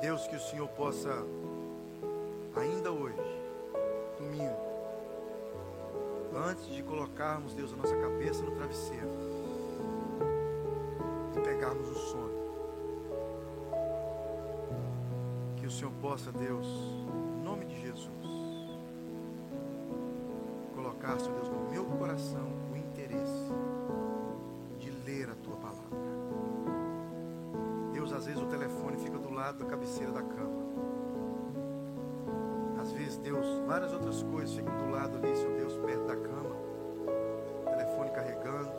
Deus, 0.00 0.26
que 0.26 0.34
o 0.34 0.40
Senhor 0.40 0.66
possa, 0.70 1.24
ainda 2.56 2.90
hoje, 2.90 3.14
domingo, 4.18 4.56
antes 6.48 6.66
de 6.66 6.82
colocarmos, 6.82 7.54
Deus, 7.54 7.72
a 7.72 7.76
nossa 7.76 7.94
cabeça 7.94 8.42
no 8.42 8.50
travesseiro, 8.56 9.08
e 11.36 11.40
pegarmos 11.42 11.88
o 11.88 11.94
sono, 11.94 12.31
Senhor 15.82 15.94
possa, 16.00 16.30
Deus, 16.30 16.64
em 17.40 17.42
nome 17.42 17.64
de 17.64 17.80
Jesus, 17.80 18.08
colocar, 20.76 21.18
Senhor 21.18 21.34
Deus, 21.34 21.48
no 21.48 21.70
meu 21.72 21.84
coração 21.98 22.52
o 22.72 22.76
interesse 22.76 23.50
de 24.78 24.92
ler 25.04 25.28
a 25.28 25.34
tua 25.34 25.56
palavra. 25.56 25.98
Deus, 27.92 28.12
às 28.12 28.26
vezes 28.26 28.40
o 28.40 28.46
telefone 28.46 28.96
fica 28.98 29.18
do 29.18 29.28
lado 29.30 29.64
da 29.64 29.70
cabeceira 29.70 30.12
da 30.12 30.22
cama. 30.22 30.62
Às 32.80 32.92
vezes, 32.92 33.16
Deus, 33.16 33.44
várias 33.66 33.92
outras 33.92 34.22
coisas 34.22 34.54
ficam 34.54 34.76
do 34.76 34.88
lado 34.88 35.16
ali, 35.16 35.34
Senhor 35.34 35.56
Deus, 35.56 35.76
perto 35.78 36.06
da 36.06 36.14
cama. 36.14 36.56
Telefone 37.64 38.10
carregando, 38.12 38.70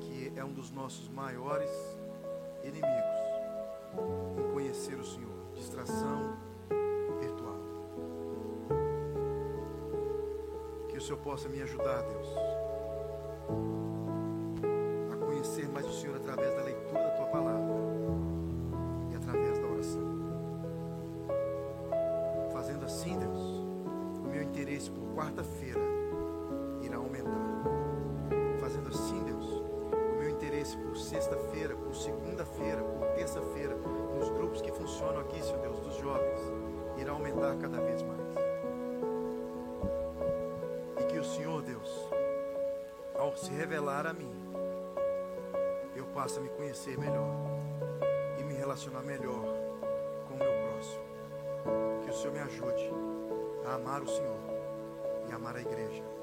que 0.00 0.32
é 0.34 0.44
um 0.44 0.52
dos 0.52 0.72
nossos 0.72 1.08
maiores 1.08 1.70
inimigos 2.64 4.40
em 4.40 4.52
conhecer 4.52 4.96
o 4.98 5.04
Senhor. 5.04 5.43
Distração 5.64 6.36
virtual. 7.18 7.58
Que 10.90 10.98
o 10.98 11.00
Senhor 11.00 11.16
possa 11.20 11.48
me 11.48 11.62
ajudar, 11.62 12.02
Deus, 12.02 12.28
revelar 43.84 44.06
a 44.06 44.14
mim, 44.14 44.32
eu 45.94 46.06
passe 46.06 46.38
a 46.38 46.40
me 46.40 46.48
conhecer 46.48 46.98
melhor 46.98 47.34
e 48.38 48.42
me 48.42 48.54
relacionar 48.54 49.02
melhor 49.02 49.44
com 50.26 50.34
o 50.34 50.38
meu 50.38 50.52
próximo. 50.62 51.04
Que 52.02 52.10
o 52.10 52.14
Senhor 52.14 52.32
me 52.32 52.40
ajude 52.40 52.90
a 53.66 53.74
amar 53.74 54.02
o 54.02 54.08
Senhor 54.08 54.38
e 55.28 55.32
amar 55.34 55.56
a 55.56 55.60
igreja 55.60 56.13